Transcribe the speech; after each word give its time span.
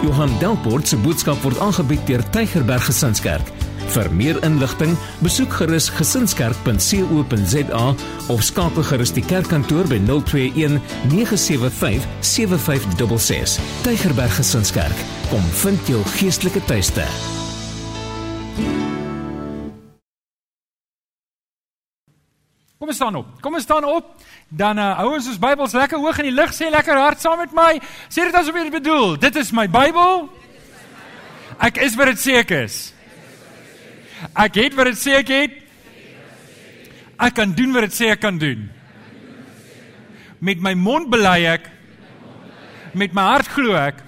Johan 0.00 0.30
Delport 0.40 0.88
se 0.88 0.96
boodskap 0.96 1.42
word 1.44 1.58
aangebied 1.60 2.06
deur 2.08 2.22
Tygerberg 2.32 2.86
Gesinskerk. 2.88 3.50
Vir 3.90 4.08
meer 4.14 4.38
inligting, 4.46 4.94
besoek 5.24 5.52
gerus 5.58 5.90
gesinskerk.co.za 5.92 7.82
of 8.32 8.44
skakel 8.46 8.86
gerus 8.92 9.12
die 9.16 9.24
kerkkantoor 9.26 9.90
by 9.90 9.98
021 10.06 10.78
975 11.10 12.06
7566. 12.20 13.58
Tygerberg 13.84 14.38
Gesinskerk, 14.38 15.04
kom 15.32 15.44
vind 15.64 15.92
jou 15.92 16.00
geestelike 16.16 16.64
tuiste. 16.70 17.06
Ons 22.90 22.98
staan 22.98 23.16
op. 23.20 23.30
Kom 23.42 23.56
ons 23.56 23.66
staan 23.66 23.86
op. 23.86 24.12
Dan 24.50 24.78
uh, 24.82 24.90
hou 24.98 25.14
ons 25.14 25.30
ons 25.30 25.40
Bybels 25.40 25.76
lekker 25.78 26.02
hoog 26.02 26.20
in 26.22 26.30
die 26.30 26.34
lug, 26.34 26.52
sê 26.54 26.70
lekker 26.72 26.98
hard 26.98 27.22
saam 27.22 27.38
met 27.38 27.54
my. 27.54 27.72
Sê 28.10 28.26
dit 28.26 28.36
asof 28.36 28.56
jy 28.56 28.66
dit 28.66 28.78
bedoel. 28.80 29.16
Dit 29.22 29.38
is 29.38 29.52
my 29.54 29.68
Bybel. 29.70 30.26
Ek 31.60 31.78
is 31.84 31.96
wat 31.98 32.10
dit 32.12 32.22
sê 32.22 32.38
ek 32.40 32.54
is. 32.58 32.78
Ek 34.34 34.58
het 34.58 34.76
wat 34.76 34.90
dit 34.90 35.00
sê 35.00 35.16
ek 35.20 35.32
het. 35.34 35.56
Ek 37.20 37.36
kan 37.36 37.52
doen 37.56 37.74
wat 37.76 37.88
dit 37.88 37.96
sê 37.98 38.10
ek 38.14 38.22
kan 38.24 38.38
doen. 38.40 38.66
Met 40.40 40.62
my 40.64 40.72
mond 40.78 41.10
bely 41.12 41.44
ek 41.50 41.68
met 42.96 43.12
my 43.14 43.22
hart 43.28 43.50
glo 43.54 43.76
ek 43.78 44.00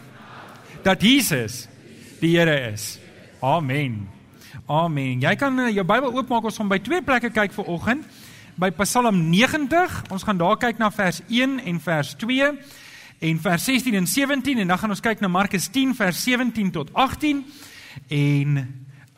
dat 0.83 1.05
Jesus 1.05 1.67
die 2.23 2.33
Here 2.35 2.57
is. 2.73 2.97
Amen. 3.43 4.09
Amen. 4.67 5.21
Jy 5.23 5.35
kan 5.39 5.59
eh, 5.59 5.73
jou 5.77 5.85
Bybel 5.87 6.15
oopmaak 6.15 6.47
ons 6.49 6.59
gaan 6.59 6.71
by 6.71 6.79
twee 6.83 7.03
plekke 7.05 7.31
kyk 7.35 7.55
vir 7.55 7.71
oggend. 7.71 8.07
By 8.55 8.71
Psalm 8.71 9.31
90, 9.31 10.03
ons 10.11 10.23
gaan 10.23 10.37
daar 10.37 10.57
kyk 10.57 10.79
na 10.79 10.91
vers 10.91 11.23
1 11.29 11.61
en 11.65 11.81
vers 11.81 12.15
2 12.17 12.53
en 13.19 13.41
vers 13.41 13.65
16 13.65 13.95
en 13.95 14.07
17 14.07 14.59
en 14.59 14.69
dan 14.69 14.79
gaan 14.79 14.91
ons 14.91 15.01
kyk 15.01 15.21
na 15.21 15.29
Markus 15.29 15.69
10 15.71 15.95
vers 15.95 16.25
17 16.25 16.71
tot 16.71 16.95
18 16.95 17.45
en 18.09 18.63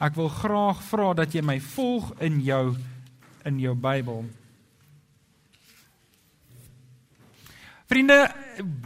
Ek 0.05 0.17
wil 0.19 0.29
graag 0.29 0.81
vra 0.85 1.13
dat 1.17 1.33
jy 1.33 1.41
my 1.47 1.61
volg 1.73 2.11
in 2.25 2.41
jou 2.45 2.75
in 3.47 3.59
jou 3.61 3.75
Bybel. 3.77 4.25
Vriende, 7.89 8.17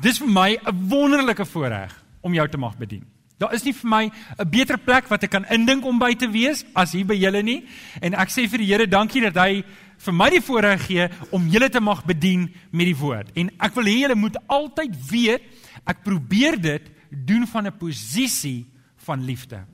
dis 0.02 0.18
vir 0.18 0.28
my 0.28 0.58
'n 0.58 0.88
wonderlike 0.88 1.46
voorreg 1.46 1.94
om 2.20 2.34
jou 2.34 2.48
te 2.48 2.58
mag 2.58 2.76
bedien. 2.76 3.06
Daar 3.38 3.54
is 3.54 3.64
nie 3.64 3.72
vir 3.72 3.88
my 3.88 4.10
'n 4.38 4.50
beter 4.50 4.78
plek 4.78 5.08
wat 5.08 5.22
ek 5.22 5.30
kan 5.30 5.46
indink 5.46 5.84
om 5.84 5.98
by 5.98 6.14
te 6.14 6.30
wees 6.30 6.64
as 6.74 6.92
hier 6.92 7.06
by 7.06 7.14
julle 7.14 7.42
nie. 7.42 7.64
En 8.00 8.14
ek 8.14 8.28
sê 8.28 8.48
vir 8.48 8.58
die 8.58 8.66
Here 8.66 8.86
dankie 8.86 9.20
dat 9.20 9.34
hy 9.34 9.64
vir 9.98 10.14
my 10.14 10.28
die 10.30 10.42
voorreg 10.44 10.84
gee 10.86 11.08
om 11.34 11.48
julle 11.50 11.68
te 11.70 11.80
mag 11.82 12.04
bedien 12.06 12.46
met 12.70 12.86
die 12.86 12.96
woord. 12.98 13.32
En 13.38 13.50
ek 13.58 13.74
wil 13.74 13.90
hê 13.90 13.96
julle 14.04 14.18
moet 14.18 14.38
altyd 14.46 14.94
weet 15.10 15.42
ek 15.88 16.04
probeer 16.06 16.58
dit 16.60 16.90
doen 17.10 17.46
van 17.46 17.66
'n 17.66 17.78
posisie 17.78 18.66
van 19.06 19.24
liefde. 19.24 19.64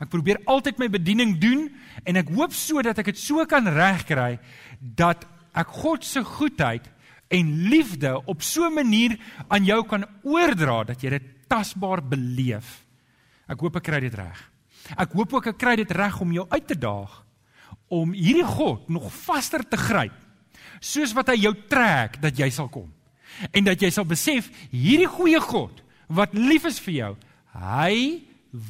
Ek 0.00 0.08
probeer 0.08 0.40
altyd 0.44 0.78
my 0.78 0.88
bediening 0.88 1.38
doen 1.40 1.70
en 2.04 2.16
ek 2.16 2.28
hoop 2.28 2.52
so 2.52 2.82
dat 2.82 2.98
ek 2.98 3.06
dit 3.06 3.18
so 3.18 3.44
kan 3.46 3.66
regkry 3.66 4.38
dat 4.80 5.26
ek 5.54 5.66
God 5.66 6.04
se 6.04 6.22
goedheid 6.22 6.86
en 7.30 7.68
liefde 7.68 8.22
op 8.26 8.42
so 8.42 8.66
'n 8.66 8.74
manier 8.74 9.18
aan 9.48 9.64
jou 9.64 9.82
kan 9.86 10.04
oordra 10.22 10.84
dat 10.84 11.02
jy 11.02 11.10
dit 11.10 11.22
tasbaar 11.48 12.02
beleef. 12.02 12.84
Ek 13.48 13.60
hoop 13.60 13.76
ek 13.76 13.82
kry 13.82 14.00
dit 14.00 14.14
reg. 14.14 14.50
Ek 14.96 15.12
hoop 15.12 15.34
ook 15.34 15.46
ek 15.46 15.58
kry 15.58 15.76
dit 15.76 15.90
reg 15.90 16.20
om 16.20 16.32
jou 16.32 16.46
uit 16.48 16.66
te 16.66 16.78
daag 16.78 17.24
om 17.90 18.14
hierdie 18.14 18.46
God 18.46 18.88
nog 18.92 19.10
vaster 19.12 19.64
te 19.66 19.78
gryp 19.78 20.14
soos 20.80 21.12
wat 21.16 21.32
hy 21.32 21.42
jou 21.42 21.52
trek 21.68 22.16
dat 22.22 22.38
jy 22.38 22.48
sal 22.54 22.70
kom. 22.72 22.88
En 23.52 23.66
dat 23.66 23.82
jy 23.82 23.90
sal 23.92 24.06
besef 24.08 24.48
hierdie 24.72 25.10
goeie 25.10 25.40
God 25.42 25.82
wat 26.10 26.32
lief 26.34 26.64
is 26.66 26.80
vir 26.82 26.94
jou, 26.96 27.10
hy 27.54 27.94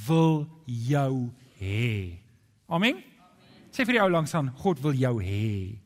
wil 0.09 0.43
jou 0.67 1.13
hê. 1.61 2.19
Amen. 2.69 3.01
Sê 3.71 3.87
vir 3.87 3.97
die 3.97 4.03
ou 4.03 4.11
langs 4.11 4.35
aan, 4.37 4.51
God 4.61 4.83
wil 4.85 4.99
jou 4.99 5.15
hê. 5.23 5.79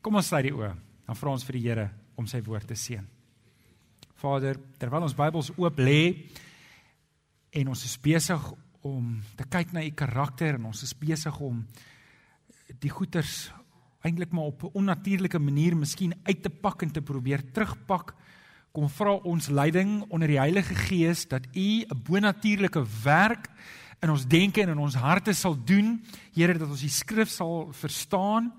Kom 0.00 0.16
ons 0.16 0.30
sluit 0.32 0.48
die 0.48 0.56
oë. 0.56 0.72
Dan 1.06 1.18
vra 1.18 1.34
ons 1.34 1.44
vir 1.44 1.58
die 1.58 1.64
Here 1.66 1.88
om 2.18 2.26
sy 2.30 2.40
woord 2.46 2.68
te 2.70 2.76
seën. 2.78 3.04
Vader, 4.20 4.58
terwyl 4.80 5.06
ons 5.06 5.16
Bybels 5.16 5.50
oop 5.56 5.78
lê 5.80 6.28
en 7.56 7.70
ons 7.72 7.84
is 7.86 7.96
besig 8.00 8.50
om 8.82 9.22
te 9.36 9.44
kyk 9.44 9.72
na 9.72 9.84
u 9.84 9.90
karakter 9.90 10.54
en 10.54 10.64
ons 10.64 10.82
is 10.82 10.94
besig 10.96 11.40
om 11.40 11.66
die 12.80 12.90
goeters 12.90 13.50
eintlik 14.00 14.32
maar 14.32 14.44
op 14.44 14.62
'n 14.62 14.70
onnatuurlike 14.72 15.38
manier 15.38 15.76
miskien 15.76 16.14
uit 16.22 16.42
te 16.42 16.50
pak 16.50 16.82
en 16.82 16.90
te 16.90 17.02
probeer 17.02 17.52
terugpak 17.52 18.14
kom 18.72 18.88
vra 18.88 19.12
ons 19.26 19.48
leiding 19.48 20.04
onder 20.08 20.28
die 20.28 20.38
Heilige 20.38 20.74
Gees 20.74 21.26
dat 21.28 21.46
U 21.54 21.84
'n 21.84 22.02
bonatuurlike 22.04 22.84
werk 23.02 23.48
in 24.00 24.10
ons 24.10 24.26
denke 24.26 24.62
en 24.62 24.68
in 24.68 24.78
ons 24.78 24.94
harte 24.94 25.32
sal 25.32 25.56
doen. 25.64 26.00
Here 26.32 26.56
dat 26.58 26.68
ons 26.68 26.80
die 26.80 26.92
skrif 26.92 27.28
sal 27.28 27.68
verstaan 27.72 28.52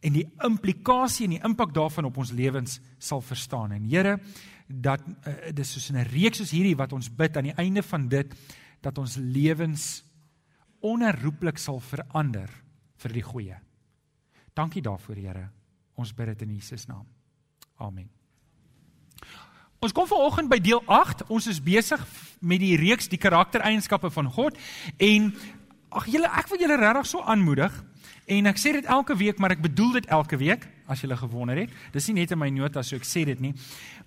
en 0.00 0.12
die 0.12 0.26
implikasie 0.44 1.24
en 1.24 1.30
die 1.30 1.44
impak 1.44 1.72
daarvan 1.74 2.04
op 2.04 2.16
ons 2.16 2.32
lewens 2.32 2.80
sal 2.98 3.20
verstaan. 3.20 3.72
En 3.72 3.88
Here 3.88 4.18
dat 4.66 5.00
uh, 5.06 5.52
dis 5.52 5.72
soos 5.72 5.90
'n 5.90 6.04
reeks 6.08 6.38
soos 6.38 6.50
hierdie 6.50 6.76
wat 6.76 6.92
ons 6.92 7.14
bid 7.14 7.36
aan 7.36 7.44
die 7.44 7.56
einde 7.56 7.82
van 7.82 8.08
dit 8.08 8.34
dat 8.84 8.98
ons 9.00 9.16
lewens 9.16 10.04
onherroepelik 10.84 11.58
sal 11.60 11.80
verander 11.80 12.50
vir 13.00 13.16
die 13.16 13.24
goeie. 13.24 13.56
Dankie 14.54 14.82
daarvoor 14.84 15.18
Here. 15.18 15.48
Ons 15.98 16.12
bid 16.14 16.32
dit 16.34 16.44
in 16.46 16.54
Jesus 16.58 16.86
naam. 16.90 17.06
Amen. 17.80 18.10
Ons 19.84 19.92
kom 19.92 20.06
vanoggend 20.08 20.48
by 20.48 20.60
deel 20.62 20.80
8. 20.88 21.26
Ons 21.32 21.48
is 21.50 21.60
besig 21.62 22.00
met 22.40 22.60
die 22.62 22.76
reeks 22.80 23.10
die 23.12 23.20
karaktereienskappe 23.20 24.10
van 24.14 24.30
God 24.32 24.56
en 25.02 25.32
ag 25.94 26.06
julle 26.10 26.30
ek 26.40 26.48
wil 26.50 26.62
julle 26.64 26.78
regtig 26.80 27.10
so 27.10 27.22
aanmoedig 27.22 27.74
en 28.34 28.48
ek 28.48 28.58
sê 28.58 28.72
dit 28.78 28.88
elke 28.90 29.16
week 29.20 29.38
maar 29.42 29.52
ek 29.54 29.62
bedoel 29.64 29.98
dit 29.98 30.08
elke 30.12 30.38
week 30.40 30.64
as 30.88 31.04
julle 31.04 31.16
gewonder 31.20 31.60
het. 31.60 31.72
Dis 31.92 32.08
nie 32.08 32.22
net 32.22 32.32
in 32.32 32.40
my 32.40 32.48
notas 32.52 32.90
so 32.90 32.96
ek 32.96 33.06
sê 33.08 33.26
dit 33.28 33.40
nie. 33.40 33.52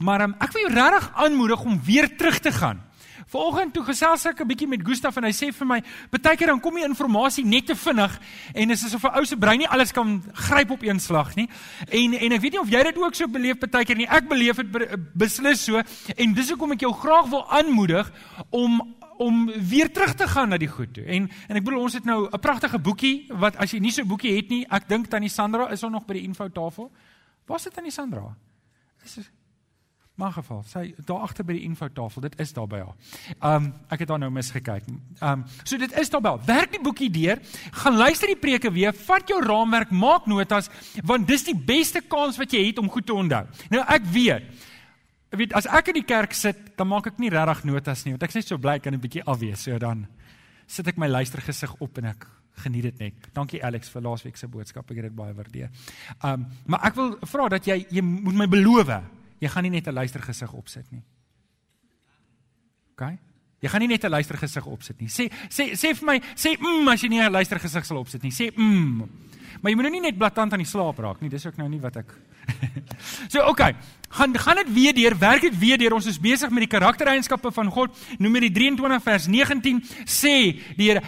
Maar 0.02 0.28
um, 0.28 0.36
ek 0.42 0.54
wil 0.56 0.66
jou 0.66 0.74
regtig 0.74 1.10
aanmoedig 1.26 1.66
om 1.66 1.80
weer 1.86 2.10
terug 2.18 2.42
te 2.42 2.54
gaan 2.54 2.82
Vanoggend 3.28 3.74
toe 3.76 3.84
gesels 3.84 4.26
ek 4.26 4.40
'n 4.42 4.48
bietjie 4.48 4.68
met 4.68 4.84
Gustaf 4.84 5.18
en 5.18 5.24
hy 5.24 5.34
sê 5.36 5.52
vir 5.52 5.68
my, 5.68 5.82
baie 6.12 6.38
keer 6.38 6.48
dan 6.48 6.62
kom 6.62 6.76
die 6.76 6.84
inligting 6.84 7.46
net 7.46 7.66
te 7.66 7.76
vinnig 7.76 8.20
en 8.54 8.68
dit 8.68 8.78
is 8.78 8.86
asof 8.86 9.04
'n 9.04 9.18
ou 9.20 9.26
se 9.26 9.36
brein 9.36 9.60
nie 9.60 9.68
alles 9.68 9.92
kan 9.92 10.24
gryp 10.34 10.72
op 10.72 10.82
een 10.82 11.00
slag 11.00 11.36
nie. 11.36 11.50
En 11.90 12.14
en 12.14 12.32
ek 12.32 12.42
weet 12.42 12.52
nie 12.52 12.62
of 12.62 12.70
jy 12.70 12.84
dit 12.84 12.98
ook 12.98 13.16
so 13.16 13.28
beleef 13.28 13.60
baie 13.60 13.86
keer 13.86 13.98
nie. 13.98 14.08
Ek 14.08 14.30
beleef 14.30 14.56
dit 14.56 14.96
beslis 15.14 15.64
so 15.64 15.82
en 16.16 16.34
dis 16.34 16.50
hoekom 16.50 16.72
ek 16.72 16.80
jou 16.80 16.94
graag 16.94 17.30
wil 17.30 17.52
aanmoedig 17.52 18.12
om 18.50 18.96
om 19.18 19.52
weer 19.52 19.92
terug 19.92 20.14
te 20.14 20.28
gaan 20.28 20.50
na 20.50 20.58
die 20.58 20.68
goed 20.68 20.94
toe. 20.94 21.04
En 21.04 21.30
en 21.48 21.56
ek 21.56 21.64
bedoel 21.64 21.82
ons 21.82 21.94
het 21.94 22.06
nou 22.06 22.30
'n 22.32 22.40
pragtige 22.40 22.80
boekie 22.80 23.28
wat 23.30 23.58
as 23.58 23.72
jy 23.72 23.80
nie 23.80 23.92
so 23.92 24.02
'n 24.02 24.08
boekie 24.08 24.36
het 24.36 24.50
nie, 24.50 24.66
ek 24.70 24.88
dink 24.88 25.08
tannie 25.08 25.30
Sandra 25.30 25.70
is 25.70 25.82
nog 25.82 26.06
by 26.06 26.14
die 26.14 26.24
infotafel. 26.24 26.92
Waar 27.46 27.60
sit 27.60 27.74
tannie 27.74 27.92
Sandra? 27.92 28.36
Is 29.04 29.30
Maar 30.18 30.32
geval, 30.34 30.64
sy 30.66 30.96
daar 31.06 31.28
agter 31.28 31.46
by 31.46 31.54
die 31.54 31.68
infotafel, 31.68 32.24
dit 32.26 32.40
is 32.42 32.54
daar 32.58 32.66
by 32.70 32.80
haar. 32.82 32.96
Um 33.46 33.68
ek 33.94 34.02
het 34.02 34.10
daar 34.10 34.22
nou 34.24 34.32
misgekyk. 34.34 34.88
Um 35.22 35.44
so 35.62 35.78
dit 35.78 35.92
is 35.94 36.10
daar 36.10 36.24
by. 36.26 36.32
Werk 36.48 36.72
die 36.74 36.82
boekie 36.82 37.10
deur, 37.14 37.38
gaan 37.84 38.00
luister 38.00 38.32
die 38.32 38.40
preke 38.42 38.72
weer, 38.74 38.96
vat 38.98 39.30
jou 39.30 39.38
raamwerk, 39.46 39.92
maak 39.94 40.26
notas 40.26 40.72
want 41.06 41.28
dis 41.30 41.46
die 41.46 41.56
beste 41.56 42.02
kans 42.02 42.40
wat 42.42 42.56
jy 42.56 42.64
het 42.72 42.82
om 42.82 42.90
goed 42.90 43.06
te 43.06 43.14
onthou. 43.14 43.44
Nou 43.70 43.84
ek 43.86 44.10
weet 44.14 44.66
Ek 45.28 45.42
weet 45.42 45.54
as 45.60 45.66
ek 45.68 45.90
in 45.92 45.98
die 46.00 46.08
kerk 46.08 46.32
sit, 46.34 46.60
dan 46.80 46.88
maak 46.88 47.10
ek 47.10 47.18
nie 47.20 47.30
regtig 47.30 47.66
notas 47.68 48.06
nie, 48.06 48.14
want 48.16 48.24
ek 48.24 48.32
is 48.32 48.38
net 48.40 48.48
so 48.48 48.58
bly 48.58 48.78
kan 48.80 48.94
'n 48.96 49.02
bietjie 49.04 49.26
afwees. 49.28 49.60
So 49.60 49.78
dan 49.78 50.08
sit 50.68 50.88
ek 50.88 50.98
my 50.98 51.08
luistergesig 51.08 51.76
op 51.80 51.98
en 51.98 52.06
ek 52.06 52.26
geniet 52.64 52.84
dit 52.84 53.00
net. 53.00 53.34
Dankie 53.34 53.64
Alex 53.64 53.90
vir 53.90 54.02
laasweek 54.02 54.38
se 54.38 54.48
boodskap. 54.48 54.90
Ek 54.90 54.98
het 54.98 55.06
dit 55.12 55.16
baie 55.16 55.34
waardeer. 55.34 55.70
Um 56.24 56.48
maar 56.66 56.86
ek 56.86 56.96
wil 56.96 57.18
vra 57.22 57.50
dat 57.50 57.66
jy 57.66 57.86
jy 57.90 58.02
moet 58.02 58.34
my 58.34 58.48
beloof 58.48 58.88
Jy 59.40 59.50
gaan 59.50 59.64
nie 59.64 59.70
net 59.70 59.88
'n 59.88 59.94
luistergesig 59.94 60.54
opsit 60.54 60.92
nie. 60.92 61.04
OK? 62.96 63.18
Jy 63.62 63.70
gaan 63.70 63.82
nie 63.82 63.88
net 63.88 64.04
'n 64.04 64.10
luistergesig 64.10 64.66
opsit 64.66 65.00
nie. 65.00 65.08
Sê 65.08 65.32
sê 65.50 65.74
sê 65.74 65.94
vir 65.94 66.06
my, 66.06 66.20
sê 66.36 66.58
mm 66.58 66.88
as 66.88 67.02
jy 67.02 67.10
nie 67.10 67.22
'n 67.22 67.32
luistergesig 67.32 67.86
sal 67.86 67.98
opsit 67.98 68.24
nie. 68.24 68.32
Sê 68.32 68.52
mm. 68.56 69.10
Maar 69.62 69.72
jy 69.72 69.76
moet 69.76 69.86
nou 69.88 69.92
nie 69.92 70.02
net 70.02 70.18
blaatant 70.18 70.54
aan 70.54 70.62
die 70.62 70.70
slaap 70.70 71.00
raak 71.00 71.22
nie. 71.22 71.30
Dis 71.30 71.46
ook 71.46 71.58
nou 71.58 71.68
nie 71.70 71.80
wat 71.80 71.98
ek 71.98 72.14
So 73.34 73.44
OK. 73.50 73.74
Gaan 74.10 74.38
gaan 74.38 74.56
dit 74.56 74.74
weer 74.74 74.94
deur, 74.94 75.18
werk 75.18 75.42
dit 75.42 75.58
weer 75.58 75.78
deur. 75.78 75.94
Ons 75.94 76.06
is 76.06 76.20
besig 76.20 76.50
met 76.50 76.66
die 76.66 76.72
karaktereienskappe 76.72 77.52
van 77.52 77.72
God. 77.72 77.98
Numeri 78.20 78.52
23 78.52 79.04
vers 79.04 79.28
19 79.28 79.82
sê 80.06 80.36
die 80.78 80.92
Here 80.92 81.02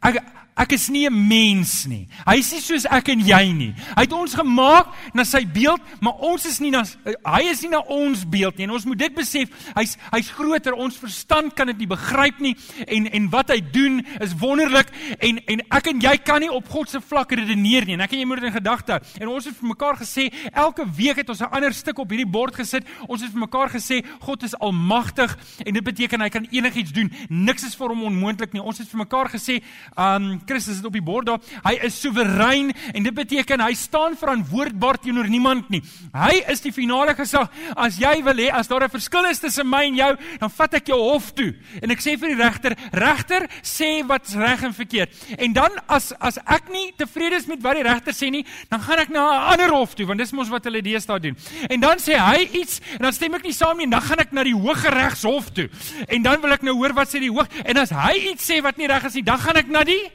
ek 0.00 0.22
ek 0.56 0.72
is 0.72 0.88
nie 0.88 1.06
'n 1.06 1.28
mens 1.28 1.86
nie. 1.86 2.08
Hy 2.24 2.36
is 2.38 2.52
nie 2.52 2.60
soos 2.60 2.86
ek 2.86 3.08
en 3.08 3.20
jy 3.20 3.52
nie. 3.52 3.74
Hy 3.94 4.02
het 4.02 4.12
ons 4.12 4.34
gemaak 4.34 4.86
na 5.14 5.24
sy 5.24 5.44
beeld, 5.44 5.80
maar 6.00 6.14
ons 6.14 6.46
is 6.46 6.60
nie 6.60 6.70
na 6.70 6.84
hy 7.24 7.42
is 7.50 7.60
nie 7.62 7.70
na 7.70 7.80
ons 7.80 8.24
beeld 8.24 8.56
nie. 8.56 8.64
En 8.64 8.70
ons 8.70 8.84
moet 8.84 8.98
dit 8.98 9.14
besef. 9.14 9.48
Hy's 9.74 9.96
hy's 10.12 10.30
groter. 10.30 10.72
Ons 10.72 10.96
verstand 10.96 11.54
kan 11.54 11.66
dit 11.66 11.78
nie 11.78 11.86
begryp 11.86 12.40
nie. 12.40 12.56
En 12.86 13.06
en 13.06 13.30
wat 13.30 13.48
hy 13.48 13.60
doen 13.60 14.06
is 14.20 14.32
wonderlik 14.34 14.88
en 15.20 15.38
en 15.46 15.60
ek 15.70 15.86
en 15.86 16.00
jy 16.00 16.16
kan 16.16 16.40
nie 16.40 16.50
op 16.50 16.68
God 16.68 16.88
se 16.88 17.00
vlak 17.00 17.32
redeneer 17.32 17.84
nie. 17.84 17.94
En 17.94 18.00
ek 18.00 18.12
en 18.12 18.18
jy 18.18 18.26
moet 18.26 18.40
dit 18.40 18.48
in 18.48 18.56
gedagte 18.56 18.92
hou. 18.92 19.00
En 19.20 19.28
ons 19.28 19.44
het 19.44 19.56
vir 19.56 19.68
mekaar 19.68 19.96
gesê 19.96 20.32
elke 20.52 20.84
week 20.96 21.16
het 21.16 21.28
ons 21.28 21.40
'n 21.40 21.52
ander 21.52 21.74
stuk 21.74 21.98
op 21.98 22.10
hierdie 22.10 22.30
bord 22.30 22.54
gesit. 22.54 22.84
Ons 23.08 23.20
het 23.20 23.30
vir 23.30 23.40
mekaar 23.40 23.68
gesê 23.68 24.04
God 24.20 24.42
is 24.42 24.58
almagtig 24.58 25.36
en 25.66 25.74
dit 25.74 25.84
beteken 25.84 26.20
hy 26.20 26.28
kan 26.28 26.46
enigiets 26.50 26.92
doen. 26.92 27.12
Niks 27.28 27.64
is 27.64 27.74
vir 27.74 27.88
hom 27.88 28.02
onmoontlik 28.02 28.52
nie. 28.52 28.62
Ons 28.62 28.78
het 28.78 28.88
vir 28.88 28.98
mekaar 28.98 29.28
gesê, 29.28 29.62
um 29.96 30.40
Christus 30.46 30.80
het 30.80 30.88
op 30.88 30.96
die 30.96 31.04
bord 31.04 31.26
daar. 31.26 31.40
Hy 31.64 31.74
is 31.86 31.98
soewerein 32.00 32.72
en 32.94 33.02
dit 33.02 33.14
beteken 33.14 33.60
hy 33.60 33.74
staan 33.74 34.16
verantwoordbaar 34.16 35.00
teenoor 35.02 35.28
niemand 35.28 35.70
nie. 35.70 35.82
Hy 36.14 36.42
is 36.52 36.62
die 36.64 36.72
finale 36.72 37.14
gesag. 37.18 37.50
As 37.76 37.98
jy 38.00 38.22
wil 38.26 38.38
hê 38.40 38.50
as 38.52 38.68
daar 38.68 38.84
'n 38.84 38.90
verskil 38.90 39.24
is 39.30 39.40
tussen 39.40 39.68
my 39.68 39.84
en 39.84 39.96
jou, 39.96 40.16
dan 40.40 40.50
vat 40.50 40.74
ek 40.74 40.86
jou 40.88 40.98
hof 40.98 41.32
toe 41.34 41.54
en 41.82 41.90
ek 41.90 42.00
sê 42.00 42.16
vir 42.18 42.34
die 42.34 42.42
regter, 42.42 42.76
regter, 42.92 43.48
sê 43.62 44.06
wat's 44.06 44.34
reg 44.34 44.62
en 44.62 44.74
verkeerd. 44.74 45.10
En 45.38 45.52
dan 45.52 45.70
as 45.88 46.12
as 46.20 46.38
ek 46.46 46.70
nie 46.70 46.92
tevrede 46.96 47.36
is 47.36 47.46
met 47.46 47.62
wat 47.62 47.74
die 47.74 47.82
regter 47.82 48.12
sê 48.12 48.30
nie, 48.30 48.44
dan 48.70 48.80
gaan 48.80 48.98
ek 48.98 49.10
na 49.10 49.20
'n 49.20 49.52
ander 49.52 49.70
hof 49.70 49.94
toe 49.94 50.06
want 50.06 50.18
dis 50.18 50.32
mos 50.32 50.48
wat 50.48 50.64
hulle 50.64 50.82
deesdae 50.82 51.20
doen. 51.20 51.36
En 51.68 51.80
dan 51.80 51.98
sê 51.98 52.16
hy 52.16 52.48
iets 52.60 52.80
en 52.94 53.02
dan 53.02 53.12
stem 53.12 53.34
ek 53.34 53.44
nie 53.44 53.52
saam 53.52 53.76
nie 53.76 53.84
en 53.84 53.90
dan 53.90 54.02
gaan 54.02 54.18
ek 54.18 54.32
na 54.32 54.44
die 54.44 54.54
Hooggeregshof 54.54 55.52
toe. 55.52 55.68
En 56.08 56.22
dan 56.22 56.40
wil 56.40 56.52
ek 56.52 56.62
nou 56.62 56.74
hoor 56.76 56.94
wat 56.94 57.08
sê 57.08 57.20
die 57.20 57.32
hoog 57.32 57.48
en 57.64 57.76
as 57.76 57.90
hy 57.90 58.32
iets 58.32 58.46
sê 58.50 58.60
wat 58.62 58.78
nie 58.78 58.88
reg 58.90 59.04
is 59.08 59.18
nie, 59.18 59.26
dan 59.26 59.38
gaan 59.38 59.56
ek 59.56 59.68
na 59.72 59.84
die 59.86 60.10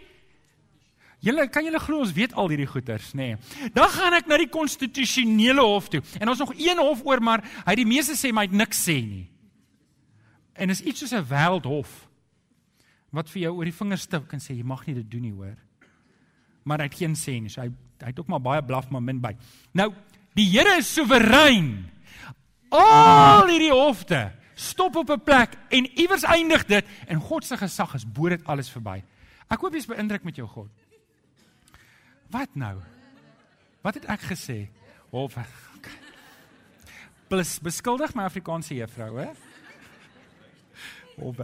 Julle 1.21 1.45
kan 1.53 1.65
julle 1.65 1.79
glo 1.79 2.01
ons 2.01 2.13
weet 2.17 2.33
al 2.33 2.49
hierdie 2.49 2.69
goeters, 2.69 3.11
nê. 3.13 3.33
Nee. 3.35 3.71
Dan 3.75 3.89
gaan 3.93 4.15
ek 4.17 4.29
na 4.29 4.39
die 4.41 4.49
konstitusionele 4.49 5.61
hof 5.61 5.91
toe. 5.93 6.01
En 6.17 6.31
ons 6.33 6.41
nog 6.41 6.53
een 6.57 6.81
hof 6.81 7.03
oor, 7.05 7.21
maar 7.21 7.43
hy 7.67 7.75
die 7.77 7.85
meeste 7.85 8.17
sê 8.17 8.31
my 8.33 8.47
het 8.47 8.55
niks 8.57 8.81
sê 8.87 8.97
nie. 9.05 9.27
En 10.57 10.73
is 10.73 10.81
iets 10.81 11.03
soos 11.03 11.13
'n 11.13 11.27
wêreldhof 11.29 11.91
wat 13.11 13.29
vir 13.29 13.41
jou 13.41 13.53
oor 13.57 13.65
die 13.65 13.79
vingers 13.79 14.01
stik 14.01 14.33
en 14.33 14.39
sê 14.39 14.55
jy 14.55 14.63
mag 14.63 14.85
nie 14.87 14.95
dit 14.95 15.11
doen 15.11 15.21
nie, 15.21 15.33
hoor. 15.33 15.57
Maar 16.63 16.79
hy 16.79 16.83
het 16.83 16.97
geen 16.97 17.15
sê 17.15 17.39
nie. 17.41 17.49
So 17.49 17.61
hy 17.61 17.69
hy 18.01 18.07
het 18.07 18.19
ook 18.19 18.27
maar 18.27 18.41
baie 18.41 18.63
blaf 18.63 18.89
maar 18.89 19.01
min 19.01 19.21
by. 19.21 19.35
Nou, 19.73 19.93
die 20.33 20.49
Here 20.49 20.77
is 20.77 20.93
soewerein. 20.93 21.91
Al 22.71 23.47
hierdie 23.47 23.71
hofte 23.71 24.31
stop 24.55 24.95
op 24.95 25.09
'n 25.09 25.23
plek 25.23 25.57
en 25.69 25.85
iewers 25.99 26.23
eindig 26.23 26.65
dit 26.65 26.85
en 27.07 27.19
God 27.19 27.45
se 27.45 27.57
gesag 27.57 27.93
is 27.93 28.05
bo 28.05 28.29
dit 28.29 28.43
alles 28.45 28.69
verby. 28.69 29.03
Ek 29.49 29.59
hoop 29.59 29.73
jy's 29.73 29.85
beïndruk 29.85 30.23
met 30.23 30.35
jou 30.35 30.47
God. 30.47 30.69
Wat 32.31 32.55
nou? 32.55 32.77
Wat 33.83 33.97
het 33.99 34.05
ek 34.11 34.23
gesê? 34.31 34.59
Of 35.11 35.35
plus 37.31 37.57
beskuldig 37.63 38.13
my 38.15 38.23
Afrikaanse 38.29 38.75
juffrou, 38.77 39.17
hè? 39.19 39.31
Of 41.21 41.37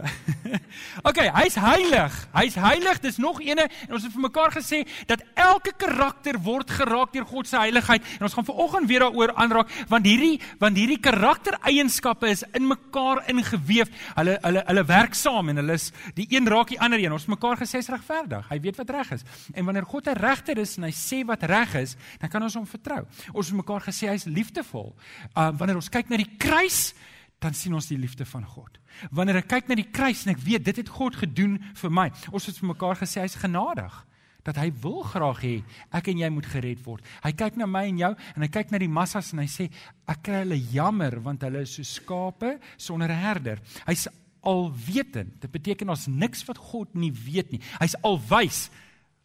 Okay, 1.08 1.28
hy's 1.34 1.54
heilig. 1.54 2.14
Hy's 2.34 2.56
heilig. 2.58 3.00
Dis 3.02 3.18
nog 3.22 3.40
eene 3.44 3.68
en 3.68 3.94
ons 3.96 4.04
het 4.04 4.12
vir 4.12 4.24
mekaar 4.26 4.52
gesê 4.56 4.82
dat 5.10 5.22
elke 5.38 5.72
karakter 5.78 6.38
word 6.42 6.70
geraak 6.70 7.12
deur 7.14 7.26
God 7.28 7.48
se 7.48 7.58
heiligheid 7.58 8.04
en 8.18 8.26
ons 8.26 8.34
gaan 8.34 8.46
vanoggend 8.48 8.88
weer 8.90 9.04
daaroor 9.06 9.34
aanraak 9.38 9.70
want 9.90 10.06
hierdie 10.08 10.40
want 10.60 10.78
hierdie 10.78 10.98
karaktereienskappe 11.02 12.30
is 12.30 12.44
in 12.58 12.66
mekaar 12.68 13.22
ingeweef. 13.30 13.92
Hulle 14.18 14.38
hulle 14.42 14.64
hulle 14.70 14.84
werk 14.88 15.18
saam 15.18 15.52
en 15.52 15.62
hulle 15.62 15.78
is 15.78 15.90
die 16.18 16.26
een 16.34 16.48
raak 16.50 16.72
die 16.74 16.80
ander 16.80 17.00
een. 17.00 17.14
Ons 17.14 17.28
het 17.28 17.34
mekaar 17.36 17.60
gesê 17.62 17.82
is 17.82 17.90
regverdig. 17.92 18.48
Hy 18.50 18.60
weet 18.64 18.80
wat 18.82 18.94
reg 18.98 19.14
is. 19.18 19.26
En 19.54 19.68
wanneer 19.68 19.86
God 19.86 20.08
'n 20.08 20.18
regter 20.18 20.58
is 20.58 20.76
en 20.76 20.88
hy 20.88 20.94
sê 20.94 21.24
wat 21.26 21.42
reg 21.42 21.74
is, 21.74 21.96
dan 22.18 22.30
kan 22.30 22.42
ons 22.42 22.54
hom 22.54 22.66
vertrou. 22.66 23.06
Ons 23.32 23.46
het 23.46 23.56
mekaar 23.56 23.82
gesê 23.82 24.08
hy's 24.08 24.24
liefdevol. 24.24 24.94
Uh 25.36 25.50
wanneer 25.58 25.76
ons 25.76 25.88
kyk 25.88 26.08
na 26.08 26.16
die 26.16 26.36
kruis 26.38 26.94
dan 27.38 27.54
sien 27.54 27.74
ons 27.74 27.86
die 27.86 27.98
liefde 27.98 28.26
van 28.26 28.44
God. 28.44 28.78
Wanneer 29.14 29.42
ek 29.42 29.50
kyk 29.52 29.68
na 29.70 29.78
die 29.78 29.90
kruis 29.94 30.24
en 30.26 30.34
ek 30.34 30.42
weet 30.42 30.64
dit 30.66 30.80
het 30.82 30.90
God 30.90 31.18
gedoen 31.20 31.58
vir 31.78 31.90
my. 31.94 32.08
Ons 32.34 32.48
het 32.50 32.58
vir 32.58 32.72
mekaar 32.72 32.98
gesê 32.98 33.22
hy's 33.22 33.38
genadig 33.38 34.04
dat 34.48 34.56
hy 34.56 34.70
wil 34.80 35.02
graag 35.04 35.42
hê 35.44 35.56
ek 35.94 36.08
en 36.08 36.22
jy 36.22 36.28
moet 36.32 36.46
gered 36.48 36.80
word. 36.86 37.04
Hy 37.24 37.34
kyk 37.36 37.58
na 37.60 37.66
my 37.68 37.84
en 37.90 37.98
jou 38.00 38.12
en 38.16 38.44
hy 38.44 38.48
kyk 38.52 38.72
na 38.72 38.80
die 38.80 38.90
massas 38.90 39.32
en 39.34 39.42
hy 39.42 39.48
sê 39.50 39.68
ek 40.08 40.22
kry 40.24 40.42
hulle 40.44 40.58
jammer 40.72 41.18
want 41.24 41.44
hulle 41.44 41.66
is 41.66 41.76
so 41.76 41.84
skape 41.84 42.56
sonder 42.76 43.12
'n 43.12 43.22
herder. 43.22 43.60
Hy's 43.86 44.08
alwetend. 44.42 45.40
Dit 45.42 45.52
beteken 45.52 45.90
ons 45.90 46.06
niks 46.06 46.44
wat 46.48 46.58
God 46.58 46.94
nie 46.94 47.12
weet 47.12 47.52
nie. 47.52 47.60
Hy's 47.80 47.96
alwys. 48.02 48.70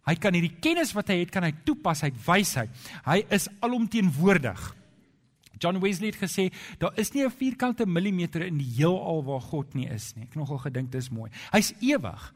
Hy 0.04 0.16
kan 0.16 0.33
hierdie 0.33 0.59
kennis 0.59 0.94
wat 0.94 1.07
hy 1.07 1.21
het 1.21 1.31
kan 1.31 1.44
hy 1.44 1.54
toepas, 1.63 2.01
het 2.01 2.16
wysheid. 2.25 2.69
Hy 3.06 3.24
is 3.31 3.48
alomteenwoordig. 3.62 4.75
John 5.63 5.80
Wesley 5.80 6.12
het 6.12 6.19
gesê 6.19 6.50
daar 6.77 6.98
is 7.00 7.13
nie 7.13 7.24
'n 7.24 7.31
vierkante 7.31 7.86
millimeter 7.86 8.42
in 8.45 8.57
die 8.57 8.71
heelal 8.75 9.24
waar 9.24 9.42
God 9.42 9.74
nie 9.74 9.88
is 9.88 10.13
nie. 10.15 10.24
Ek 10.24 10.36
nogal 10.36 10.57
gedink 10.57 10.92
dis 10.92 11.10
mooi. 11.10 11.31
Hy's 11.51 11.74
ewig. 11.80 12.33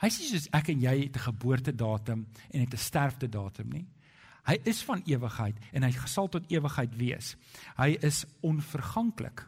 Hy's 0.00 0.18
nie 0.18 0.28
soos 0.28 0.48
ek 0.52 0.68
en 0.68 0.80
jy 0.80 1.02
het 1.02 1.16
'n 1.16 1.26
geboortedatum 1.28 2.26
en 2.50 2.60
het 2.60 2.72
'n 2.72 2.76
sterftedatum 2.76 3.68
nie. 3.68 3.86
Hy 4.46 4.58
is 4.64 4.82
van 4.82 5.02
ewigheid 5.04 5.56
en 5.72 5.82
hy 5.82 5.92
sal 6.06 6.28
tot 6.28 6.50
ewigheid 6.50 6.96
wees. 6.96 7.36
Hy 7.76 7.98
is 8.00 8.24
onverganklik. 8.40 9.46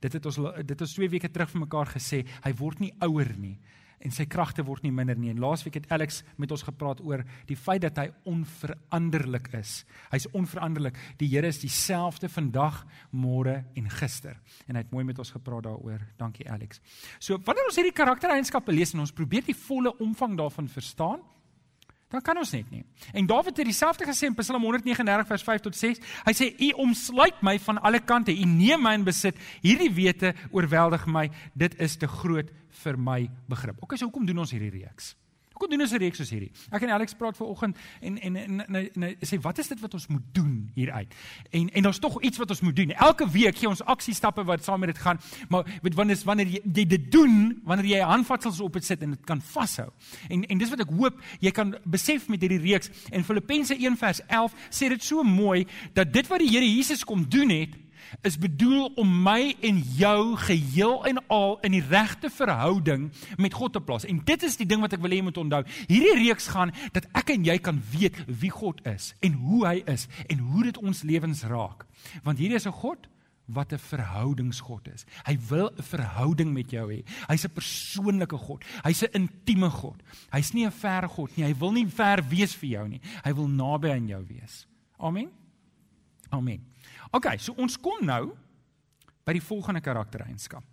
Dit 0.00 0.12
het 0.12 0.26
ons 0.26 0.36
dit 0.36 0.68
het 0.68 0.80
ons 0.80 0.94
2 0.94 1.08
weke 1.08 1.30
terug 1.30 1.50
vir 1.50 1.60
mekaar 1.60 1.86
gesê, 1.86 2.26
hy 2.42 2.52
word 2.52 2.80
nie 2.80 2.94
ouer 3.00 3.38
nie 3.38 3.58
en 4.04 4.12
sy 4.12 4.26
kragte 4.30 4.64
word 4.66 4.84
nie 4.84 4.92
minder 4.94 5.16
nie. 5.18 5.32
En 5.32 5.40
laasweek 5.42 5.78
het 5.80 5.90
Alex 5.94 6.22
met 6.40 6.52
ons 6.52 6.64
gepraat 6.66 7.00
oor 7.04 7.24
die 7.48 7.56
feit 7.56 7.82
dat 7.84 7.98
hy 8.00 8.06
onveranderlik 8.30 9.50
is. 9.56 9.82
Hy's 10.12 10.28
onveranderlik. 10.36 10.98
Die 11.20 11.30
Here 11.32 11.48
is 11.48 11.62
dieselfde 11.62 12.28
vandag, 12.28 12.82
môre 13.10 13.62
en 13.74 13.88
gister. 13.98 14.36
En 14.68 14.76
hy 14.76 14.84
het 14.84 14.92
mooi 14.94 15.04
met 15.08 15.18
ons 15.18 15.32
gepraat 15.34 15.64
daaroor. 15.66 16.04
Dankie 16.20 16.46
Alex. 16.50 16.82
So, 17.18 17.40
wanneer 17.44 17.70
ons 17.70 17.80
hierdie 17.80 17.96
karaktereienskappe 17.96 18.74
lees 18.74 18.94
en 18.94 19.04
ons 19.04 19.14
probeer 19.14 19.46
die 19.46 19.56
volle 19.56 19.94
omvang 20.04 20.36
daarvan 20.38 20.68
verstaan, 20.70 21.24
dan 22.12 22.22
kan 22.22 22.38
ons 22.38 22.52
net 22.54 22.70
nie. 22.70 22.84
En 23.12 23.26
Dawid 23.26 23.56
het 23.56 23.66
dieselfde 23.66 24.06
gesê 24.06 24.28
in 24.28 24.36
Psalm 24.38 24.62
139 24.62 25.26
vers 25.26 25.42
5 25.42 25.64
tot 25.66 25.76
6. 25.76 25.98
Hy 26.24 26.32
sê: 26.32 26.50
"U 26.58 26.70
omsluit 26.86 27.42
my 27.42 27.58
van 27.58 27.80
alle 27.82 28.00
kante. 28.00 28.32
U 28.32 28.44
neem 28.44 28.82
my 28.82 28.94
in 28.94 29.04
besit. 29.04 29.36
Hierdie 29.62 29.90
wete 29.94 30.34
oorweldig 30.50 31.06
my. 31.06 31.30
Dit 31.54 31.74
is 31.80 31.96
te 31.96 32.06
groot 32.06 32.50
vir 32.84 32.98
my 32.98 33.30
begrip." 33.48 33.82
OK, 33.82 33.96
so 33.96 34.04
hoekom 34.04 34.26
doen 34.26 34.38
ons 34.38 34.50
hierdie 34.50 34.70
reeks? 34.70 35.16
Hoekom 35.54 35.70
doen 35.70 35.84
ons 35.86 35.92
'n 35.94 36.00
reeks 36.02 36.18
soos 36.18 36.30
hierdie? 36.30 36.50
Ek 36.74 36.82
en 36.82 36.90
Alex 36.90 37.14
praat 37.14 37.36
vanoggend 37.36 37.76
en 38.00 38.18
en 38.18 38.36
en, 38.36 38.60
en, 38.60 38.74
en, 38.74 39.02
en 39.02 39.16
sê 39.22 39.38
wat 39.40 39.58
is 39.58 39.68
dit 39.68 39.80
wat 39.80 39.94
ons 39.94 40.06
moet 40.06 40.22
doen 40.32 40.70
hieruit? 40.74 41.14
En 41.50 41.68
en 41.70 41.82
daar's 41.82 41.98
tog 41.98 42.20
iets 42.22 42.38
wat 42.38 42.50
ons 42.50 42.60
moet 42.60 42.76
doen. 42.76 42.90
Elke 42.90 43.28
week 43.30 43.56
gee 43.56 43.68
ons 43.68 43.82
aksiestappe 43.82 44.44
wat 44.44 44.64
saam 44.64 44.80
met 44.80 44.90
dit 44.90 44.98
gaan, 44.98 45.20
maar 45.48 45.62
weet 45.82 45.94
wanneer 45.94 46.16
is 46.16 46.24
wanneer 46.24 46.46
jy, 46.46 46.60
jy 46.74 46.86
dit 46.86 47.12
doen, 47.12 47.60
wanneer 47.64 47.86
jy 47.86 48.00
handvatsels 48.00 48.60
op 48.60 48.72
dit 48.72 48.84
sit 48.84 49.02
en 49.02 49.10
dit 49.10 49.24
kan 49.24 49.40
vashou. 49.40 49.90
En 50.28 50.42
en 50.42 50.58
dis 50.58 50.70
wat 50.70 50.80
ek 50.80 50.90
hoop 50.90 51.22
jy 51.40 51.50
kan 51.50 51.76
besef 51.84 52.28
met 52.28 52.40
hierdie 52.40 52.60
reeks. 52.60 52.90
En 53.10 53.24
Filippense 53.24 53.78
1 53.78 53.96
vers 53.96 54.20
11 54.26 54.52
sê 54.70 54.88
dit 54.88 55.02
so 55.02 55.22
mooi 55.22 55.66
dat 55.92 56.12
dit 56.12 56.26
wat 56.26 56.38
die 56.42 56.50
Here 56.50 56.66
Jesus 56.66 57.04
kom 57.04 57.28
doen 57.28 57.50
het 57.50 57.83
is 58.22 58.38
bedoel 58.38 58.92
om 59.00 59.22
my 59.22 59.54
en 59.60 59.78
jou 59.96 60.36
geheel 60.36 61.04
en 61.04 61.20
al 61.32 61.58
in 61.66 61.76
die 61.76 61.84
regte 61.88 62.30
verhouding 62.30 63.12
met 63.36 63.54
God 63.54 63.72
te 63.72 63.80
plaas. 63.80 64.04
En 64.04 64.20
dit 64.24 64.42
is 64.42 64.56
die 64.56 64.66
ding 64.66 64.80
wat 64.80 64.92
ek 64.92 65.02
wil 65.04 65.10
hê 65.10 65.20
jy 65.20 65.28
moet 65.28 65.40
onthou. 65.40 65.62
Hierdie 65.86 66.18
reeks 66.26 66.50
gaan 66.52 66.72
dat 66.92 67.08
ek 67.12 67.34
en 67.34 67.44
jy 67.44 67.58
kan 67.58 67.80
weet 67.94 68.16
wie 68.26 68.52
God 68.52 68.80
is 68.88 69.14
en 69.24 69.32
hoe 69.32 69.66
hy 69.66 69.82
is 69.90 70.08
en 70.28 70.38
hoe 70.38 70.68
dit 70.68 70.78
ons 70.78 71.02
lewens 71.02 71.44
raak. 71.50 71.86
Want 72.22 72.38
hierdie 72.38 72.60
is 72.60 72.66
'n 72.66 72.72
God 72.72 73.08
wat 73.46 73.72
'n 73.72 73.78
verhoudingsgod 73.78 74.88
is. 74.88 75.04
Hy 75.24 75.38
wil 75.48 75.70
'n 75.76 75.82
verhouding 75.82 76.52
met 76.52 76.70
jou 76.70 76.92
hê. 76.92 77.04
Hy's 77.28 77.44
'n 77.44 77.52
persoonlike 77.52 78.36
God. 78.36 78.64
Hy's 78.82 79.02
'n 79.02 79.12
intieme 79.12 79.70
God. 79.70 80.02
Hy's 80.32 80.52
nie 80.52 80.66
'n 80.66 80.72
ver 80.72 81.08
God 81.08 81.36
nie. 81.36 81.44
Hy 81.44 81.54
wil 81.58 81.72
nie 81.72 81.86
ver 81.86 82.22
wees 82.28 82.54
vir 82.54 82.68
jou 82.68 82.88
nie. 82.88 83.00
Hy 83.24 83.34
wil 83.34 83.48
naby 83.48 83.90
aan 83.90 84.08
jou 84.08 84.24
wees. 84.26 84.66
Amen. 84.98 85.30
Amen. 86.30 86.73
OK, 87.14 87.28
so 87.38 87.54
ons 87.62 87.76
kom 87.78 88.02
nou 88.02 88.32
by 89.24 89.36
die 89.36 89.42
volgende 89.44 89.80
karaktereienskap. 89.84 90.64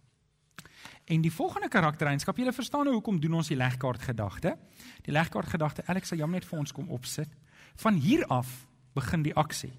En 1.06 1.22
die 1.22 1.32
volgende 1.34 1.70
karaktereienskap, 1.70 2.40
julle 2.40 2.54
verstaan 2.56 2.88
nou 2.88 2.96
hoekom 2.98 3.20
doen 3.22 3.38
ons 3.42 3.52
die 3.52 3.58
legkaart 3.60 4.02
gedagte? 4.10 4.56
Die 5.06 5.14
legkaart 5.14 5.52
gedagte, 5.54 5.86
Alex 5.92 6.10
sal 6.10 6.22
jammer 6.22 6.40
net 6.40 6.48
vir 6.50 6.62
ons 6.64 6.74
kom 6.74 6.90
opsit. 6.94 7.30
Van 7.84 8.00
hier 8.02 8.26
af 8.34 8.50
begin 8.98 9.26
die 9.26 9.36
aksie. 9.38 9.72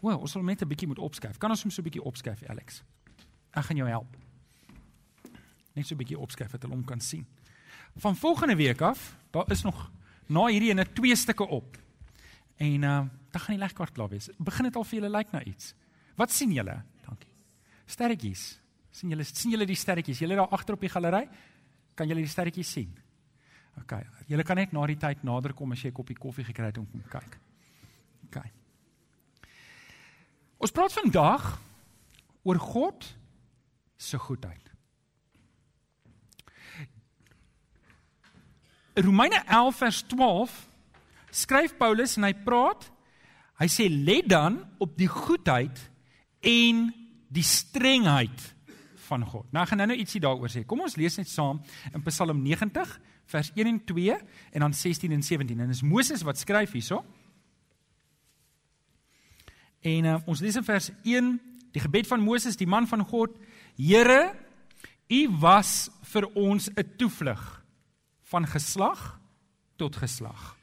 Wel, 0.00 0.16
ons 0.16 0.32
sal 0.32 0.42
net 0.42 0.62
'n 0.62 0.68
bietjie 0.68 0.88
moet 0.88 0.98
opskuif. 0.98 1.38
Kan 1.38 1.50
ons 1.50 1.62
hom 1.62 1.70
so 1.70 1.80
'n 1.80 1.84
bietjie 1.84 2.02
opskuif, 2.02 2.42
Alex? 2.48 2.82
Ek 3.52 3.64
gaan 3.64 3.76
jou 3.76 3.88
help. 3.88 4.16
Net 5.74 5.86
so 5.86 5.94
'n 5.94 5.98
bietjie 5.98 6.18
opskuif 6.18 6.50
dat 6.50 6.62
hulle 6.62 6.74
hom 6.74 6.84
kan 6.84 7.00
sien. 7.00 7.26
Van 7.96 8.16
volgende 8.16 8.56
week 8.56 8.80
af, 8.80 9.16
daar 9.30 9.50
is 9.50 9.62
nog 9.62 9.90
na 10.26 10.46
hierdie 10.46 10.70
ene 10.70 10.92
twee 10.92 11.16
stukke 11.16 11.46
op. 11.46 11.83
En 12.56 12.82
uh 12.82 13.04
dan 13.34 13.42
gaan 13.42 13.56
die 13.56 13.64
legkaart 13.64 13.92
klaar 13.92 14.08
wees. 14.08 14.28
Begin 14.38 14.68
dit 14.68 14.76
al 14.76 14.84
vir 14.84 15.00
julle 15.00 15.10
lyk 15.10 15.32
na 15.34 15.40
iets. 15.42 15.72
Wat 16.14 16.30
sien 16.30 16.52
julle? 16.54 16.76
Dankie. 17.02 17.32
Sterretjies. 17.86 18.60
sien 18.94 19.10
julle 19.10 19.24
sien 19.24 19.50
julle 19.50 19.66
die 19.66 19.74
sterretjies? 19.74 20.20
Julle 20.22 20.36
daar 20.38 20.52
agter 20.54 20.74
op 20.74 20.80
die 20.80 20.88
galery? 20.88 21.28
Kan 21.98 22.06
julle 22.06 22.22
die 22.22 22.30
sterretjies 22.30 22.70
sien? 22.70 22.92
OK. 23.82 23.96
Julle 24.30 24.46
kan 24.46 24.56
net 24.56 24.72
na 24.72 24.86
die 24.86 24.96
tyd 24.96 25.24
nader 25.26 25.52
kom 25.52 25.72
as 25.72 25.82
jy 25.82 25.90
'n 25.90 25.92
koppie 25.98 26.16
koffie 26.16 26.44
gekry 26.44 26.66
het 26.66 26.78
om 26.78 26.86
kom 26.86 27.02
kyk. 27.02 27.38
OK. 28.26 28.44
Ons 30.58 30.70
praat 30.70 30.92
vandag 30.92 31.58
oor 32.44 32.58
God 32.58 33.16
se 33.96 34.18
goedheid. 34.18 34.70
Romeine 38.94 39.42
11 39.46 39.76
vers 39.76 40.02
12 40.02 40.68
skryf 41.34 41.74
Paulus 41.80 42.16
en 42.18 42.28
hy 42.28 42.34
praat 42.46 42.86
hy 43.60 43.68
sê 43.70 43.88
let 43.90 44.28
dan 44.30 44.60
op 44.82 44.94
die 44.98 45.10
goedheid 45.10 45.78
en 46.44 46.88
die 47.34 47.46
strengheid 47.46 48.54
van 49.08 49.24
God. 49.26 49.46
Nou 49.52 49.62
ek 49.62 49.72
gaan 49.72 49.84
nou 49.84 49.96
ietsie 49.98 50.22
daaroor 50.22 50.50
sê. 50.52 50.64
Kom 50.66 50.84
ons 50.84 50.96
lees 50.98 51.18
net 51.18 51.28
saam 51.30 51.60
in 51.92 52.04
Psalm 52.06 52.42
90 52.44 52.94
vers 53.30 53.50
1 53.54 53.70
en 53.70 53.80
2 53.86 54.16
en 54.54 54.66
dan 54.66 54.74
16 54.74 55.12
en 55.12 55.22
17. 55.22 55.60
En 55.60 55.72
dis 55.72 55.84
Moses 55.86 56.24
wat 56.26 56.40
skryf 56.40 56.74
hierso. 56.76 57.02
En 59.84 60.08
uh, 60.08 60.16
ons 60.30 60.40
lees 60.40 60.56
in 60.56 60.66
vers 60.66 60.90
1 61.04 61.34
die 61.74 61.82
gebed 61.82 62.08
van 62.08 62.22
Moses, 62.22 62.56
die 62.56 62.70
man 62.70 62.86
van 62.86 63.02
God: 63.04 63.34
Here, 63.76 64.32
U 65.10 65.20
was 65.42 65.90
vir 66.14 66.24
ons 66.32 66.70
'n 66.70 66.96
toevlug 66.96 67.42
van 68.30 68.46
geslag 68.46 69.20
tot 69.76 69.96
geslag. 69.96 70.56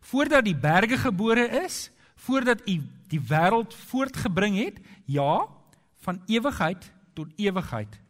Voordat 0.00 0.44
die 0.44 0.56
berge 0.56 0.96
gebore 0.96 1.46
is, 1.64 1.90
voordat 2.14 2.62
U 2.68 2.80
die 3.10 3.20
wêreld 3.20 3.74
voortgebring 3.90 4.56
het, 4.56 4.80
ja, 5.04 5.46
van 6.04 6.22
ewigheid 6.26 6.92
tot 7.14 7.32
ewigheid 7.36 8.00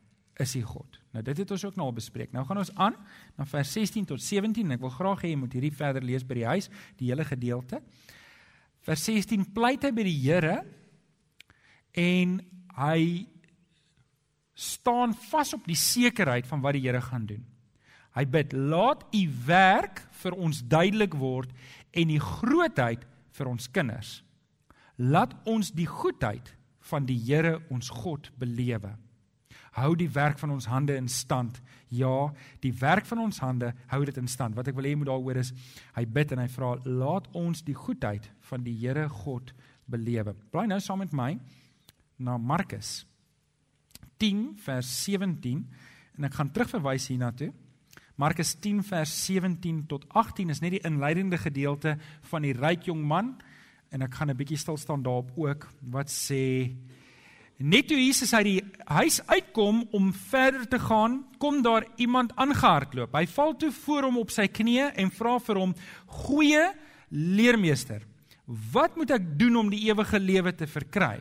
is 0.40 0.54
U 0.56 0.62
God. 0.62 1.00
Nou 1.11 1.23
dit 1.26 1.42
het 1.42 1.50
ons 1.50 1.64
ook 1.66 1.78
nou 1.78 1.88
al 1.90 1.97
bespreek. 1.97 2.30
Nou 2.32 2.44
gaan 2.47 2.61
ons 2.62 2.70
aan 2.78 2.97
na 3.38 3.47
vers 3.50 3.73
16 3.75 4.06
tot 4.12 4.23
17 4.23 4.62
en 4.68 4.76
ek 4.76 4.85
wil 4.85 4.94
graag 4.94 5.25
hê 5.25 5.32
jy 5.32 5.40
moet 5.40 5.56
hierdie 5.56 5.75
verder 5.75 6.06
lees 6.06 6.26
by 6.26 6.38
die 6.38 6.47
huis, 6.47 6.70
die 7.00 7.11
hele 7.11 7.26
gedeelte. 7.26 7.80
Vers 8.87 9.02
16 9.09 9.49
pleit 9.54 9.85
hy 9.85 9.90
by 9.94 10.06
die 10.06 10.18
Here 10.23 10.61
en 11.99 12.38
hy 12.78 13.26
staan 14.54 15.16
vas 15.30 15.54
op 15.56 15.66
die 15.66 15.78
sekerheid 15.78 16.47
van 16.47 16.62
wat 16.62 16.78
die 16.78 16.85
Here 16.87 17.02
gaan 17.02 17.26
doen. 17.26 17.42
Hy 18.14 18.25
bid: 18.26 18.52
"Laat 18.52 19.04
u 19.14 19.23
werk 19.47 20.02
vir 20.23 20.35
ons 20.35 20.62
duidelik 20.62 21.14
word 21.14 21.50
en 21.92 22.09
die 22.09 22.20
grootheid 22.20 23.06
vir 23.37 23.50
ons 23.50 23.70
kinders. 23.70 24.20
Laat 24.97 25.35
ons 25.49 25.73
die 25.73 25.88
goedheid 25.88 26.54
van 26.90 27.06
die 27.06 27.18
Here 27.18 27.61
ons 27.70 27.90
God 27.90 28.30
belewe." 28.38 28.97
hou 29.78 29.92
die 29.99 30.09
werk 30.11 30.38
van 30.40 30.54
ons 30.54 30.66
hande 30.70 30.97
in 30.99 31.09
stand. 31.09 31.61
Ja, 31.94 32.30
die 32.62 32.73
werk 32.80 33.06
van 33.09 33.23
ons 33.23 33.40
hande 33.42 33.73
hou 33.90 34.02
dit 34.06 34.18
in 34.18 34.28
stand. 34.30 34.56
Wat 34.59 34.68
ek 34.70 34.76
wil 34.78 34.88
hê 34.88 34.97
moet 34.99 35.11
daaroor 35.11 35.40
is, 35.42 35.52
hy 35.97 36.06
bid 36.06 36.35
en 36.35 36.42
hy 36.42 36.49
vra, 36.50 36.75
laat 36.87 37.28
ons 37.38 37.62
die 37.66 37.76
goedheid 37.76 38.26
van 38.50 38.64
die 38.66 38.75
Here 38.80 39.09
God 39.23 39.54
belewe. 39.90 40.35
Bly 40.52 40.66
nou 40.70 40.80
saam 40.82 41.02
met 41.04 41.14
my 41.16 41.32
na 42.20 42.37
Markus 42.38 43.04
10 44.20 44.50
vers 44.61 44.88
17 45.06 45.62
en 46.18 46.28
ek 46.28 46.37
gaan 46.37 46.50
terugverwys 46.52 47.09
hiernatoe. 47.11 47.50
Markus 48.20 48.52
10 48.60 48.82
vers 48.84 49.12
17 49.24 49.86
tot 49.88 50.04
18 50.12 50.50
is 50.52 50.58
net 50.60 50.74
die 50.74 50.82
inleidende 50.84 51.38
gedeelte 51.40 51.94
van 52.28 52.44
die 52.44 52.52
ryk 52.52 52.84
jong 52.90 53.00
man 53.00 53.30
en 53.88 54.04
ek 54.04 54.18
gaan 54.18 54.30
'n 54.30 54.36
bietjie 54.36 54.58
stil 54.60 54.76
staan 54.76 55.02
daarop 55.02 55.30
ook 55.36 55.68
wat 55.80 56.10
sê 56.10 56.68
Net 57.60 57.88
toe 57.88 57.96
Jesus 57.96 58.32
uit 58.32 58.44
die 58.44 58.62
huis 58.84 59.20
uitkom 59.26 59.82
om 59.92 60.12
verder 60.12 60.68
te 60.68 60.78
gaan, 60.78 61.26
kom 61.38 61.60
daar 61.62 61.84
iemand 61.96 62.32
aangehardloop. 62.34 63.12
Hy 63.12 63.26
val 63.26 63.56
toe 63.56 63.70
voor 63.72 64.02
hom 64.02 64.16
op 64.16 64.30
sy 64.30 64.48
knieë 64.48 64.94
en 64.96 65.10
vra 65.10 65.38
vir 65.38 65.56
hom: 65.56 65.74
"Goeie 66.06 66.72
leermeester, 67.10 68.00
wat 68.72 68.96
moet 68.96 69.10
ek 69.10 69.38
doen 69.38 69.56
om 69.56 69.68
die 69.68 69.92
ewige 69.92 70.18
lewe 70.18 70.54
te 70.54 70.66
verkry?" 70.66 71.20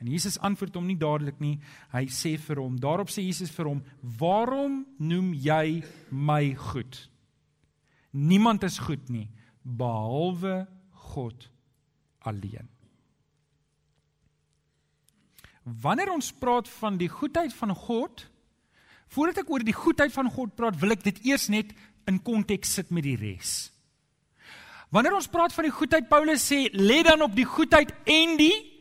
En 0.00 0.10
Jesus 0.12 0.38
antwoord 0.44 0.74
hom 0.76 0.86
nie 0.86 0.98
dadelik 1.00 1.38
nie. 1.40 1.56
Hy 1.92 2.04
sê 2.12 2.36
vir 2.38 2.60
hom: 2.60 2.76
"Daarop 2.80 3.08
sê 3.08 3.24
Jesus 3.24 3.50
vir 3.50 3.66
hom: 3.70 3.82
"Waarom 4.02 4.84
noem 4.98 5.32
jy 5.34 5.82
my 6.10 6.54
goed? 6.54 7.08
Niemand 8.12 8.62
is 8.64 8.78
goed 8.78 9.08
nie 9.08 9.28
behalwe 9.62 10.66
God 10.92 11.48
alleen." 12.20 12.68
Wanneer 15.64 16.12
ons 16.12 16.32
praat 16.32 16.68
van 16.68 16.96
die 16.96 17.08
goedheid 17.08 17.52
van 17.52 17.74
God, 17.74 18.28
voordat 19.08 19.38
ek 19.38 19.50
oor 19.50 19.64
die 19.64 19.74
goedheid 19.74 20.12
van 20.12 20.30
God 20.30 20.54
praat, 20.54 20.78
wil 20.78 20.90
ek 20.90 21.02
dit 21.02 21.24
eers 21.24 21.48
net 21.48 21.72
in 22.06 22.22
konteks 22.22 22.74
sit 22.74 22.90
met 22.90 23.02
die 23.02 23.16
res. 23.16 23.72
Wanneer 24.94 25.16
ons 25.16 25.26
praat 25.26 25.52
van 25.52 25.64
die 25.66 25.74
goedheid, 25.74 26.08
Paulus 26.08 26.44
sê, 26.46 26.68
let 26.72 27.08
dan 27.08 27.22
op 27.22 27.34
die 27.34 27.48
goedheid 27.48 27.90
en 28.06 28.36
die 28.38 28.75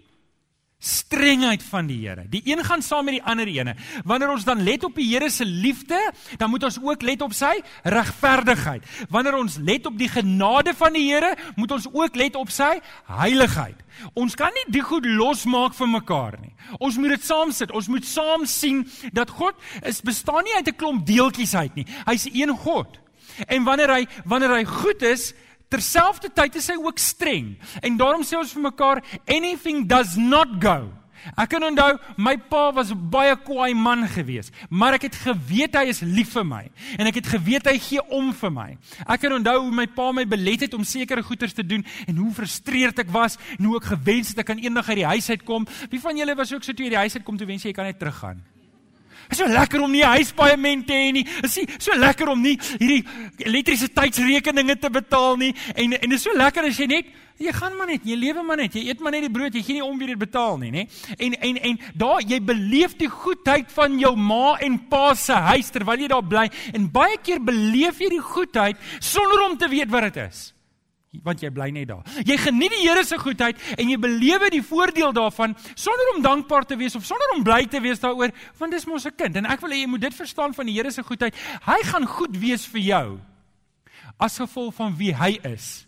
strengheid 0.80 1.64
van 1.64 1.88
die 1.88 1.98
Here. 2.04 2.26
Die 2.30 2.42
een 2.46 2.64
gaan 2.66 2.82
saam 2.82 3.06
met 3.06 3.18
die 3.18 3.24
ander 3.24 3.48
ene. 3.48 3.76
Wanneer 4.04 4.34
ons 4.34 4.46
dan 4.46 4.64
let 4.64 4.84
op 4.84 4.96
die 4.96 5.08
Here 5.08 5.30
se 5.30 5.46
liefde, 5.46 6.00
dan 6.38 6.50
moet 6.50 6.64
ons 6.64 6.80
ook 6.82 7.02
let 7.02 7.22
op 7.22 7.34
sy 7.34 7.54
regverdigheid. 7.84 8.84
Wanneer 9.10 9.38
ons 9.40 9.58
let 9.58 9.86
op 9.86 9.98
die 9.98 10.10
genade 10.10 10.74
van 10.78 10.94
die 10.94 11.08
Here, 11.12 11.36
moet 11.56 11.72
ons 11.72 11.88
ook 11.92 12.16
let 12.16 12.36
op 12.36 12.52
sy 12.54 12.76
heiligheid. 13.10 13.82
Ons 14.14 14.36
kan 14.36 14.54
nie 14.54 14.66
die 14.76 14.84
goed 14.84 15.06
losmaak 15.08 15.74
vir 15.78 15.90
mekaar 15.90 16.38
nie. 16.42 16.54
Ons 16.80 17.00
moet 17.00 17.16
dit 17.16 17.24
saam 17.24 17.54
sit. 17.56 17.72
Ons 17.72 17.88
moet 17.88 18.06
saam 18.06 18.46
sien 18.50 18.84
dat 19.16 19.32
God 19.32 19.56
is 19.88 20.04
bestaan 20.06 20.44
nie 20.44 20.56
uit 20.56 20.68
'n 20.68 20.76
klomp 20.76 21.06
deeltjies 21.06 21.56
uit 21.56 21.76
nie. 21.76 21.88
Hy's 22.06 22.28
een 22.34 22.52
God. 22.52 23.00
En 23.48 23.64
wanneer 23.64 23.90
hy 23.90 24.08
wanneer 24.26 24.54
hy 24.56 24.64
goed 24.64 25.02
is, 25.02 25.34
Terselfdertyd 25.70 26.56
is 26.56 26.68
hy 26.70 26.78
ook 26.82 27.00
streng. 27.02 27.56
En 27.82 27.98
daarom 27.98 28.24
sê 28.24 28.38
ons 28.38 28.54
vir 28.54 28.68
mekaar 28.70 29.02
anything 29.26 29.88
does 29.90 30.16
not 30.16 30.60
go. 30.62 30.92
Ek 31.34 31.50
kan 31.56 31.64
onthou 31.66 31.96
my 32.22 32.36
pa 32.38 32.70
was 32.72 32.92
'n 32.92 33.10
baie 33.10 33.36
kwaai 33.36 33.74
man 33.74 34.08
geweest, 34.08 34.54
maar 34.70 34.94
ek 34.94 35.10
het 35.10 35.16
geweet 35.16 35.74
hy 35.76 35.86
is 35.90 36.02
lief 36.02 36.34
vir 36.34 36.46
my 36.46 36.70
en 37.00 37.08
ek 37.08 37.16
het 37.16 37.28
geweet 37.28 37.66
hy 37.66 37.78
gee 37.80 38.02
om 38.10 38.34
vir 38.34 38.52
my. 38.52 38.78
Ek 39.08 39.22
kan 39.22 39.34
onthou 39.34 39.60
hoe 39.62 39.72
my 39.72 39.88
pa 39.88 40.12
my 40.12 40.26
belet 40.26 40.62
het 40.62 40.74
om 40.74 40.84
sekere 40.84 41.24
goeders 41.24 41.54
te 41.54 41.66
doen 41.66 41.84
en 42.08 42.16
hoe 42.16 42.32
frustreerd 42.32 43.00
ek 43.00 43.10
was 43.10 43.38
en 43.58 43.66
hoe 43.66 43.78
ek 43.78 43.98
gewens 43.98 44.30
het 44.30 44.40
ek 44.40 44.46
kan 44.46 44.60
eendag 44.60 44.90
uit 44.90 44.98
die 44.98 45.06
huis 45.06 45.30
uit 45.30 45.44
kom. 45.44 45.66
Wie 45.90 46.00
van 46.00 46.18
julle 46.18 46.36
was 46.36 46.54
ook 46.54 46.64
so 46.64 46.74
toe 46.74 46.86
uit 46.86 46.94
die 46.94 47.04
huis 47.04 47.16
uit 47.16 47.24
kom 47.24 47.38
toe 47.38 47.48
wens 47.48 47.64
jy 47.64 47.74
kan 47.74 47.86
net 47.86 48.00
teruggaan? 48.00 48.55
Dit 49.26 49.38
is 49.38 49.44
so 49.44 49.52
lekker 49.52 49.82
om 49.82 49.92
nie 49.92 50.06
huispaaiement 50.06 50.88
te 50.88 50.94
hê 50.94 51.12
nie. 51.16 51.26
Dit 51.42 51.52
is 51.52 51.86
so 51.88 51.98
lekker 51.98 52.30
om 52.32 52.42
nie 52.42 52.56
hierdie 52.78 53.04
elektrisiteitsrekeninge 53.46 54.80
te 54.80 54.90
betaal 54.90 55.38
nie. 55.42 55.54
En 55.76 55.94
en 55.98 56.10
dit 56.10 56.18
is 56.20 56.26
so 56.26 56.36
lekker 56.36 56.70
as 56.70 56.80
jy 56.80 56.90
net 56.92 57.14
jy 57.42 57.52
gaan 57.52 57.74
maar 57.76 57.90
net, 57.90 58.06
jy 58.08 58.16
lewe 58.16 58.44
maar 58.48 58.60
net, 58.62 58.76
jy 58.78 58.86
eet 58.88 59.02
maar 59.04 59.12
net 59.12 59.26
die 59.26 59.34
brood, 59.34 59.56
jy 59.56 59.64
gee 59.66 59.76
nie 59.76 59.84
om 59.84 59.98
wie 60.00 60.08
dit 60.08 60.20
betaal 60.20 60.56
nie, 60.62 60.72
nê? 60.72 60.86
En 61.20 61.36
en 61.36 61.60
en 61.70 61.80
daar 62.00 62.24
jy 62.24 62.40
beleef 62.40 62.96
die 63.00 63.12
goedheid 63.12 63.72
van 63.76 64.00
jou 64.00 64.14
ma 64.16 64.56
en 64.64 64.78
pa 64.92 65.10
se 65.20 65.36
huis 65.52 65.72
terwyl 65.76 66.06
jy 66.06 66.12
daar 66.12 66.24
bly 66.24 66.48
en 66.74 66.90
baie 66.92 67.20
keer 67.24 67.44
beleef 67.44 68.00
jy 68.00 68.14
die 68.16 68.24
goedheid 68.24 68.80
sonder 69.04 69.50
om 69.50 69.58
te 69.60 69.68
weet 69.72 69.92
wat 69.92 70.14
dit 70.14 70.24
is 70.30 70.55
want 71.24 71.42
jy 71.42 71.50
bly 71.50 71.70
net 71.70 71.88
daar. 71.88 72.04
Jy 72.26 72.38
geniet 72.38 72.72
die 72.72 72.84
Here 72.88 73.04
se 73.04 73.18
goedheid 73.18 73.58
en 73.78 73.90
jy 73.90 73.98
belewe 73.98 74.50
die 74.50 74.64
voordeel 74.64 75.14
daarvan 75.14 75.56
sonder 75.76 76.16
om 76.16 76.22
dankbaar 76.22 76.66
te 76.66 76.76
wees 76.76 76.96
of 76.96 77.06
sonder 77.06 77.36
om 77.36 77.44
bly 77.44 77.66
te 77.66 77.82
wees 77.82 78.00
daaroor, 78.00 78.32
want 78.58 78.72
dis 78.72 78.86
mos 78.86 79.06
'n 79.06 79.16
kind 79.16 79.36
en 79.36 79.46
ek 79.46 79.62
wil 79.62 79.72
hê 79.72 79.82
jy 79.82 79.88
moet 79.88 80.02
dit 80.02 80.14
verstaan 80.14 80.54
van 80.54 80.66
die 80.66 80.74
Here 80.74 80.92
se 80.92 81.04
goedheid. 81.04 81.36
Hy 81.66 81.84
gaan 81.84 82.06
goed 82.06 82.38
wees 82.38 82.66
vir 82.66 82.82
jou 82.82 83.20
as 84.20 84.38
gevolg 84.38 84.74
van 84.74 84.96
wie 84.98 85.14
hy 85.14 85.40
is 85.44 85.86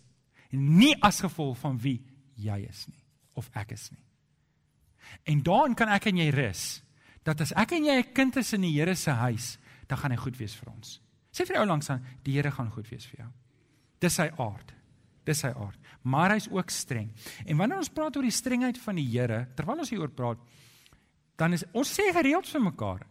nie 0.52 0.96
as 1.04 1.22
gevolg 1.22 1.58
van 1.60 1.78
wie 1.82 2.00
jy 2.36 2.60
is 2.70 2.86
nie 2.88 3.04
of 3.38 3.50
ek 3.54 3.72
is 3.76 3.90
nie. 3.92 4.04
En 5.30 5.44
daarin 5.44 5.76
kan 5.78 5.90
ek 5.94 6.10
en 6.10 6.18
jy 6.18 6.30
rus 6.34 6.82
dat 7.28 7.42
as 7.44 7.54
ek 7.60 7.76
en 7.78 7.86
jy 7.86 7.98
'n 8.00 8.14
kind 8.14 8.38
is 8.38 8.54
in 8.54 8.62
die 8.62 8.74
Here 8.74 8.96
se 8.96 9.12
huis, 9.12 9.58
dan 9.88 9.98
gaan 9.98 10.12
hy 10.12 10.18
goed 10.18 10.38
wees 10.38 10.56
vir 10.56 10.72
ons. 10.72 11.02
Sê 11.32 11.46
vir 11.46 11.58
jou 11.58 11.66
langs 11.66 11.90
aan, 11.90 12.04
die 12.24 12.34
Here 12.34 12.52
gaan 12.52 12.72
goed 12.72 12.90
wees 12.90 13.06
vir 13.06 13.20
jou. 13.20 13.30
Dis 14.00 14.16
sy 14.16 14.30
aard. 14.38 14.74
Dis 15.28 15.44
sy 15.44 15.52
aard. 15.52 15.80
Maar 16.08 16.38
hy's 16.38 16.48
ook 16.52 16.72
streng. 16.72 17.10
En 17.46 17.60
wanneer 17.60 17.82
ons 17.82 17.92
praat 17.92 18.16
oor 18.16 18.28
die 18.28 18.34
strengheid 18.34 18.80
van 18.80 19.00
die 19.00 19.08
Here, 19.12 19.44
terwyl 19.58 19.84
ons 19.84 19.92
hieroor 19.92 20.14
praat, 20.16 20.40
dan 21.38 21.54
is 21.54 21.66
ons 21.76 21.90
sê 21.92 22.08
gereeld 22.16 22.48
vir 22.48 22.64
mekaar. 22.64 23.04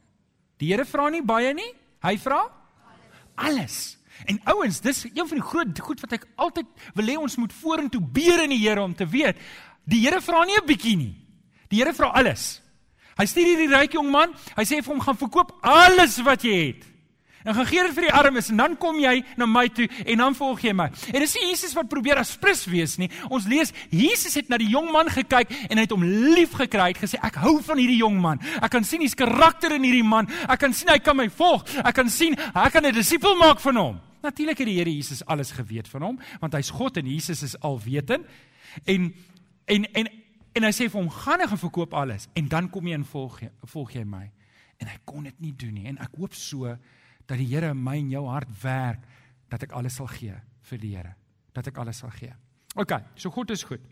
Die 0.61 0.73
Here 0.73 0.87
vra 0.89 1.11
nie 1.13 1.23
baie 1.27 1.53
nie, 1.55 1.69
hy 2.07 2.17
vra 2.23 2.41
alles. 3.37 3.99
En 4.25 4.41
ouens, 4.55 4.81
dis 4.81 5.05
een 5.11 5.29
van 5.29 5.37
die 5.37 5.45
groot 5.45 5.81
goed 5.85 6.01
wat 6.01 6.17
ek 6.17 6.25
altyd 6.41 6.69
wil 6.97 7.11
hê 7.13 7.19
ons 7.21 7.37
moet 7.37 7.53
vorentoe 7.53 8.01
beer 8.01 8.47
in 8.47 8.55
die 8.57 8.63
Here 8.65 8.81
om 8.81 8.97
te 8.97 9.05
weet. 9.05 9.37
Die 9.85 10.01
Here 10.07 10.23
vra 10.25 10.45
nie 10.45 10.57
'n 10.57 10.67
bietjie 10.67 10.97
nie. 10.97 11.15
Die 11.69 11.83
Here 11.83 11.93
vra 11.93 12.17
alles. 12.17 12.63
Hy 13.19 13.25
stuur 13.25 13.45
hierdie 13.45 13.69
ryk 13.77 13.93
jong 13.93 14.11
man, 14.11 14.33
hy 14.57 14.65
sê 14.65 14.83
vir 14.83 14.93
hom 14.95 15.01
gaan 15.01 15.17
verkoop 15.17 15.53
alles 15.63 16.19
wat 16.25 16.43
jy 16.45 16.67
het 16.67 16.96
Dan 17.47 17.55
gaan 17.55 17.67
gee 17.71 17.83
dit 17.87 17.95
vir 17.95 18.09
die 18.09 18.15
armes 18.19 18.49
en 18.51 18.59
dan 18.59 18.73
kom 18.83 18.97
jy 18.99 19.21
na 19.39 19.47
my 19.47 19.69
toe 19.71 19.87
en 20.03 20.19
dan 20.19 20.35
volg 20.35 20.65
jy 20.67 20.73
my. 20.75 20.89
En 21.13 21.23
dis 21.23 21.35
nie 21.39 21.51
Jesus 21.53 21.77
wat 21.79 21.87
probeer 21.87 22.19
as 22.19 22.33
prins 22.43 22.65
wees 22.67 22.97
nie. 22.99 23.07
Ons 23.31 23.47
lees 23.47 23.71
Jesus 23.93 24.35
het 24.35 24.51
na 24.51 24.59
die 24.59 24.73
jong 24.73 24.89
man 24.91 25.07
gekyk 25.15 25.53
en 25.69 25.79
hy 25.79 25.85
het 25.85 25.95
hom 25.95 26.03
liefgekry. 26.35 26.89
Hy 26.89 26.97
het 26.97 27.03
gesê 27.05 27.21
ek 27.23 27.39
hou 27.45 27.61
van 27.63 27.79
hierdie 27.79 28.01
jong 28.01 28.19
man. 28.19 28.43
Ek 28.59 28.73
kan 28.75 28.87
sien 28.87 29.05
hier's 29.05 29.15
karakter 29.15 29.77
in 29.77 29.87
hierdie 29.87 30.03
man. 30.03 30.27
Ek 30.51 30.59
kan 30.65 30.75
sien 30.75 30.91
hy 30.91 30.99
kan 30.99 31.15
my 31.19 31.29
volg. 31.39 31.63
Ek 31.85 31.95
kan 31.95 32.11
sien 32.11 32.35
hy 32.35 32.67
kan 32.75 32.85
'n 32.85 32.95
disipel 32.95 33.39
maak 33.39 33.63
van 33.63 33.77
hom. 33.77 34.01
Natuurlik 34.27 34.59
het 34.59 34.67
die 34.67 34.79
Here 34.81 34.91
Jesus 34.91 35.23
alles 35.25 35.53
geweet 35.55 35.87
van 35.89 36.03
hom 36.03 36.21
want 36.41 36.53
hy's 36.53 36.71
God 36.71 36.97
en 36.97 37.07
Jesus 37.07 37.43
is 37.43 37.55
alwetend. 37.61 38.27
En 38.85 39.15
en 39.67 39.93
en 39.95 40.09
en 40.53 40.63
hy 40.65 40.73
sê 40.73 40.91
vir 40.91 41.01
hom 41.01 41.11
gaan 41.11 41.41
en 41.41 41.59
verkoop 41.59 41.95
alles 41.95 42.27
en 42.35 42.49
dan 42.49 42.71
kom 42.71 42.87
jy 42.87 42.95
en 42.95 43.05
volg 43.05 43.41
jy 43.41 43.51
volg 43.63 43.93
jy 43.93 44.05
my. 44.05 44.31
En 44.81 44.89
hy 44.89 44.99
kon 45.05 45.23
dit 45.23 45.41
nie 45.41 45.55
doen 45.55 45.75
nie 45.75 45.87
en 45.87 45.99
ek 45.99 46.19
hoop 46.19 46.35
so 46.35 46.77
dat 47.27 47.39
die 47.39 47.49
Here 47.51 47.73
in 47.75 47.83
my 47.83 47.97
en 47.99 48.11
jou 48.11 48.25
hart 48.31 48.51
werk 48.63 49.05
dat 49.51 49.67
ek 49.67 49.75
alles 49.79 49.99
sal 49.99 50.09
gee 50.11 50.35
vir 50.71 50.83
die 50.83 50.95
Here. 50.97 51.15
Dat 51.55 51.67
ek 51.71 51.79
alles 51.83 52.03
sal 52.03 52.11
gee. 52.15 52.33
OK, 52.77 52.99
so 53.15 53.31
goed 53.31 53.51
is 53.51 53.65
goed. 53.67 53.83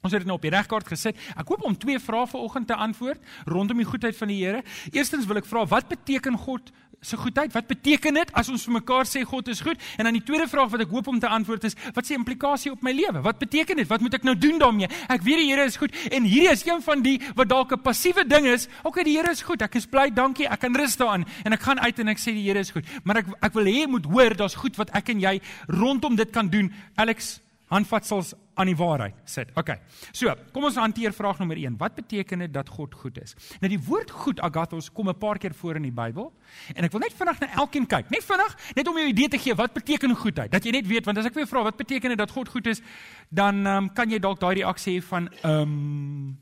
Ons 0.00 0.14
het 0.14 0.22
dit 0.22 0.28
nou 0.28 0.38
op 0.38 0.44
die 0.44 0.52
regkaart 0.52 0.88
gesit. 0.88 1.18
Ek 1.36 1.48
hoop 1.52 1.64
om 1.68 1.76
twee 1.76 2.00
vrae 2.00 2.28
vanoggend 2.30 2.70
te 2.70 2.76
antwoord 2.76 3.20
rondom 3.48 3.82
die 3.82 3.88
goedheid 3.88 4.16
van 4.16 4.32
die 4.32 4.38
Here. 4.40 4.62
Eerstens 4.92 5.28
wil 5.28 5.42
ek 5.42 5.48
vra 5.48 5.66
wat 5.68 5.90
beteken 5.92 6.38
God 6.40 6.72
se 7.00 7.16
goedheid? 7.16 7.52
Wat 7.52 7.66
beteken 7.66 8.14
dit 8.14 8.32
as 8.36 8.48
ons 8.52 8.64
vir 8.68 8.76
mekaar 8.78 9.08
sê 9.08 9.22
God 9.26 9.48
is 9.48 9.60
goed? 9.64 9.80
En 9.96 10.04
dan 10.08 10.16
die 10.16 10.24
tweede 10.24 10.48
vraag 10.48 10.70
wat 10.74 10.84
ek 10.84 10.92
hoop 10.92 11.08
om 11.08 11.20
te 11.20 11.28
antwoord 11.28 11.64
is, 11.64 11.76
wat 11.96 12.06
s'e 12.06 12.14
implikasie 12.14 12.72
op 12.72 12.82
my 12.86 12.92
lewe? 12.96 13.22
Wat 13.24 13.40
beteken 13.40 13.80
dit? 13.80 13.88
Wat 13.88 14.04
moet 14.04 14.18
ek 14.20 14.26
nou 14.28 14.36
doen 14.38 14.60
daarmee? 14.60 14.90
Ek 15.08 15.24
weet 15.26 15.42
die 15.42 15.48
Here 15.50 15.64
is 15.66 15.78
goed 15.80 15.96
en 16.10 16.28
hierdie 16.28 16.52
is 16.52 16.64
een 16.66 16.82
van 16.84 17.02
die 17.02 17.18
wat 17.34 17.48
dalk 17.48 17.72
'n 17.72 17.82
passiewe 17.82 18.24
ding 18.24 18.46
is. 18.46 18.68
OK, 18.84 19.02
die 19.04 19.16
Here 19.16 19.30
is 19.30 19.42
goed. 19.42 19.62
Ek 19.62 19.74
is 19.74 19.86
bly, 19.86 20.10
dankie. 20.10 20.46
Ek 20.48 20.60
kan 20.60 20.76
rus 20.76 20.96
daarin 20.96 21.24
en 21.44 21.52
ek 21.52 21.60
gaan 21.60 21.80
uit 21.80 21.98
en 21.98 22.08
ek 22.08 22.18
sê 22.18 22.32
die 22.32 22.46
Here 22.46 22.58
is 22.58 22.70
goed. 22.70 22.84
Maar 23.04 23.16
ek 23.16 23.26
ek 23.42 23.52
wil 23.54 23.64
hê 23.64 23.80
jy 23.80 23.86
moet 23.86 24.04
hoor 24.04 24.36
daar's 24.36 24.54
goed 24.54 24.76
wat 24.76 24.90
ek 24.94 25.08
en 25.08 25.20
jy 25.20 25.40
rondom 25.68 26.16
dit 26.16 26.30
kan 26.30 26.48
doen. 26.48 26.72
Alex 26.96 27.40
handvatsels 27.70 28.34
aan 28.58 28.68
die 28.68 28.76
waarheid 28.76 29.14
sit. 29.30 29.50
OK. 29.58 29.72
So, 30.12 30.32
kom 30.54 30.66
ons 30.68 30.78
hanteer 30.80 31.14
vraag 31.16 31.38
nommer 31.40 31.58
1. 31.58 31.76
Wat 31.80 31.94
beteken 31.96 32.44
dit 32.44 32.52
dat 32.52 32.68
God 32.68 32.94
goed 32.98 33.20
is? 33.22 33.36
Nou 33.62 33.70
die 33.70 33.80
woord 33.86 34.10
goed 34.10 34.42
agathos 34.44 34.90
kom 34.92 35.08
'n 35.08 35.18
paar 35.18 35.38
keer 35.38 35.54
voor 35.54 35.76
in 35.76 35.86
die 35.88 35.94
Bybel 35.94 36.32
en 36.74 36.84
ek 36.84 36.92
wil 36.92 37.00
net 37.00 37.14
vinnig 37.14 37.40
na 37.40 37.48
elkeen 37.62 37.86
kyk. 37.86 38.10
Net 38.10 38.24
vinnig, 38.24 38.56
net 38.74 38.88
om 38.88 38.96
jou 38.96 39.06
'n 39.06 39.10
idee 39.10 39.28
te 39.28 39.38
gee 39.38 39.54
wat 39.54 39.72
beteken 39.72 40.16
goedheid. 40.16 40.50
Dat 40.50 40.64
jy 40.64 40.70
net 40.70 40.86
weet 40.86 41.04
want 41.04 41.18
as 41.18 41.26
ek 41.26 41.34
weer 41.34 41.46
vra 41.46 41.62
wat 41.62 41.76
beteken 41.76 42.08
dit 42.08 42.18
dat 42.18 42.30
God 42.30 42.48
goed 42.48 42.66
is, 42.66 42.82
dan 43.28 43.66
um, 43.66 43.92
kan 43.92 44.10
jy 44.10 44.18
dalk 44.18 44.40
daai 44.40 44.54
reaksie 44.54 44.98
hê 44.98 45.02
van 45.02 45.28
ehm 45.42 45.62
um... 45.62 46.38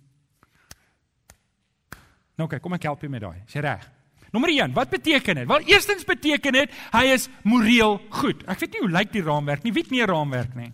Nou 2.38 2.46
okay, 2.46 2.60
kom 2.60 2.72
ek 2.72 2.82
help 2.82 3.00
jou 3.00 3.10
met 3.10 3.20
daai. 3.20 3.42
Is 3.46 3.52
jy 3.52 3.60
reg? 3.60 3.90
Nommer 4.30 4.50
1, 4.50 4.72
wat 4.72 4.90
beteken 4.90 5.34
dit? 5.34 5.46
Wel, 5.48 5.60
eerstens 5.72 6.04
beteken 6.04 6.52
dit 6.52 6.70
hy 6.92 7.04
is 7.14 7.28
moreel 7.42 8.00
goed. 8.10 8.44
Ek 8.46 8.60
weet 8.60 8.72
nie 8.72 8.80
hoe 8.80 8.90
lyk 8.90 9.12
die 9.12 9.22
raamwerk 9.22 9.64
nie. 9.64 9.72
Wie 9.72 9.82
het 9.82 9.90
nie 9.90 10.02
'n 10.02 10.10
raamwerk 10.10 10.54
nie? 10.54 10.72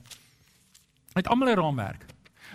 Het 1.15 1.29
almal 1.29 1.49
'n 1.49 1.59
raamwerk. 1.59 2.05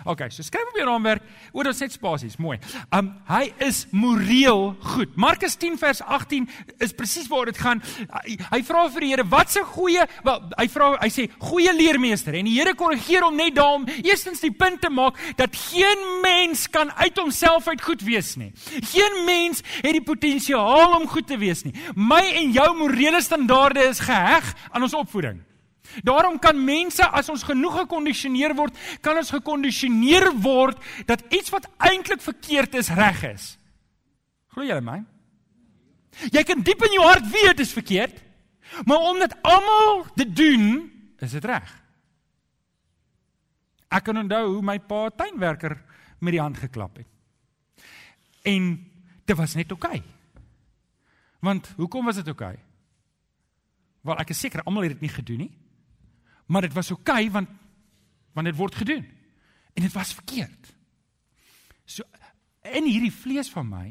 OK, 0.04 0.30
so 0.32 0.42
skryf 0.42 0.68
op 0.70 0.76
die 0.78 0.84
raamwerk 0.84 1.24
oor 1.52 1.68
ons 1.68 1.80
net 1.82 1.92
spasies, 1.92 2.38
mooi. 2.40 2.56
Um 2.96 3.10
hy 3.28 3.50
is 3.66 3.82
moreel 3.92 4.74
goed. 4.94 5.16
Markus 5.20 5.58
10 5.60 5.76
vers 5.80 6.00
18 6.00 6.48
is 6.80 6.94
presies 6.96 7.28
waar 7.28 7.50
dit 7.50 7.58
gaan. 7.60 7.82
Hy, 8.08 8.38
hy 8.50 8.62
vra 8.64 8.86
vir 8.94 9.00
die 9.00 9.10
Here, 9.10 9.24
"Wat 9.28 9.56
'n 9.56 9.64
goeie?" 9.64 10.06
Wel, 10.24 10.40
hy 10.56 10.68
vra 10.68 10.96
hy 11.00 11.08
sê, 11.08 11.30
"Goeie 11.38 11.74
leermeester." 11.74 12.34
En 12.34 12.44
die 12.44 12.58
Here 12.58 12.74
korrigeer 12.74 13.22
hom 13.22 13.36
net 13.36 13.54
daarom 13.54 13.86
eerstens 14.02 14.40
die 14.40 14.52
punt 14.52 14.80
te 14.80 14.90
maak 14.90 15.16
dat 15.36 15.54
geen 15.54 16.20
mens 16.22 16.66
kan 16.70 16.90
uit 16.92 17.18
homself 17.18 17.68
uit 17.68 17.82
goed 17.82 18.02
wees 18.02 18.36
nie. 18.36 18.52
Geen 18.80 19.24
mens 19.24 19.62
het 19.82 19.92
die 19.92 20.02
potensiaal 20.02 21.00
om 21.00 21.08
goed 21.08 21.26
te 21.26 21.36
wees 21.36 21.64
nie. 21.64 21.74
My 21.94 22.32
en 22.34 22.52
jou 22.52 22.76
morele 22.76 23.20
standaarde 23.20 23.80
is 23.88 24.00
geheg 24.00 24.54
aan 24.70 24.82
ons 24.82 24.94
opvoeding. 24.94 25.49
Daarom 26.06 26.38
kan 26.38 26.58
mense 26.64 27.06
as 27.06 27.28
ons 27.32 27.44
genoeg 27.46 27.82
gekondisioneer 27.82 28.54
word, 28.58 28.76
kan 29.00 29.18
ons 29.20 29.32
gekondisioneer 29.34 30.30
word 30.42 30.78
dat 31.08 31.24
iets 31.34 31.52
wat 31.54 31.68
eintlik 31.78 32.22
verkeerd 32.22 32.76
is 32.80 32.92
reg 32.94 33.22
is. 33.32 33.46
Glo 34.54 34.66
julle 34.66 34.84
my? 34.84 35.00
Jy 36.34 36.42
kan 36.46 36.62
diep 36.66 36.82
in 36.86 36.96
jou 36.98 37.06
hart 37.06 37.26
weet 37.30 37.56
dit 37.56 37.66
is 37.66 37.74
verkeerd, 37.74 38.16
maar 38.86 39.10
omdat 39.10 39.36
almal 39.46 40.06
dit 40.18 40.30
doen, 40.36 40.64
is 41.22 41.36
dit 41.36 41.44
reg. 41.44 41.68
Ek 43.90 44.06
kan 44.06 44.18
onthou 44.22 44.44
hoe 44.56 44.62
my 44.62 44.78
pa 44.78 45.08
tuinwerker 45.10 45.74
met 46.22 46.36
die 46.36 46.42
hand 46.42 46.58
geklap 46.62 47.00
het. 47.00 47.08
En 48.46 48.72
dit 49.26 49.36
was 49.36 49.54
net 49.58 49.72
oukei. 49.74 49.98
Okay. 49.98 50.18
Want 51.40 51.72
hoekom 51.76 52.04
was 52.04 52.20
dit 52.20 52.28
oukei? 52.28 52.54
Okay? 52.54 52.66
Wel 54.06 54.20
ek 54.22 54.32
is 54.32 54.40
seker 54.40 54.62
almal 54.64 54.86
het 54.86 54.94
dit 54.96 55.04
nie 55.04 55.12
gedoen 55.12 55.44
nie. 55.44 55.52
Maar 56.50 56.66
dit 56.66 56.74
was 56.74 56.90
oukei 56.90 57.28
okay, 57.28 57.30
want 57.30 57.58
want 58.34 58.46
dit 58.46 58.56
word 58.56 58.74
gedoen. 58.74 59.06
En 59.74 59.82
dit 59.82 59.92
was 59.92 60.14
verkeerd. 60.14 60.74
So 61.84 62.02
in 62.62 62.86
hierdie 62.86 63.12
vlees 63.14 63.50
van 63.50 63.66
my 63.68 63.86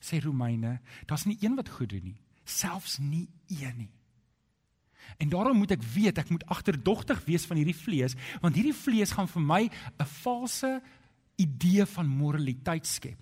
sê 0.00 0.20
Romeine, 0.22 0.78
daar's 1.08 1.24
nie 1.24 1.38
een 1.40 1.56
wat 1.56 1.70
goed 1.72 1.88
doen 1.92 2.04
nie, 2.04 2.18
selfs 2.44 2.98
nie 3.00 3.28
een 3.48 3.76
nie. 3.76 3.92
En 5.16 5.32
daarom 5.32 5.56
moet 5.56 5.72
ek 5.78 5.84
weet 5.94 6.20
ek 6.20 6.30
moet 6.30 6.44
agterdogtig 6.52 7.24
wees 7.24 7.46
van 7.48 7.56
hierdie 7.60 7.76
vlees 7.76 8.16
want 8.42 8.56
hierdie 8.56 8.76
vlees 8.76 9.14
gaan 9.16 9.28
vir 9.28 9.42
my 9.42 9.62
'n 9.64 10.10
valse 10.22 10.82
idee 11.36 11.86
van 11.86 12.06
moraliteit 12.06 12.86
skep. 12.86 13.18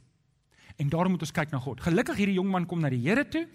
En 0.76 0.88
daarom 0.88 1.10
moet 1.12 1.22
ons 1.22 1.32
kyk 1.32 1.50
na 1.50 1.58
God. 1.58 1.80
Gelukkig 1.80 2.16
hierdie 2.16 2.36
jong 2.36 2.50
man 2.50 2.66
kom 2.66 2.80
na 2.80 2.90
die 2.90 3.00
Here 3.00 3.28
toe 3.28 3.46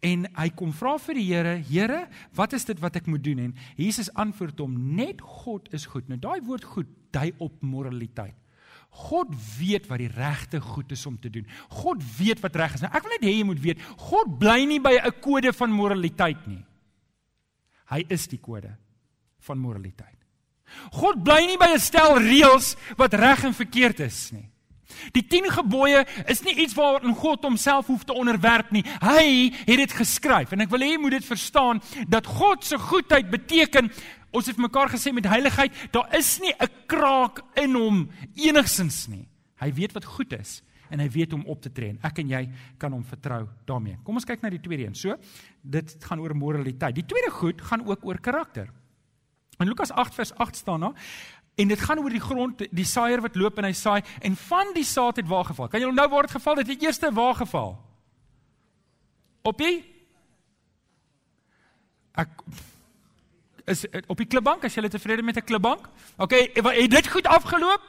En 0.00 0.24
hy 0.32 0.48
kom 0.56 0.72
vra 0.72 0.94
vir 0.98 1.18
die 1.18 1.26
Here, 1.28 1.54
Here, 1.68 2.04
wat 2.36 2.54
is 2.56 2.64
dit 2.64 2.78
wat 2.80 2.96
ek 2.96 3.08
moet 3.10 3.24
doen? 3.24 3.38
En 3.50 3.56
Jesus 3.76 4.08
antwoord 4.16 4.60
hom, 4.62 4.76
net 4.96 5.20
God 5.20 5.68
is 5.76 5.84
goed. 5.92 6.08
Nou 6.08 6.18
daai 6.20 6.40
woord 6.46 6.64
goed 6.64 6.88
dui 7.12 7.30
op 7.38 7.60
moraliteit. 7.62 8.36
God 8.90 9.30
weet 9.58 9.86
wat 9.86 10.00
die 10.02 10.10
regte 10.10 10.58
goed 10.60 10.90
is 10.92 11.04
om 11.06 11.18
te 11.20 11.30
doen. 11.30 11.46
God 11.70 12.02
weet 12.18 12.40
wat 12.42 12.56
reg 12.58 12.74
is. 12.74 12.82
Nou 12.82 12.90
ek 12.90 13.04
wil 13.06 13.14
net 13.14 13.26
hê 13.28 13.34
jy 13.36 13.46
moet 13.46 13.62
weet, 13.62 13.82
God 14.10 14.32
bly 14.40 14.64
nie 14.66 14.80
by 14.82 14.96
'n 14.98 15.20
kode 15.22 15.52
van 15.52 15.70
moraliteit 15.70 16.46
nie. 16.46 16.64
Hy 17.90 18.04
is 18.08 18.26
die 18.26 18.38
kode 18.38 18.76
van 19.38 19.58
moraliteit. 19.58 20.18
God 20.92 21.22
bly 21.22 21.46
nie 21.46 21.58
by 21.58 21.74
'n 21.74 21.78
stel 21.78 22.18
reëls 22.18 22.76
wat 22.96 23.14
reg 23.14 23.44
en 23.44 23.54
verkeerd 23.54 24.00
is 24.00 24.32
nie. 24.32 24.49
Die 25.12 25.26
10 25.26 25.50
gebooie 25.50 26.04
is 26.26 26.42
nie 26.42 26.54
iets 26.54 26.74
waaraan 26.74 27.14
God 27.14 27.44
homself 27.44 27.86
hoef 27.86 28.04
te 28.04 28.16
onderwerp 28.16 28.70
nie. 28.70 28.84
Hy 29.02 29.50
het 29.66 29.76
dit 29.84 29.92
geskryf 29.92 30.52
en 30.52 30.60
ek 30.60 30.70
wil 30.70 30.84
hê 30.84 30.94
jy 30.94 31.02
moet 31.02 31.18
dit 31.18 31.28
verstaan 31.28 31.82
dat 32.08 32.26
God 32.26 32.64
se 32.64 32.78
goedheid 32.78 33.30
beteken 33.30 33.90
ons 34.30 34.46
het 34.46 34.58
mekaar 34.62 34.90
gesê 34.92 35.12
met 35.12 35.26
heiligheid, 35.26 35.74
daar 35.90 36.06
is 36.16 36.38
nie 36.40 36.54
'n 36.54 36.70
kraak 36.86 37.42
in 37.56 37.74
hom 37.74 38.10
enigsins 38.36 39.08
nie. 39.08 39.28
Hy 39.60 39.72
weet 39.72 39.92
wat 39.92 40.04
goed 40.04 40.32
is 40.32 40.62
en 40.90 40.98
hy 40.98 41.08
weet 41.10 41.30
hoe 41.32 41.40
om 41.40 41.46
op 41.46 41.62
te 41.62 41.72
tree. 41.72 41.98
Ek 42.02 42.18
en 42.18 42.28
jy 42.28 42.48
kan 42.78 42.92
hom 42.92 43.04
vertrou 43.04 43.48
daarmee. 43.66 43.98
Kom 44.04 44.14
ons 44.14 44.24
kyk 44.24 44.42
na 44.42 44.50
die 44.50 44.60
tweede 44.60 44.86
een. 44.86 44.94
So, 44.94 45.16
dit 45.62 45.96
gaan 46.04 46.20
oor 46.20 46.34
moraliteit. 46.34 46.94
Die 46.94 47.06
tweede 47.06 47.30
goed 47.30 47.62
gaan 47.62 47.86
ook 47.86 48.04
oor 48.04 48.18
karakter. 48.18 48.70
In 49.60 49.68
Lukas 49.68 49.92
8 49.92 50.14
vers 50.14 50.32
8 50.34 50.56
staan 50.56 50.80
daar: 50.80 50.94
En 51.60 51.68
dit 51.68 51.80
gaan 51.80 52.00
oor 52.00 52.14
die 52.14 52.22
grond, 52.22 52.62
die 52.70 52.88
saaier 52.88 53.20
wat 53.20 53.36
loop 53.36 53.58
en 53.60 53.68
hy 53.68 53.74
saai 53.76 54.00
en 54.24 54.36
van 54.48 54.72
die 54.76 54.86
saad 54.86 55.20
het 55.20 55.28
waar 55.28 55.44
geval. 55.44 55.68
Kan 55.68 55.82
jy 55.82 55.88
onthou 55.90 56.08
waar 56.08 56.28
dit 56.28 56.36
geval 56.38 56.60
het? 56.62 56.68
Die 56.70 56.80
eerste 56.86 57.12
waar 57.12 57.34
geval? 57.34 57.74
Op 59.42 59.58
die 59.58 59.78
Ek 62.18 62.28
is 63.70 63.84
op 64.10 64.18
die 64.18 64.26
klipbank 64.26 64.64
as 64.66 64.74
jy 64.74 64.88
tevrede 64.90 65.22
met 65.22 65.36
'n 65.36 65.46
klipbank? 65.46 65.86
OK, 66.16 66.32
het 66.32 66.90
dit 66.90 67.08
goed 67.08 67.26
afgeloop? 67.26 67.80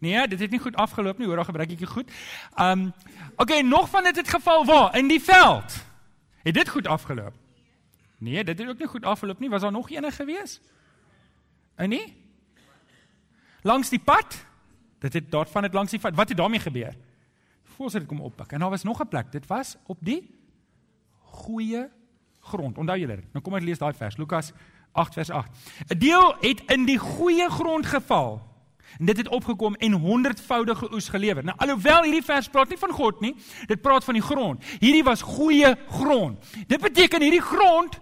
Nee, 0.00 0.28
dit 0.28 0.40
het 0.40 0.50
nie 0.50 0.60
goed 0.60 0.76
afgeloop 0.76 1.18
nie. 1.18 1.26
Hoor, 1.26 1.36
daar 1.36 1.44
gebruik 1.44 1.70
ek 1.70 1.78
dit 1.78 1.88
goed. 1.88 2.10
Um 2.56 2.92
OK, 3.36 3.62
nog 3.62 3.88
van 3.88 4.02
dit 4.04 4.16
het 4.16 4.28
geval 4.28 4.64
waar? 4.64 4.96
In 4.96 5.08
die 5.08 5.20
veld. 5.20 5.84
Het 6.42 6.54
dit 6.54 6.68
goed 6.68 6.86
afgeloop? 6.86 7.34
Nee, 8.18 8.44
dit 8.44 8.58
het 8.58 8.68
ook 8.68 8.78
nie 8.78 8.86
goed 8.86 9.04
afgeloop 9.04 9.38
nie. 9.38 9.50
Was 9.50 9.60
daar 9.60 9.72
nog 9.72 9.90
eene 9.90 10.10
gewees? 10.10 10.60
En 11.74 11.88
nie? 11.88 12.19
Langs 13.62 13.88
die 13.88 13.98
pad. 13.98 14.46
Dit 14.98 15.12
het 15.12 15.30
daarvan 15.30 15.62
het 15.62 15.74
langs 15.74 15.90
die 15.90 16.00
pad. 16.00 16.14
Wat 16.14 16.28
het 16.28 16.36
daarmee 16.36 16.60
gebeur? 16.60 16.96
Voels 17.76 17.92
dit 17.92 18.06
kom 18.06 18.20
oppak. 18.20 18.52
En 18.52 18.58
daar 18.58 18.70
was 18.70 18.82
nog 18.82 19.00
'n 19.00 19.08
plek. 19.08 19.32
Dit 19.32 19.46
was 19.46 19.76
op 19.86 19.98
die 20.00 20.30
goeie 21.18 21.88
grond. 22.40 22.78
Onthou 22.78 22.98
julle 22.98 23.16
dit. 23.16 23.32
Nou 23.32 23.44
kom 23.44 23.54
ons 23.54 23.64
lees 23.64 23.78
daai 23.78 23.94
vers. 23.94 24.16
Lukas 24.16 24.52
8 24.92 25.14
vers 25.14 25.30
8. 25.30 25.50
'n 25.88 25.98
Deel 25.98 26.36
het 26.40 26.62
in 26.66 26.84
die 26.84 26.98
goeie 26.98 27.50
grond 27.50 27.86
geval. 27.86 28.50
En 28.98 29.06
dit 29.06 29.16
het 29.16 29.28
opgekom 29.28 29.74
en 29.74 29.92
honderdvoudige 29.92 30.92
oes 30.92 31.08
gelewer. 31.08 31.44
Nou 31.44 31.56
alhoewel 31.58 32.02
hierdie 32.02 32.24
vers 32.24 32.48
praat 32.48 32.68
nie 32.68 32.78
van 32.78 32.90
God 32.90 33.20
nie, 33.20 33.36
dit 33.66 33.80
praat 33.80 34.04
van 34.04 34.14
die 34.14 34.22
grond. 34.22 34.64
Hierdie 34.64 35.04
was 35.04 35.22
goeie 35.22 35.76
grond. 35.88 36.46
Dit 36.66 36.80
beteken 36.80 37.22
hierdie 37.22 37.42
grond 37.42 38.00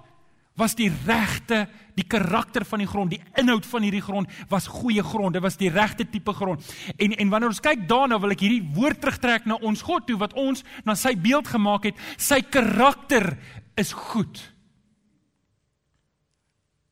was 0.55 0.75
die 0.75 0.93
regte, 1.07 1.69
die 1.99 2.07
karakter 2.07 2.65
van 2.69 2.83
die 2.83 2.89
grond, 2.89 3.11
die 3.15 3.23
inhoud 3.41 3.67
van 3.67 3.87
hierdie 3.87 4.05
grond 4.05 4.31
was 4.53 4.69
goeie 4.71 5.03
grond. 5.03 5.35
Dit 5.35 5.45
was 5.45 5.59
die 5.59 5.71
regte 5.73 6.07
tipe 6.07 6.33
grond. 6.37 6.65
En 6.97 7.17
en 7.17 7.33
wanneer 7.33 7.51
ons 7.51 7.65
kyk 7.65 7.87
daarna, 7.91 8.21
wil 8.23 8.35
ek 8.37 8.45
hierdie 8.47 8.63
woord 8.77 9.01
terugtrek 9.03 9.49
na 9.49 9.59
ons 9.67 9.83
God 9.87 10.07
toe 10.07 10.19
wat 10.21 10.37
ons 10.39 10.65
na 10.87 10.95
sy 10.99 11.17
beeld 11.19 11.51
gemaak 11.51 11.91
het. 11.91 11.99
Sy 12.17 12.41
karakter 12.47 13.35
is 13.79 13.93
goed. 13.93 14.41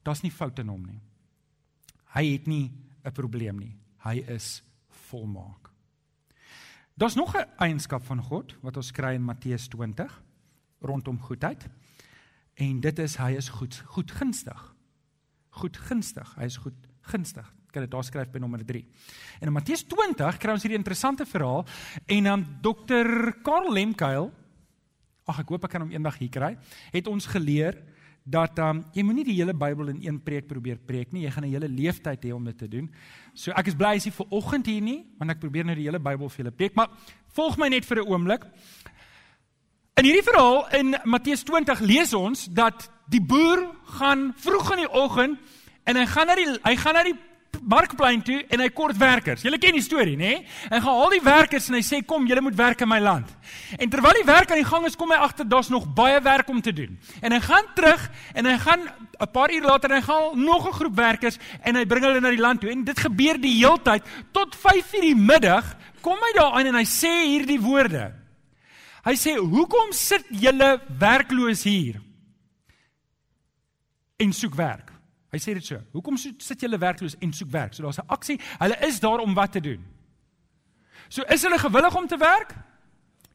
Daar's 0.07 0.23
nie 0.23 0.35
foute 0.35 0.63
in 0.63 0.71
hom 0.71 0.85
nie. 0.87 1.01
Hy 2.15 2.25
het 2.33 2.47
nie 2.47 2.71
'n 3.05 3.13
probleem 3.13 3.59
nie. 3.59 3.77
Hy 4.05 4.25
is 4.29 4.63
volmaak. 5.11 5.71
Daar's 6.97 7.17
nog 7.17 7.35
'n 7.37 7.47
eienskap 7.59 8.05
van 8.05 8.23
God 8.23 8.57
wat 8.63 8.77
ons 8.77 8.91
kry 8.91 9.15
in 9.15 9.23
Matteus 9.23 9.69
20 9.69 10.23
rondom 10.81 11.21
goedheid. 11.21 11.69
En 12.55 12.81
dit 12.81 12.99
is 12.99 13.17
hy 13.17 13.31
is 13.37 13.49
goed, 13.49 13.83
goedgunstig. 13.87 14.76
Goedgunstig. 15.57 16.33
Hy 16.37 16.49
is 16.51 16.59
goedgunstig. 16.61 17.47
Kan 17.73 17.85
dit 17.85 17.93
daar 17.93 18.05
skryf 18.05 18.31
by 18.33 18.41
nommer 18.43 18.65
3. 18.65 18.83
En 19.41 19.51
in 19.51 19.55
Matteus 19.57 19.85
20 19.89 20.39
kry 20.41 20.55
ons 20.55 20.65
hierdie 20.65 20.79
interessante 20.79 21.27
verhaal 21.29 21.65
en 22.07 22.31
dan 22.31 22.45
um, 22.45 22.47
Dr. 22.65 23.11
Karl 23.45 23.73
Lemkeil, 23.73 24.31
ag 25.27 25.43
ek 25.43 25.53
hoop 25.53 25.67
ek 25.67 25.77
kan 25.77 25.85
hom 25.85 25.93
eendag 25.93 26.19
hier 26.21 26.33
kry, 26.33 26.55
het 26.93 27.09
ons 27.11 27.29
geleer 27.33 27.81
dat 28.27 28.59
um, 28.59 28.83
jy 28.95 29.05
moenie 29.07 29.25
die 29.29 29.37
hele 29.39 29.55
Bybel 29.55 29.93
in 29.93 30.01
een 30.03 30.17
preek 30.23 30.49
probeer 30.51 30.81
preek 30.83 31.13
nie. 31.15 31.23
Jy 31.25 31.31
gaan 31.31 31.45
'n 31.47 31.53
hele 31.55 31.69
leeftyd 31.71 32.25
hê 32.27 32.33
om 32.35 32.45
dit 32.45 32.59
te 32.59 32.69
doen. 32.69 32.91
So 33.35 33.53
ek 33.53 33.69
is 33.69 33.79
bly 33.79 33.95
as 33.97 34.05
jy 34.05 34.11
vir 34.11 34.27
oggend 34.31 34.67
hier 34.67 34.83
nie, 34.83 35.07
want 35.19 35.31
ek 35.31 35.41
probeer 35.41 35.65
nou 35.65 35.77
die 35.77 35.87
hele 35.87 36.03
Bybel 36.03 36.29
vir 36.29 36.45
julle 36.45 36.57
preek, 36.57 36.75
maar 36.75 36.91
volg 37.37 37.57
my 37.57 37.69
net 37.69 37.85
vir 37.85 38.03
'n 38.03 38.09
oomblik. 38.09 38.43
In 39.97 40.05
hierdie 40.05 40.27
verhaal 40.27 40.59
in 40.77 40.91
Matteus 41.09 41.41
20 41.49 41.79
lees 41.89 42.11
ons 42.13 42.43
dat 42.53 42.83
die 43.09 43.23
boer 43.25 43.63
gaan 43.97 44.27
vroeg 44.45 44.75
in 44.75 44.83
die 44.83 44.91
oggend 44.93 45.55
en 45.89 45.97
hy 45.97 46.03
gaan 46.11 46.29
na 46.29 46.35
die 46.37 46.45
hy 46.51 46.73
gaan 46.83 46.99
na 46.99 47.05
die 47.07 47.15
markplein 47.65 48.21
toe 48.27 48.43
en 48.53 48.61
hy 48.61 48.67
kort 48.77 48.99
werkers. 49.01 49.47
Julle 49.47 49.57
ken 49.57 49.79
die 49.79 49.85
storie, 49.87 50.19
nê? 50.21 50.35
Hy 50.69 50.81
gaan 50.85 51.01
al 51.07 51.15
die 51.17 51.23
werkers 51.25 51.71
en 51.71 51.79
hy 51.79 51.81
sê 51.89 52.03
kom, 52.05 52.27
julle 52.29 52.43
moet 52.45 52.59
werk 52.59 52.85
in 52.85 52.91
my 52.93 52.99
land. 53.01 53.31
En 53.79 53.95
terwyl 53.95 54.19
die 54.21 54.27
werk 54.29 54.53
aan 54.53 54.61
die 54.61 54.69
gang 54.69 54.85
is, 54.85 54.99
kom 55.01 55.17
hy 55.17 55.23
agter 55.31 55.49
daar's 55.49 55.73
nog 55.73 55.89
baie 55.97 56.21
werk 56.29 56.53
om 56.53 56.61
te 56.61 56.77
doen. 56.77 57.01
En 57.25 57.33
hy 57.33 57.41
gaan 57.47 57.73
terug 57.81 58.05
en 58.37 58.51
hy 58.53 58.59
gaan 58.67 58.85
'n 58.85 59.31
paar 59.33 59.49
uur 59.49 59.65
later 59.65 59.91
en 59.91 59.97
hy 59.97 60.05
gaan 60.11 60.45
nog 60.45 60.69
'n 60.69 60.77
groep 60.77 60.97
werkers 60.97 61.41
en 61.65 61.75
hy 61.75 61.87
bring 61.87 62.05
hulle 62.05 62.21
na 62.21 62.37
die 62.37 62.45
land 62.45 62.61
toe. 62.61 62.71
En 62.71 62.85
dit 62.85 63.01
gebeur 63.01 63.41
die 63.41 63.57
heeltyd 63.65 64.05
tot 64.33 64.53
5:00 64.55 65.01
die 65.01 65.17
middag 65.17 65.75
kom 66.03 66.21
hy 66.21 66.37
daar 66.37 66.53
aan 66.53 66.67
en 66.67 66.75
hy 66.75 66.85
sê 66.85 67.33
hierdie 67.33 67.61
woorde. 67.61 68.26
Hy 69.07 69.15
sê: 69.15 69.37
"Hoekom 69.39 69.93
sit 69.93 70.27
julle 70.31 70.81
werkloos 70.99 71.63
hier 71.63 72.03
en 74.19 74.33
soek 74.33 74.55
werk?" 74.55 74.93
Hy 75.31 75.39
sê 75.43 75.55
dit 75.55 75.65
so. 75.65 75.79
Hoekom 75.93 76.17
sit 76.17 76.61
julle 76.61 76.79
werkloos 76.79 77.17
en 77.21 77.33
soek 77.33 77.51
werk? 77.51 77.75
So 77.75 77.83
daar's 77.83 77.99
'n 77.99 78.09
aksie. 78.09 78.41
Hulle 78.59 78.77
is 78.87 79.01
daar 79.01 79.19
om 79.19 79.35
wat 79.35 79.53
te 79.53 79.61
doen. 79.61 79.85
So 81.09 81.23
is 81.23 81.43
hulle 81.43 81.59
gewillig 81.59 81.95
om 81.95 82.07
te 82.07 82.17
werk? 82.17 82.55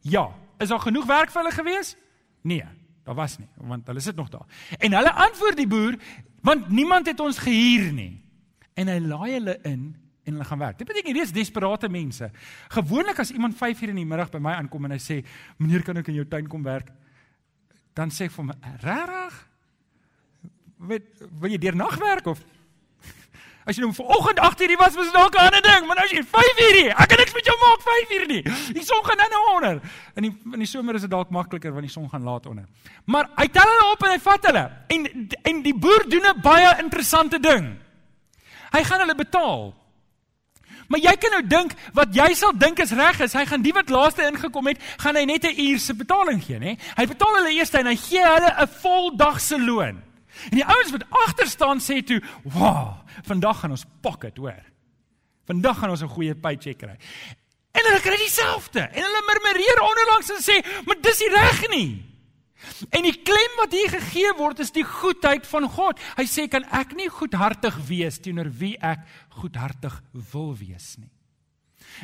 Ja. 0.02 0.34
Is 0.60 0.70
daar 0.70 0.80
genoeg 0.80 1.06
werk 1.06 1.32
vir 1.32 1.42
hulle 1.42 1.56
gewees? 1.56 1.96
Nee, 2.42 2.64
daar 3.04 3.16
was 3.16 3.38
nie, 3.38 3.48
want 3.58 3.88
hulle 3.88 4.00
sit 4.00 4.16
nog 4.16 4.30
daar. 4.30 4.46
En 4.78 4.94
hulle 4.94 5.14
antwoord 5.14 5.58
die 5.58 5.68
boer, 5.68 5.96
want 6.42 6.70
niemand 6.70 7.06
het 7.06 7.20
ons 7.20 7.38
gehuur 7.38 7.94
nie. 7.94 8.22
En 8.74 8.88
hy 8.88 9.00
laai 9.00 9.32
hulle 9.32 9.60
in 9.64 9.96
en 10.32 10.40
hulle 10.40 10.48
gaan 10.48 10.64
werk. 10.64 10.78
Dit 10.80 10.88
beteken 10.88 11.12
hierdie 11.12 11.28
is 11.28 11.36
desperate 11.36 11.90
mense. 11.92 12.32
Gewoonlik 12.72 13.20
as 13.20 13.32
iemand 13.36 13.56
5:00 13.60 13.90
in 13.90 14.02
die 14.02 14.06
middag 14.06 14.32
by 14.32 14.40
my 14.40 14.54
aankom 14.54 14.86
en 14.86 14.92
hy 14.92 15.00
sê, 15.00 15.26
"Meneer, 15.58 15.84
kan 15.84 15.98
ek 15.98 16.08
in 16.08 16.16
jou 16.16 16.26
tuin 16.26 16.48
kom 16.48 16.64
werk?" 16.64 16.90
Dan 17.94 18.10
sê 18.10 18.26
ek 18.26 18.32
vir 18.32 18.46
hom, 18.46 18.52
"Regtig? 18.82 19.48
Weet, 20.78 21.06
wil 21.40 21.52
jy 21.52 21.58
deur 21.58 21.76
nag 21.76 21.96
werk 22.00 22.26
of 22.26 22.40
As 23.66 23.78
jy 23.78 23.84
nou 23.84 23.94
vanoggend 23.94 24.40
8 24.40 24.62
uur 24.62 24.78
was, 24.78 24.96
was 24.96 25.06
dit 25.06 25.14
dalk 25.14 25.36
'n 25.36 25.46
ander 25.46 25.62
ding, 25.62 25.86
maar 25.86 25.96
nou 25.96 26.06
is 26.06 26.12
jy 26.12 26.24
5 26.24 26.60
uur 26.66 26.76
hier. 26.82 26.92
Ek 26.98 27.08
kan 27.08 27.18
niks 27.18 27.34
met 27.34 27.46
jou 27.46 27.58
maak 27.62 27.82
5 27.82 28.12
uur 28.18 28.26
nie. 28.28 28.42
Die 28.74 28.84
son 28.84 29.04
gaan 29.04 29.18
nou 29.18 29.56
onder. 29.56 29.82
In 30.16 30.24
die 30.24 30.34
in 30.54 30.60
die 30.60 30.68
somer 30.68 30.96
is 30.96 31.02
dit 31.02 31.10
dalk 31.10 31.30
makliker 31.30 31.72
want 31.72 31.86
die 31.86 31.92
son 31.92 32.10
gaan 32.10 32.24
laat 32.24 32.46
onder. 32.46 32.66
Maar 33.06 33.30
hy 33.36 33.48
tel 33.48 33.70
hulle 33.70 33.92
op 33.92 34.04
en 34.04 34.12
hy 34.12 34.20
vat 34.20 34.46
hulle. 34.46 34.72
En 34.88 35.30
en 35.44 35.62
die 35.62 35.78
boer 35.78 36.10
doen 36.10 36.26
'n 36.26 36.42
baie 36.42 36.78
interessante 36.80 37.40
ding. 37.40 37.78
Hy 38.72 38.84
gaan 38.84 39.00
hulle 39.00 39.16
betaal. 39.16 39.81
Maar 40.92 41.00
jy 41.00 41.14
kan 41.24 41.32
nou 41.38 41.42
dink 41.48 41.74
wat 41.96 42.12
jy 42.16 42.28
sal 42.36 42.52
dink 42.60 42.82
is 42.84 42.92
reg 42.92 43.22
is, 43.24 43.36
hy 43.38 43.46
gaan 43.48 43.64
die 43.64 43.72
wat 43.76 43.92
laaste 43.94 44.26
ingekom 44.28 44.68
het, 44.68 44.82
gaan 45.00 45.16
hy 45.16 45.24
net 45.26 45.46
'n 45.48 45.56
uur 45.56 45.80
se 45.80 45.94
betaling 45.96 46.44
gee, 46.44 46.60
nê? 46.60 46.76
Hy 46.98 47.06
betaal 47.08 47.36
hulle 47.40 47.54
eers 47.56 47.72
en 47.80 47.88
hy 47.88 47.96
gee 47.96 48.20
hulle 48.20 48.52
'n 48.52 48.68
volddag 48.68 49.40
se 49.40 49.60
loon. 49.60 50.04
En 50.52 50.58
die 50.58 50.66
ouens 50.66 50.92
wat 50.92 51.06
agter 51.10 51.48
staan 51.48 51.80
sê 51.80 52.04
toe, 52.04 52.22
"Wow, 52.44 53.08
vandag 53.24 53.60
gaan 53.60 53.72
ons 53.72 53.86
pak 54.02 54.22
dit, 54.22 54.38
hoor. 54.38 54.64
Vandag 55.48 55.80
gaan 55.80 55.90
ons 55.90 56.02
'n 56.02 56.08
goeie 56.08 56.36
paycheck 56.36 56.78
kry." 56.78 56.98
En 57.72 57.84
hulle 57.88 58.02
kry 58.02 58.18
dieselfde. 58.18 58.80
En 58.80 59.04
hulle 59.04 59.24
murmureer 59.28 59.80
onderlangs 59.82 60.30
en 60.30 60.44
sê, 60.44 60.84
"Maar 60.86 60.96
dis 61.02 61.20
nie 61.20 61.30
reg 61.30 61.70
nie." 61.70 62.11
En 62.90 63.06
die 63.06 63.16
klem 63.26 63.56
wat 63.58 63.74
hier 63.74 63.90
gegee 63.90 64.34
word 64.38 64.60
is 64.60 64.74
die 64.74 64.86
goedheid 64.86 65.48
van 65.50 65.70
God. 65.70 66.00
Hy 66.18 66.26
sê, 66.26 66.48
"Kan 66.50 66.64
ek 66.72 66.96
nie 66.96 67.10
goedhartig 67.10 67.76
wees 67.88 68.20
teenoor 68.20 68.50
wie 68.50 68.78
ek 68.78 69.00
goedhartig 69.30 70.02
wil 70.32 70.56
wees 70.56 70.98
nie?" 70.98 71.10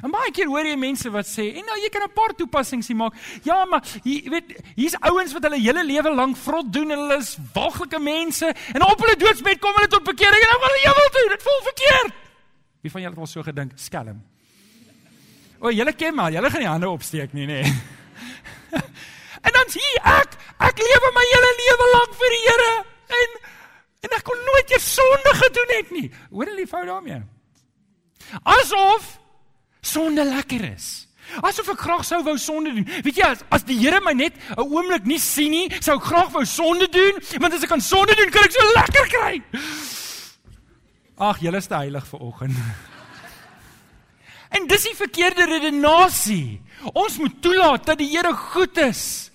En 0.04 0.12
baie 0.12 0.32
keer 0.36 0.50
hoor 0.52 0.66
jy 0.66 0.76
mense 0.76 1.10
wat 1.10 1.26
sê, 1.26 1.56
"En 1.58 1.66
nou 1.66 1.78
jy 1.82 1.90
kan 1.90 2.04
'n 2.04 2.14
paar 2.14 2.34
toepassings 2.36 2.88
hier 2.88 2.98
maak." 2.98 3.14
Ja, 3.44 3.66
maar 3.66 3.82
jy 4.04 4.30
weet, 4.30 4.62
hier's 4.76 4.96
ouens 5.00 5.34
wat 5.34 5.44
hulle 5.44 5.60
hele 5.60 5.84
lewe 5.84 6.14
lank 6.14 6.38
vrot 6.38 6.74
doen 6.74 6.92
en 6.92 6.98
hulle 6.98 7.18
is 7.18 7.38
waglike 7.54 8.00
mense 8.00 8.46
en 8.74 8.82
op 8.82 9.00
hulle 9.00 9.16
doodsbed 9.16 9.60
kom 9.60 9.74
hulle 9.74 9.88
tot 9.88 10.04
bekering 10.04 10.42
en 10.42 10.50
nou 10.50 10.60
wil 10.60 10.70
hulle 10.70 10.86
ewel 10.86 11.10
doen. 11.12 11.30
Dit 11.30 11.44
voel 11.44 11.62
verkeerd. 11.64 12.14
Wie 12.82 12.92
van 12.92 13.02
julle 13.02 13.14
het 13.14 13.20
al 13.20 13.28
so 13.28 13.44
gedink? 13.44 13.72
Skelm. 13.76 14.24
O, 15.60 15.72
julle 15.72 15.94
ken 15.94 16.16
maar, 16.16 16.32
julle 16.32 16.50
gaan 16.50 16.60
nie 16.60 16.70
hande 16.70 16.90
opsteek 16.90 17.34
nie, 17.34 17.48
nê. 17.48 17.64
en 19.42 19.52
dan 19.58 19.72
sê 19.74 19.88
ek, 20.04 20.38
ek 20.70 20.84
lewe 20.84 21.12
my 21.16 21.26
hele 21.32 21.52
lewe 21.62 21.88
lank 21.94 22.18
vir 22.22 22.36
die 22.36 22.44
Here 22.48 22.74
en 23.22 23.38
en 24.08 24.16
ek 24.16 24.24
kon 24.24 24.46
nooit 24.50 24.72
eers 24.72 24.88
sonde 24.94 25.34
gedoen 25.42 25.74
het 25.74 25.92
nie. 25.92 26.08
Hoor 26.32 26.46
hulle 26.46 26.64
die 26.64 26.70
fout 26.70 26.88
daarmee? 26.88 27.22
Asof 28.44 29.18
sonde 29.82 30.24
lekker 30.28 30.64
is. 30.70 31.08
Asof 31.44 31.74
ek 31.74 31.82
graag 31.84 32.06
sou 32.08 32.22
wou 32.24 32.38
sonde 32.40 32.72
doen. 32.76 32.88
Weet 33.04 33.20
jy 33.20 33.28
as, 33.28 33.44
as 33.54 33.66
die 33.68 33.78
Here 33.82 34.00
my 34.04 34.14
net 34.14 34.38
'n 34.56 34.64
oomblik 34.64 35.06
nie 35.06 35.20
sien 35.20 35.52
nie, 35.52 35.68
sou 35.82 35.98
ek 35.98 36.08
graag 36.08 36.30
wou 36.32 36.46
sonde 36.46 36.88
doen, 36.88 37.20
want 37.42 37.54
as 37.54 37.64
ek 37.64 37.70
kan 37.70 37.82
sonde 37.82 38.16
doen, 38.16 38.32
kan 38.32 38.44
ek 38.44 38.52
so 38.56 38.64
lekker 38.76 39.08
kry. 39.16 39.34
Ag, 41.18 41.42
julle 41.42 41.58
is 41.58 41.68
te 41.68 41.76
heilig 41.76 42.06
vir 42.06 42.22
oggend. 42.22 42.56
En 44.50 44.68
dis 44.68 44.84
die 44.90 44.96
verkeerde 44.96 45.46
redenasie. 45.46 46.62
Ons 46.94 47.18
moet 47.18 47.42
toelaat 47.42 47.86
dat 47.86 47.98
die 47.98 48.10
Here 48.10 48.34
goed 48.34 48.78
is. 48.78 49.32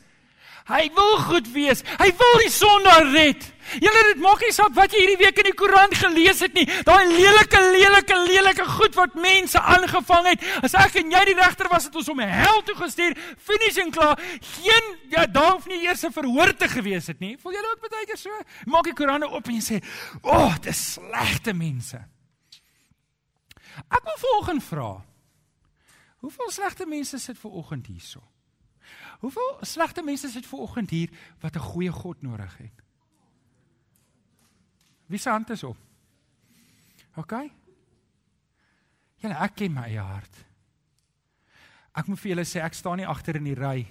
Hy 0.68 0.86
wil 0.94 1.16
goed 1.26 1.48
wees. 1.52 1.82
Hy 1.98 2.08
wil 2.18 2.38
die 2.40 2.52
sondaar 2.52 3.08
red. 3.10 3.48
Julle 3.82 4.02
dit 4.08 4.20
maak 4.22 4.42
nie 4.42 4.52
saak 4.54 4.74
wat 4.76 4.92
jy 4.92 5.00
hierdie 5.02 5.18
week 5.20 5.38
in 5.42 5.48
die 5.48 5.56
koerant 5.58 5.94
gelees 5.96 6.42
het 6.44 6.54
nie. 6.54 6.64
Daai 6.86 7.08
lelike 7.08 7.60
lelike 7.72 8.18
lelike 8.28 8.66
goed 8.76 8.96
wat 8.98 9.16
mense 9.18 9.58
aangevang 9.58 10.30
het. 10.32 10.46
As 10.62 10.76
ek 10.78 11.00
en 11.02 11.10
jy 11.14 11.24
die 11.32 11.36
regter 11.38 11.70
was 11.72 11.88
het 11.88 11.98
ons 11.98 12.10
hom 12.12 12.22
hel 12.22 12.62
toe 12.68 12.76
gestuur. 12.78 13.16
Finish 13.42 13.80
en 13.82 13.92
klaar. 13.94 14.22
Geen 14.54 14.94
ja, 15.14 15.26
daar 15.26 15.56
hoef 15.56 15.66
nie 15.70 15.82
eers 15.86 16.04
'n 16.04 16.14
verhoor 16.14 16.54
te 16.54 16.68
gewees 16.68 17.06
het 17.06 17.20
nie. 17.20 17.36
Voel 17.42 17.58
julle 17.58 17.74
ook 17.74 17.90
baie 17.90 18.06
keer 18.06 18.18
so? 18.18 18.30
Maak 18.66 18.84
die 18.84 18.94
koerante 18.94 19.30
oop 19.30 19.46
en 19.48 19.54
jy 19.54 19.60
sê, 19.60 19.82
"O, 20.22 20.30
oh, 20.30 20.54
dis 20.60 20.92
slegte 20.92 21.52
mense." 21.52 22.11
Ek 23.88 24.02
wil 24.04 24.18
volgens 24.18 24.64
vra. 24.64 25.04
Hoeveel 26.22 26.50
slegte 26.50 26.86
mense 26.86 27.18
sit 27.18 27.38
ver 27.38 27.50
oggend 27.50 27.86
hierso? 27.86 28.22
Hoeveel 29.20 29.58
slegte 29.60 30.02
mense 30.02 30.28
sit 30.28 30.46
ver 30.46 30.58
oggend 30.58 30.90
hier 30.90 31.10
wat 31.40 31.56
'n 31.56 31.68
goeie 31.72 31.92
God 31.92 32.22
nodig 32.22 32.56
het? 32.58 32.82
Wie 35.06 35.18
se 35.18 35.30
hand 35.30 35.50
is 35.50 35.64
op? 35.64 35.76
OK. 37.14 37.32
Julle 39.16 39.34
ek 39.34 39.54
ken 39.54 39.72
my 39.72 39.82
eie 39.82 40.00
hart. 40.00 40.44
Ek 41.92 42.06
moet 42.06 42.20
vir 42.20 42.32
julle 42.32 42.44
sê 42.44 42.62
ek 42.64 42.74
staan 42.74 42.96
nie 42.96 43.06
agter 43.06 43.36
in 43.36 43.44
die 43.44 43.58
ry 43.58 43.86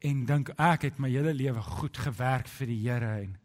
en 0.00 0.24
dink 0.28 0.52
ek 0.56 0.82
het 0.82 0.98
my 0.98 1.10
hele 1.12 1.32
lewe 1.36 1.62
goed 1.62 1.96
gewerk 1.96 2.48
vir 2.48 2.66
die 2.66 2.80
Here 2.84 3.20
en 3.24 3.38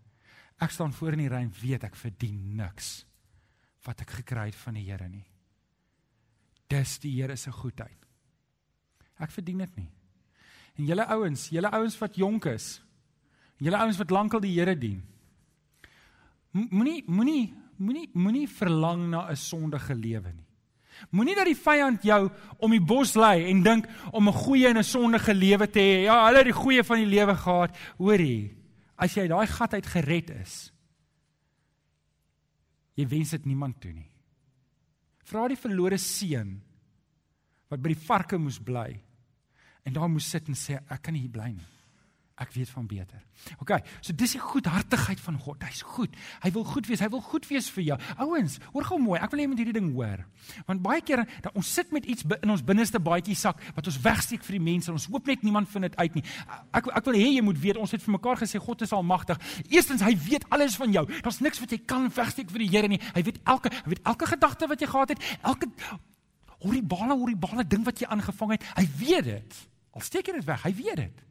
ek 0.60 0.72
staan 0.72 0.94
voor 0.94 1.12
in 1.18 1.20
die 1.26 1.32
ry 1.32 1.42
en 1.44 1.54
weet 1.62 1.84
ek 1.84 1.96
verdien 1.96 2.56
niks 2.56 3.06
wat 3.86 4.02
ek 4.02 4.10
gekry 4.10 4.46
het 4.50 4.56
van 4.56 4.74
die 4.74 4.86
Here 4.90 5.08
nie. 5.10 5.26
Dis 6.68 7.00
die 7.00 7.22
Here 7.22 7.36
se 7.38 7.52
goedheid. 7.52 8.06
Ek 9.20 9.32
verdien 9.32 9.58
dit 9.58 9.76
nie. 9.78 9.92
En 10.76 10.86
julle 10.86 11.06
ouens, 11.08 11.50
julle 11.50 11.72
ouens 11.72 11.98
wat 12.02 12.16
jonk 12.16 12.46
is, 12.46 12.82
julle 13.58 13.78
ouens 13.78 13.98
wat 13.98 14.12
lankal 14.12 14.42
die 14.44 14.56
Here 14.60 14.76
dien, 14.76 15.04
Moenie 16.56 17.04
moenie 17.12 17.54
moenie 17.84 18.10
moenie 18.16 18.48
verlang 18.48 19.10
na 19.12 19.28
'n 19.30 19.36
sondige 19.36 19.94
lewe 19.94 20.32
nie. 20.32 20.48
Moenie 21.12 21.36
dat 21.36 21.46
die 21.46 21.56
vyand 21.56 22.04
jou 22.04 22.30
om 22.60 22.72
die 22.72 22.80
bos 22.80 23.16
lei 23.16 23.50
en 23.50 23.64
dink 23.64 23.88
om 24.12 24.30
'n 24.30 24.34
goeie 24.34 24.68
en 24.68 24.78
'n 24.78 24.84
sondige 24.84 25.34
lewe 25.34 25.68
te 25.68 25.80
hê. 25.80 26.04
Ja, 26.04 26.26
hulle 26.26 26.38
het 26.38 26.46
die 26.46 26.62
goeie 26.64 26.84
van 26.84 26.98
die 26.98 27.06
lewe 27.06 27.36
gehad. 27.36 27.78
Hoorie, 27.98 28.56
as 28.96 29.14
jy 29.16 29.28
daai 29.28 29.48
gat 29.48 29.74
uit 29.74 29.86
gered 29.86 30.30
is, 30.30 30.72
jy 32.96 33.06
wens 33.12 33.34
dit 33.36 33.46
niemand 33.50 33.80
toe 33.84 33.92
nie. 33.94 34.08
Vra 35.26 35.48
die 35.50 35.60
verlore 35.60 35.98
seun 36.02 36.56
wat 37.72 37.82
by 37.82 37.92
die 37.92 38.04
varke 38.06 38.38
moes 38.40 38.60
bly 38.62 38.90
en 39.86 39.96
daar 39.96 40.10
moes 40.10 40.28
sit 40.30 40.50
en 40.50 40.58
sê 40.58 40.78
ek 40.80 41.02
kan 41.06 41.16
nie 41.16 41.26
hier 41.26 41.34
bly 41.34 41.50
nie. 41.54 41.72
Ek 42.36 42.50
weet 42.52 42.68
van 42.68 42.84
beter. 42.84 43.22
OK, 43.64 43.70
so 44.04 44.12
dis 44.12 44.34
die 44.36 44.42
goedhartigheid 44.44 45.22
van 45.24 45.38
God. 45.40 45.62
Hy's 45.64 45.86
goed. 45.88 46.16
Hy 46.44 46.50
wil 46.52 46.66
goed 46.68 46.88
wees. 46.90 47.00
Hy 47.00 47.08
wil 47.14 47.22
goed 47.24 47.46
wees 47.48 47.70
vir 47.72 47.86
jou. 47.86 47.98
Ouens, 48.26 48.58
hoor 48.74 48.88
gou 48.90 48.98
mooi. 49.00 49.22
Ek 49.24 49.32
wil 49.32 49.40
hê 49.40 49.46
jy 49.46 49.52
moet 49.54 49.62
hierdie 49.62 49.76
ding 49.78 49.88
hoor. 49.96 50.26
Want 50.68 50.82
baie 50.84 51.04
kere 51.06 51.24
dan 51.46 51.56
ons 51.56 51.70
sit 51.78 51.94
met 51.96 52.04
iets 52.12 52.26
in 52.42 52.52
ons 52.52 52.64
binneste 52.68 53.00
baadjie 53.00 53.38
sak 53.40 53.62
wat 53.78 53.88
ons 53.88 54.00
wegsteek 54.04 54.44
vir 54.44 54.58
die 54.58 54.64
mense. 54.66 54.92
Ons 54.92 55.08
hoop 55.14 55.32
net 55.32 55.46
niemand 55.48 55.72
vind 55.72 55.88
dit 55.88 55.96
uit 55.96 56.18
nie. 56.20 56.24
Ek 56.76 56.90
ek 56.92 57.08
wil 57.08 57.20
hê 57.22 57.30
jy 57.38 57.44
moet 57.48 57.62
weet 57.64 57.80
ons 57.80 57.96
het 57.96 58.04
vir 58.04 58.16
mekaar 58.18 58.42
gesê 58.44 58.60
God 58.60 58.84
is 58.84 58.92
almagtig. 58.98 59.40
Eerstens, 59.70 60.04
hy 60.04 60.12
weet 60.26 60.44
alles 60.52 60.76
van 60.82 60.92
jou. 60.92 61.06
Daar's 61.16 61.40
niks 61.46 61.64
wat 61.64 61.72
jy 61.72 61.80
kan 61.88 62.10
wegsteek 62.18 62.52
vir 62.52 62.66
die 62.66 62.72
Here 62.76 62.90
nie. 62.92 63.00
Hy 63.16 63.24
weet 63.30 63.40
elke 63.48 63.72
hy 63.78 63.94
weet 63.94 64.04
elke 64.04 64.28
gedagte 64.28 64.68
wat 64.68 64.84
jy 64.84 64.90
gehad 64.92 65.16
het. 65.16 65.24
Elke 65.40 65.72
horribale 66.66 67.16
horribale 67.16 67.64
ding 67.64 67.88
wat 67.88 68.04
jy 68.04 68.12
aangevang 68.12 68.58
het. 68.58 68.68
Hy 68.76 68.86
weet 69.00 69.32
dit. 69.32 69.62
Al 69.96 70.04
steek 70.04 70.28
jy 70.28 70.42
dit 70.42 70.50
weg, 70.50 70.68
hy 70.68 70.74
weet 70.76 71.02
dit 71.06 71.24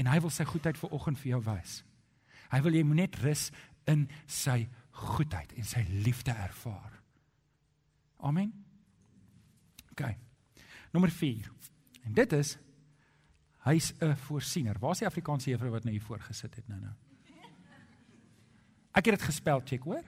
en 0.00 0.08
hy 0.08 0.20
wil 0.24 0.32
sy 0.32 0.46
goedheid 0.48 0.78
vir 0.80 0.94
oggend 0.96 1.20
vir 1.20 1.34
jou 1.34 1.42
wys. 1.50 1.80
Hy 2.50 2.60
wil 2.64 2.78
jy 2.78 2.84
moet 2.86 3.02
net 3.02 3.18
rus 3.22 3.50
in 3.90 4.06
sy 4.26 4.64
goedheid 5.00 5.52
en 5.58 5.66
sy 5.68 5.84
liefde 6.06 6.32
ervaar. 6.32 6.96
Amen. 8.26 8.50
OK. 9.92 10.02
Nommer 10.94 11.12
4. 11.14 11.50
En 12.08 12.16
dit 12.16 12.32
is 12.32 12.56
hy's 13.66 13.92
'n 14.00 14.16
voorsiener. 14.16 14.78
Waar 14.78 14.92
is 14.92 14.98
die 15.04 15.06
Afrikaanse 15.06 15.50
juffrou 15.50 15.70
wat 15.70 15.84
nou 15.84 15.92
hier 15.92 16.02
voorgesit 16.02 16.54
het 16.54 16.68
nou 16.68 16.80
nou? 16.80 16.94
Ek 18.92 19.06
het 19.06 19.18
dit 19.18 19.22
gespel, 19.22 19.60
check 19.64 19.82
hoor. 19.82 20.02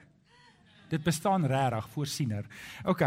Dit 0.89 1.03
bestaan 1.03 1.45
regtig 1.45 1.89
voorsiener. 1.89 2.45
OK. 2.83 3.01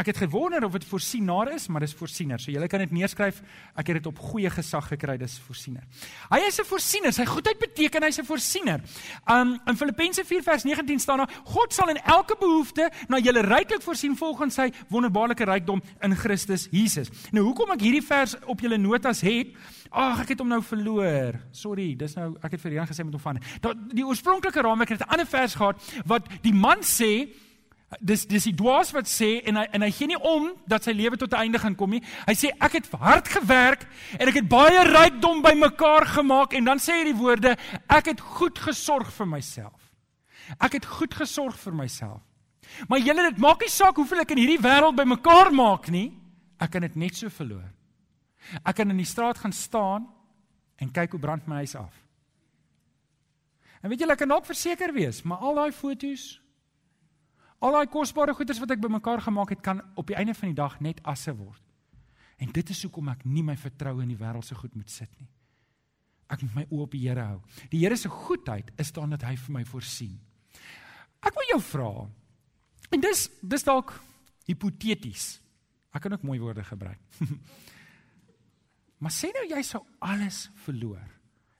Ek 0.00 0.06
het 0.08 0.16
gewonder 0.16 0.64
of 0.64 0.72
dit 0.72 0.84
voorsienaar 0.88 1.50
is, 1.52 1.66
maar 1.68 1.84
dis 1.84 1.92
voorsiener. 1.94 2.40
So 2.40 2.52
julle 2.54 2.68
kan 2.72 2.80
dit 2.80 2.92
neerskryf. 2.94 3.42
Ek 3.76 3.90
het 3.90 3.98
dit 3.98 4.06
op 4.08 4.18
goeie 4.30 4.48
gesag 4.50 4.86
gekry, 4.94 5.18
dis 5.20 5.34
voorsiener. 5.44 5.84
Hy 6.30 6.38
is 6.46 6.58
'n 6.60 6.64
voorsiener. 6.64 7.12
Sy 7.12 7.26
goedheid 7.28 7.58
beteken 7.58 8.02
hy's 8.02 8.18
'n 8.18 8.24
voorsiener. 8.24 8.80
Um 9.28 9.60
in 9.66 9.76
Filippense 9.76 10.24
4 10.24 10.42
vers 10.42 10.64
19 10.64 10.98
staan 11.00 11.18
daar: 11.18 11.30
God 11.44 11.72
sal 11.72 11.88
in 11.88 12.00
elke 12.04 12.36
behoefte 12.40 12.90
na 13.08 13.18
julle 13.18 13.40
ryklik 13.40 13.82
voorsien 13.82 14.16
volgens 14.16 14.54
sy 14.54 14.72
wonderbaarlike 14.88 15.44
rykdom 15.44 15.82
in 16.00 16.16
Christus 16.16 16.68
Jesus. 16.70 17.10
Nou 17.30 17.44
hoekom 17.44 17.70
ek 17.70 17.80
hierdie 17.80 18.06
vers 18.06 18.36
op 18.46 18.60
julle 18.60 18.78
notas 18.78 19.20
het? 19.20 19.48
Ag, 19.90 20.20
ek 20.20 20.28
het 20.28 20.38
hom 20.38 20.48
nou 20.48 20.62
verloor. 20.62 21.40
Sorry, 21.50 21.94
dis 21.96 22.14
nou 22.14 22.36
ek 22.42 22.52
het 22.52 22.60
vir 22.60 22.72
Jan 22.72 22.86
gesê 22.86 23.04
met 23.04 23.12
hom 23.12 23.20
van. 23.20 23.40
Die 23.92 24.06
oorspronklike 24.06 24.62
raamwerk 24.62 24.88
het 24.88 25.00
'n 25.00 25.12
ander 25.12 25.26
vers 25.26 25.54
gehad 25.54 25.76
wat 26.06 26.26
die 26.42 26.54
man 26.54 26.78
sê 26.80 27.28
Dis 27.98 28.22
dis 28.30 28.44
die 28.46 28.54
dwaas 28.54 28.92
wat 28.94 29.08
sê 29.10 29.40
en 29.50 29.56
hy 29.58 29.64
en 29.74 29.82
hy 29.82 29.90
gee 29.90 30.06
nie 30.12 30.18
om 30.22 30.52
dat 30.70 30.84
sy 30.86 30.92
lewe 30.94 31.16
tot 31.18 31.32
'n 31.34 31.42
einde 31.42 31.58
gaan 31.58 31.74
kom 31.74 31.90
nie. 31.90 32.02
Hy 32.26 32.34
sê 32.34 32.50
ek 32.60 32.72
het 32.72 32.90
hard 32.92 33.28
gewerk 33.28 33.86
en 34.14 34.28
ek 34.28 34.34
het 34.34 34.48
baie 34.48 34.84
rykdom 34.86 35.42
bymekaar 35.42 36.06
gemaak 36.06 36.54
en 36.54 36.64
dan 36.64 36.78
sê 36.78 37.02
hy 37.02 37.04
die 37.10 37.18
woorde 37.18 37.56
ek 37.88 38.06
het 38.06 38.20
goed 38.20 38.58
gesorg 38.58 39.10
vir 39.10 39.26
myself. 39.26 39.80
Ek 40.60 40.72
het 40.72 40.86
goed 40.86 41.14
gesorg 41.14 41.58
vir 41.58 41.74
myself. 41.74 42.22
Maar 42.88 42.98
julle 42.98 43.30
dit 43.30 43.38
maak 43.38 43.60
nie 43.60 43.68
saak 43.68 43.96
hoeveel 43.96 44.20
ek 44.20 44.30
in 44.30 44.38
hierdie 44.38 44.62
wêreld 44.62 44.96
bymekaar 44.96 45.50
maak 45.50 45.88
nie. 45.90 46.14
Ek 46.60 46.70
kan 46.70 46.82
dit 46.82 46.96
net 46.96 47.16
so 47.16 47.28
verloor. 47.28 47.72
Ek 48.64 48.76
kan 48.76 48.90
in 48.90 48.96
die 48.96 49.04
straat 49.08 49.38
gaan 49.38 49.52
staan 49.52 50.06
en 50.78 50.92
kyk 50.92 51.10
hoe 51.10 51.20
brand 51.20 51.46
my 51.48 51.56
huis 51.56 51.74
af. 51.74 51.92
En 53.82 53.90
weet 53.90 53.98
julle 53.98 54.12
ek 54.12 54.18
kan 54.18 54.28
dalk 54.28 54.46
verseker 54.46 54.92
wees, 54.92 55.24
maar 55.24 55.38
al 55.38 55.54
daai 55.54 55.72
fotos 55.72 56.40
Al 57.60 57.76
daai 57.76 57.90
kosbare 57.92 58.32
goederes 58.36 58.60
wat 58.62 58.72
ek 58.72 58.80
bymekaar 58.80 59.20
gemaak 59.20 59.52
het, 59.52 59.60
kan 59.64 59.82
op 60.00 60.08
die 60.08 60.16
einde 60.16 60.34
van 60.36 60.52
die 60.52 60.56
dag 60.56 60.78
net 60.80 61.02
asse 61.04 61.34
word. 61.36 61.60
En 62.40 62.48
dit 62.56 62.72
is 62.72 62.82
hoekom 62.86 63.10
ek 63.12 63.26
nie 63.28 63.44
my 63.44 63.56
vertroue 63.60 64.00
in 64.04 64.14
die 64.14 64.20
wêreld 64.20 64.48
se 64.48 64.56
goed 64.56 64.72
moet 64.78 64.88
sit 64.90 65.10
nie. 65.20 65.28
Ek 66.30 66.40
moet 66.46 66.54
my 66.56 66.64
oë 66.70 66.86
op 66.86 66.94
die 66.94 67.02
Here 67.04 67.26
hou. 67.32 67.40
Die 67.72 67.82
Here 67.82 67.98
se 68.00 68.08
goedheid 68.08 68.70
is 68.80 68.92
dan 68.96 69.12
dat 69.12 69.26
hy 69.28 69.34
vir 69.36 69.56
my 69.58 69.64
voorsien. 69.68 70.16
Ek 71.20 71.36
wil 71.36 71.50
jou 71.50 71.60
vra. 71.68 71.90
En 72.94 73.02
dis 73.04 73.26
dis 73.44 73.66
dalk 73.66 73.92
hipoteties. 74.48 75.34
Ek 75.92 76.06
kan 76.06 76.16
ook 76.16 76.24
mooi 76.24 76.38
woorde 76.40 76.64
gebruik. 76.64 77.02
maar 79.02 79.12
sê 79.12 79.34
nou 79.34 79.44
jy 79.50 79.60
sou 79.66 79.82
alles 80.00 80.46
verloor. 80.64 81.02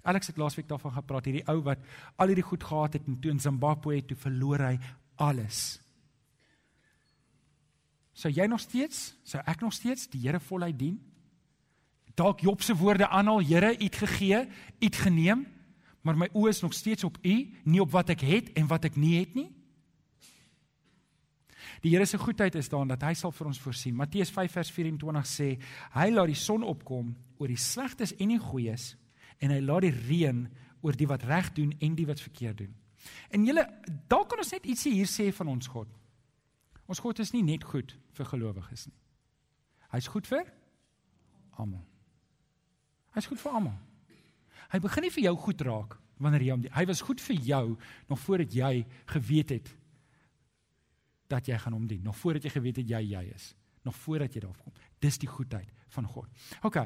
Alex 0.09 0.31
het 0.33 0.41
laasweek 0.41 0.69
daarvan 0.71 0.95
gepraat, 0.97 1.29
hierdie 1.29 1.45
ou 1.53 1.59
wat 1.67 1.83
al 2.17 2.33
hierdie 2.33 2.47
goed 2.47 2.65
gehad 2.65 2.97
het 2.97 3.09
en 3.11 3.19
toe 3.21 3.35
in 3.35 3.43
Zimbabwe 3.43 4.01
toe 4.09 4.17
verloor 4.17 4.65
hy 4.71 4.75
alles. 5.21 5.77
Sou 8.13 8.33
jy 8.33 8.47
nog 8.51 8.61
steeds, 8.61 9.15
sou 9.23 9.43
ek 9.47 9.63
nog 9.63 9.73
steeds 9.73 10.09
die 10.11 10.21
Here 10.27 10.41
voluit 10.41 10.79
dien? 10.79 10.99
Dalk 12.19 12.43
Job 12.45 12.63
se 12.63 12.75
woorde 12.77 13.09
aanhaal, 13.09 13.41
Here, 13.47 13.73
U 13.77 13.85
het 13.85 13.97
gegee, 13.97 14.43
U 14.81 14.85
het 14.85 14.97
geneem, 14.97 15.47
maar 16.03 16.17
my 16.17 16.29
oë 16.33 16.49
is 16.49 16.63
nog 16.65 16.75
steeds 16.75 17.05
op 17.05 17.19
U, 17.23 17.37
nie 17.65 17.81
op 17.81 17.91
wat 17.93 18.11
ek 18.17 18.25
het 18.27 18.53
en 18.59 18.69
wat 18.69 18.89
ek 18.89 18.99
nie 19.01 19.19
het 19.21 19.35
nie. 19.39 19.49
Die 21.81 21.95
Here 21.95 22.05
se 22.05 22.19
goedheid 22.21 22.55
is 22.61 22.69
daarin 22.69 22.91
dat 22.93 23.05
hy 23.09 23.15
sal 23.17 23.33
vir 23.33 23.49
ons 23.49 23.61
voorsien. 23.61 23.97
Matteus 23.97 24.33
5 24.35 24.53
vers 24.53 24.73
24 24.75 25.29
sê, 25.29 25.55
hy 25.95 26.09
laat 26.13 26.29
die 26.29 26.37
son 26.37 26.67
opkom 26.67 27.15
oor 27.41 27.49
die 27.49 27.61
slegtes 27.61 28.13
en 28.19 28.35
die 28.35 28.43
goeies 28.43 28.95
en 29.41 29.55
hy 29.55 29.63
laat 29.65 29.87
die 29.87 29.95
reën 29.97 30.45
oor 30.85 30.97
die 30.97 31.09
wat 31.09 31.25
reg 31.29 31.49
doen 31.57 31.73
en 31.81 31.97
die 31.97 32.07
wat 32.09 32.21
verkeerd 32.21 32.61
doen. 32.65 32.75
En 33.33 33.47
julle, 33.49 33.65
dalk 34.09 34.29
kan 34.29 34.43
ons 34.43 34.53
net 34.53 34.69
ietsie 34.69 34.93
hier 34.93 35.09
sê 35.09 35.31
van 35.33 35.55
ons 35.55 35.71
God. 35.73 35.89
Ons 36.91 36.99
God 37.03 37.21
is 37.23 37.31
nie 37.31 37.45
net 37.47 37.63
goed 37.71 37.95
vir 38.17 38.27
gelowiges 38.33 38.89
nie. 38.89 38.99
Hy's 39.93 40.09
goed 40.11 40.27
vir 40.27 40.49
almal. 41.61 41.85
Hy's 43.15 43.29
goed 43.31 43.41
vir 43.43 43.59
almal. 43.59 43.77
Hy 44.71 44.79
begin 44.83 45.07
nie 45.07 45.13
vir 45.15 45.27
jou 45.29 45.35
goed 45.47 45.63
raak 45.67 45.99
wanneer 46.21 46.45
jy 46.45 46.55
hom 46.55 46.65
hy 46.77 46.85
was 46.91 47.03
goed 47.05 47.23
vir 47.25 47.39
jou 47.47 47.65
nog 48.11 48.21
voordat 48.23 48.55
jy 48.55 48.73
geweet 49.15 49.55
het 49.57 49.71
dat 51.31 51.47
jy 51.47 51.57
gaan 51.63 51.77
hom 51.77 51.87
dien, 51.87 52.03
nog 52.03 52.19
voordat 52.19 52.45
jy 52.45 52.51
geweet 52.57 52.81
het 52.83 52.91
jy 52.91 53.01
jy 53.13 53.23
is, 53.31 53.53
nog 53.87 53.95
voordat 54.03 54.35
jy 54.35 54.43
daar 54.43 54.57
kom. 54.59 54.75
Dis 54.99 55.19
die 55.23 55.31
goedheid 55.31 55.71
van 55.95 56.09
God. 56.11 56.27
OK. 56.67 56.81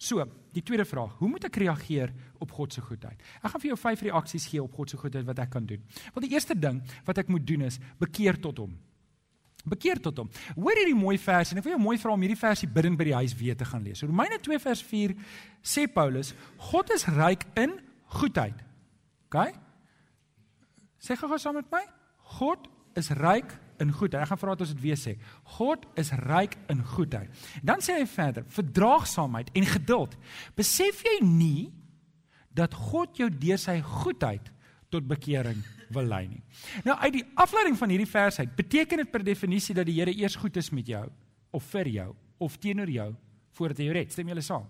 So, 0.00 0.24
die 0.56 0.62
tweede 0.64 0.86
vraag, 0.88 1.12
hoe 1.20 1.28
moet 1.30 1.44
ek 1.46 1.60
reageer 1.62 2.10
op 2.42 2.50
God 2.56 2.72
se 2.74 2.82
goedheid? 2.82 3.20
Ek 3.44 3.52
gaan 3.52 3.62
vir 3.62 3.70
jou 3.70 3.76
vyf 3.78 4.02
reaksies 4.08 4.48
gee 4.50 4.62
op 4.64 4.72
God 4.74 4.90
se 4.90 4.98
goedheid 5.00 5.28
wat 5.28 5.44
ek 5.44 5.52
kan 5.52 5.68
doen. 5.68 5.84
Want 6.16 6.26
die 6.26 6.32
eerste 6.34 6.56
ding 6.58 6.80
wat 7.06 7.20
ek 7.20 7.30
moet 7.32 7.44
doen 7.46 7.68
is 7.68 7.78
bekeer 8.00 8.40
tot 8.40 8.64
hom 8.64 8.74
bekeer 9.68 10.00
tot 10.04 10.20
hom. 10.20 10.30
Hoor 10.58 10.78
hierdie 10.80 10.96
mooi 10.96 11.16
vers 11.20 11.52
en 11.52 11.60
ek 11.60 11.66
wil 11.66 11.76
jou 11.76 11.82
mooi 11.82 11.96
vra 12.00 12.14
om 12.14 12.24
hierdie 12.24 12.38
versie 12.38 12.68
bidden 12.70 12.98
by 13.00 13.08
die 13.08 13.16
huis 13.22 13.34
weer 13.38 13.56
te 13.58 13.66
gaan 13.68 13.84
lees. 13.84 14.04
Romeine 14.04 14.38
2 14.44 14.60
vers 14.62 14.84
4 14.84 15.16
sê 15.64 15.86
Paulus, 15.90 16.34
God 16.70 16.92
is 16.94 17.06
ryk 17.16 17.46
in 17.60 17.78
goedheid. 18.20 18.60
OK? 19.28 19.50
Sê 21.02 21.16
gou-gou 21.18 21.40
saam 21.40 21.58
met 21.58 21.70
my. 21.72 21.82
God 22.38 22.68
is 22.98 23.10
ryk 23.18 23.52
in 23.82 23.90
goedheid. 23.92 24.22
Ek 24.22 24.30
gaan 24.32 24.40
vra 24.40 24.54
dat 24.54 24.66
ons 24.66 24.74
dit 24.74 24.82
weer 24.84 24.98
sê. 25.00 25.16
God 25.56 25.86
is 26.00 26.12
ryk 26.24 26.56
in 26.72 26.82
goedheid. 26.94 27.44
Dan 27.66 27.82
sê 27.84 27.98
hy 27.98 28.06
verder, 28.08 28.46
verdraagsaamheid 28.54 29.50
en 29.58 29.68
geduld. 29.74 30.14
Besef 30.58 31.02
jy 31.06 31.18
nie 31.26 31.72
dat 32.54 32.76
God 32.92 33.18
jou 33.18 33.28
deur 33.32 33.58
sy 33.58 33.80
goedheid 33.82 34.52
tot 34.94 35.08
bekering 35.10 35.58
wil 35.94 36.08
lei 36.10 36.26
nie. 36.28 36.42
Nou 36.84 36.96
uit 36.98 37.12
die 37.20 37.24
afleiding 37.40 37.78
van 37.78 37.94
hierdie 37.94 38.10
vers 38.10 38.38
uit 38.38 38.56
beteken 38.56 39.04
dit 39.04 39.10
per 39.10 39.24
definisie 39.24 39.74
dat 39.74 39.86
die 39.86 39.98
Here 40.00 40.14
eers 40.14 40.36
goed 40.36 40.56
is 40.56 40.70
met 40.70 40.86
jou 40.90 41.04
of 41.54 41.70
vir 41.72 41.88
jou 41.88 42.10
of 42.42 42.58
teenoor 42.58 42.90
jou 42.90 43.12
voordat 43.54 43.78
hy 43.78 43.88
jou 43.88 43.94
red. 43.94 44.12
Stem 44.12 44.28
julle 44.28 44.42
saam? 44.42 44.66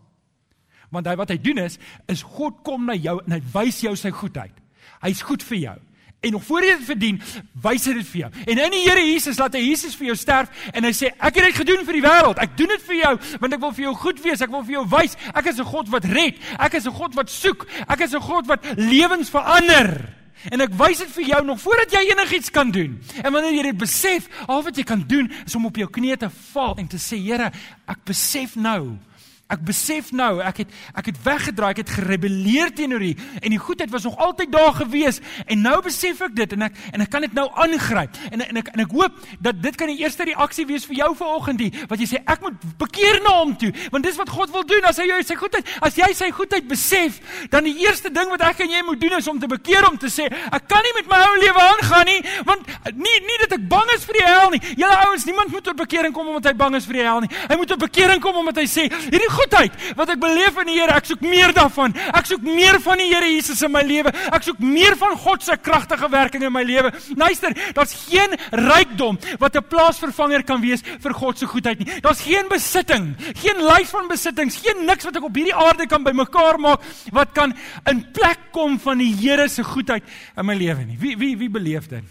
Want 0.93 1.09
hy 1.09 1.17
wat 1.17 1.33
hy 1.33 1.39
doen 1.41 1.65
is 1.65 1.79
is 2.11 2.23
God 2.37 2.61
kom 2.67 2.87
na 2.87 2.97
jou 2.99 3.19
en 3.25 3.37
hy 3.39 3.41
wys 3.55 3.81
jou 3.87 3.95
sy 3.97 4.13
goedheid. 4.15 4.55
Hy's 5.03 5.25
goed 5.25 5.43
vir 5.43 5.61
jou. 5.63 5.77
En 6.25 6.33
nog 6.33 6.45
voor 6.45 6.65
jy 6.65 6.77
dit 6.79 6.85
verdien, 6.89 7.17
wys 7.61 7.85
hy 7.85 7.93
dit 7.99 8.07
vir 8.09 8.21
jou. 8.23 8.29
En 8.49 8.61
in 8.65 8.73
die 8.73 8.83
Here 8.87 9.03
Jesus 9.05 9.39
laat 9.41 9.57
hy 9.59 9.61
Jesus 9.67 9.97
vir 9.99 10.09
jou 10.09 10.17
sterf 10.17 10.71
en 10.73 10.87
hy 10.87 10.93
sê 10.97 11.11
ek 11.13 11.37
het 11.37 11.51
dit 11.51 11.59
gedoen 11.59 11.85
vir 11.85 11.99
die 11.99 12.05
wêreld. 12.05 12.41
Ek 12.41 12.55
doen 12.57 12.73
dit 12.73 12.87
vir 12.87 13.01
jou 13.03 13.13
want 13.43 13.57
ek 13.57 13.65
wil 13.65 13.75
vir 13.77 13.85
jou 13.85 13.95
goed 14.07 14.23
wees. 14.25 14.45
Ek 14.45 14.55
wil 14.55 14.65
vir 14.65 14.79
jou 14.79 14.85
wys 14.95 15.19
ek 15.35 15.51
is 15.53 15.61
'n 15.61 15.69
God 15.69 15.89
wat 15.93 16.05
red. 16.05 16.41
Ek 16.59 16.75
is 16.75 16.87
'n 16.87 16.97
God 16.97 17.15
wat 17.15 17.31
soek. 17.31 17.67
Ek 17.89 18.01
is 18.01 18.15
'n 18.15 18.21
God 18.21 18.47
wat 18.47 18.65
lewens 18.77 19.29
verander. 19.29 20.24
En 20.53 20.61
ek 20.65 20.75
wys 20.77 21.01
dit 21.01 21.13
vir 21.17 21.29
jou 21.31 21.41
nog 21.47 21.61
voordat 21.63 21.95
jy 21.95 22.03
enigiets 22.11 22.53
kan 22.53 22.71
doen. 22.75 22.99
En 23.23 23.33
wanneer 23.33 23.55
jy 23.57 23.63
dit 23.71 23.81
besef, 23.81 24.29
al 24.47 24.63
wat 24.67 24.77
jy 24.77 24.85
kan 24.87 25.05
doen 25.09 25.31
is 25.45 25.55
om 25.57 25.69
op 25.71 25.79
jou 25.81 25.89
knieë 25.91 26.21
te 26.25 26.31
val 26.53 26.77
en 26.81 26.89
te 26.91 27.01
sê, 27.01 27.21
Here, 27.25 27.51
ek 27.89 28.05
besef 28.05 28.57
nou 28.61 28.97
Ek 29.53 29.61
besef 29.61 30.09
nou, 30.17 30.39
ek 30.41 30.63
het 30.63 30.71
ek 30.97 31.11
het 31.11 31.19
weggedraai, 31.25 31.71
ek 31.75 31.81
het 31.83 31.91
gerebelleer 31.99 32.71
teenoor 32.73 33.03
U 33.05 33.11
en 33.43 33.53
die 33.53 33.61
goedheid 33.61 33.91
was 33.93 34.07
nog 34.09 34.17
altyd 34.17 34.53
daar 34.53 34.73
gewees 34.73 35.21
en 35.45 35.61
nou 35.61 35.75
besef 35.85 36.23
ek 36.25 36.33
dit 36.39 36.55
en 36.57 36.65
ek 36.69 36.79
en 36.93 37.05
ek 37.05 37.11
kan 37.13 37.27
dit 37.27 37.37
nou 37.37 37.45
aangryp. 37.53 38.17
En 38.31 38.41
en 38.41 38.61
ek 38.63 38.71
en 38.73 38.85
ek 38.87 38.95
hoop 38.97 39.19
dat 39.45 39.61
dit 39.63 39.77
kan 39.77 39.93
die 39.93 40.01
eerste 40.01 40.25
reaksie 40.25 40.65
wees 40.71 40.87
vir 40.89 41.03
jou 41.03 41.11
vanoggend 41.19 41.61
hier 41.61 41.85
wat 41.91 42.01
jy 42.01 42.09
sê 42.15 42.23
ek 42.25 42.41
moet 42.47 42.65
bekeer 42.81 43.21
na 43.27 43.35
hom 43.43 43.53
toe 43.61 43.69
want 43.93 44.09
dis 44.09 44.17
wat 44.21 44.33
God 44.33 44.55
wil 44.55 44.65
doen 44.71 44.89
as 44.89 45.03
hy 45.03 45.11
jou 45.11 45.21
sy 45.29 45.37
goedheid 45.43 45.75
as 45.85 46.01
jy 46.01 46.09
sy 46.17 46.31
goedheid 46.33 46.69
besef 46.71 47.21
dan 47.53 47.69
die 47.69 47.77
eerste 47.85 48.09
ding 48.15 48.33
wat 48.33 48.47
ek 48.49 48.65
en 48.65 48.73
jy 48.73 48.83
moet 48.89 49.03
doen 49.03 49.19
is 49.19 49.29
om 49.29 49.43
te 49.43 49.51
bekeer 49.51 49.85
om 49.91 50.01
te 50.01 50.09
sê 50.09 50.31
ek 50.31 50.69
kan 50.73 50.81
nie 50.89 50.95
met 51.03 51.13
my 51.13 51.21
ou 51.29 51.37
lewe 51.45 51.67
aangaan 51.69 52.09
nie 52.09 52.21
want 52.49 52.65
nie 52.97 53.19
nie 53.29 53.39
dat 53.45 53.59
ek 53.59 53.69
bang 53.69 53.93
is 53.95 54.05
vir 54.09 54.19
die 54.19 54.25
hel 54.25 54.51
nie. 54.55 54.61
Julle 54.79 54.97
ouens, 55.07 55.25
niemand 55.29 55.53
moet 55.53 55.65
tot 55.67 55.79
bekering 55.79 56.15
kom 56.17 56.29
omdat 56.33 56.51
hy 56.51 56.57
bang 56.59 56.77
is 56.79 56.89
vir 56.89 56.99
die 56.99 57.05
hel 57.07 57.23
nie. 57.25 57.31
Hy 57.51 57.59
moet 57.61 57.71
tot 57.75 57.83
bekering 57.83 58.23
kom 58.25 58.39
omdat 58.41 58.61
hy 58.63 58.67
sê 58.71 58.87
hierdie 58.89 59.31
goedheid 59.35 59.77
wat 59.99 60.15
ek 60.15 60.21
beleef 60.23 60.59
in 60.63 60.71
die 60.71 60.79
Here, 60.79 60.97
ek 60.97 61.09
soek 61.09 61.23
meer 61.25 61.53
daarvan. 61.55 61.95
Ek 62.15 62.27
soek 62.29 62.43
meer 62.47 62.81
van 62.85 63.01
die 63.01 63.11
Here 63.13 63.29
Jesus 63.31 63.63
in 63.67 63.73
my 63.75 63.83
lewe. 63.87 64.13
Ek 64.35 64.47
soek 64.47 64.59
meer 64.63 64.97
van 65.01 65.17
God 65.21 65.45
se 65.45 65.57
kragtige 65.61 66.09
werking 66.13 66.45
in 66.47 66.53
my 66.55 66.65
lewe. 66.67 66.93
Luister, 67.19 67.55
daar's 67.77 67.95
geen 68.07 68.35
rykdom 68.51 69.19
wat 69.39 69.57
'n 69.57 69.67
plaasvervanger 69.69 70.45
kan 70.45 70.61
wees 70.61 70.83
vir 70.83 71.15
God 71.15 71.39
se 71.39 71.47
goedheid 71.47 71.79
nie. 71.79 72.01
Daar's 72.01 72.23
geen 72.23 72.49
besitting, 72.49 73.15
geen 73.35 73.59
lys 73.63 73.91
van 73.91 74.09
besittings, 74.09 74.57
geen 74.57 74.85
niks 74.87 75.05
wat 75.05 75.17
ek 75.17 75.25
op 75.25 75.35
hierdie 75.35 75.55
aarde 75.55 75.87
kan 75.87 76.03
bymekaar 76.03 76.59
maak 76.59 76.81
wat 77.13 77.33
kan 77.33 77.55
in 77.91 78.05
plek 78.13 78.53
kom 78.53 78.79
van 78.79 78.99
die 78.99 79.15
Here 79.15 79.49
se 79.49 79.65
goedheid 79.65 80.03
in 80.37 80.47
my 80.47 80.55
lewe 80.55 80.85
nie. 80.85 80.99
Wie 80.99 81.17
wie 81.17 81.37
wie 81.37 81.51
beleef 81.51 81.89
dit? 81.89 82.05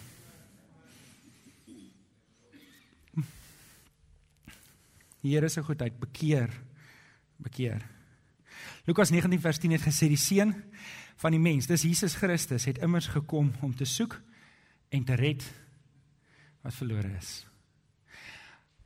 Die 5.23 5.31
Here 5.31 5.49
se 5.49 5.63
goedheid 5.63 5.99
bekeer 5.99 6.49
bekeer. 7.43 7.83
Lukas 8.87 9.11
19 9.13 9.41
vers 9.41 9.59
10 9.59 9.75
het 9.77 9.85
gesê 9.85 10.09
die 10.11 10.19
seun 10.19 10.53
van 11.21 11.35
die 11.35 11.41
mens, 11.41 11.67
dis 11.69 11.85
Jesus 11.85 12.15
Christus, 12.19 12.65
het 12.67 12.81
immers 12.83 13.07
gekom 13.11 13.53
om 13.61 13.75
te 13.75 13.85
soek 13.87 14.17
en 14.93 15.05
te 15.07 15.15
red 15.19 15.45
wat 16.63 16.75
verlore 16.75 17.11
is. 17.17 17.43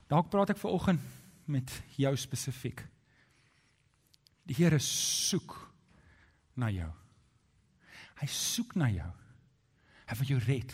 Dalk 0.07 0.29
praat 0.31 0.53
ek 0.53 0.61
ver 0.61 0.75
oggend 0.75 1.03
met 1.47 1.71
jou 1.99 2.13
spesifiek. 2.19 2.83
Die 4.47 4.55
Here 4.55 4.79
soek 4.83 5.55
na 6.55 6.69
jou. 6.71 6.89
Hy 8.21 8.27
soek 8.31 8.75
na 8.79 8.89
jou. 8.91 9.09
Hy 10.07 10.17
wil 10.21 10.31
jou 10.31 10.39
red. 10.47 10.73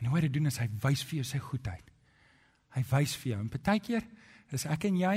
En 0.00 0.08
hoe 0.08 0.18
hy 0.18 0.24
dit 0.26 0.36
doen 0.36 0.48
is 0.50 0.58
hy 0.60 0.68
wys 0.82 1.04
vir 1.06 1.20
jou 1.20 1.26
sy 1.28 1.40
goedheid. 1.44 1.90
Hy 2.74 2.82
wys 2.90 3.14
vir 3.20 3.34
jou. 3.34 3.40
En 3.44 3.52
partykeer 3.52 4.06
is 4.56 4.66
ek 4.70 4.88
en 4.88 4.96
jy 4.98 5.16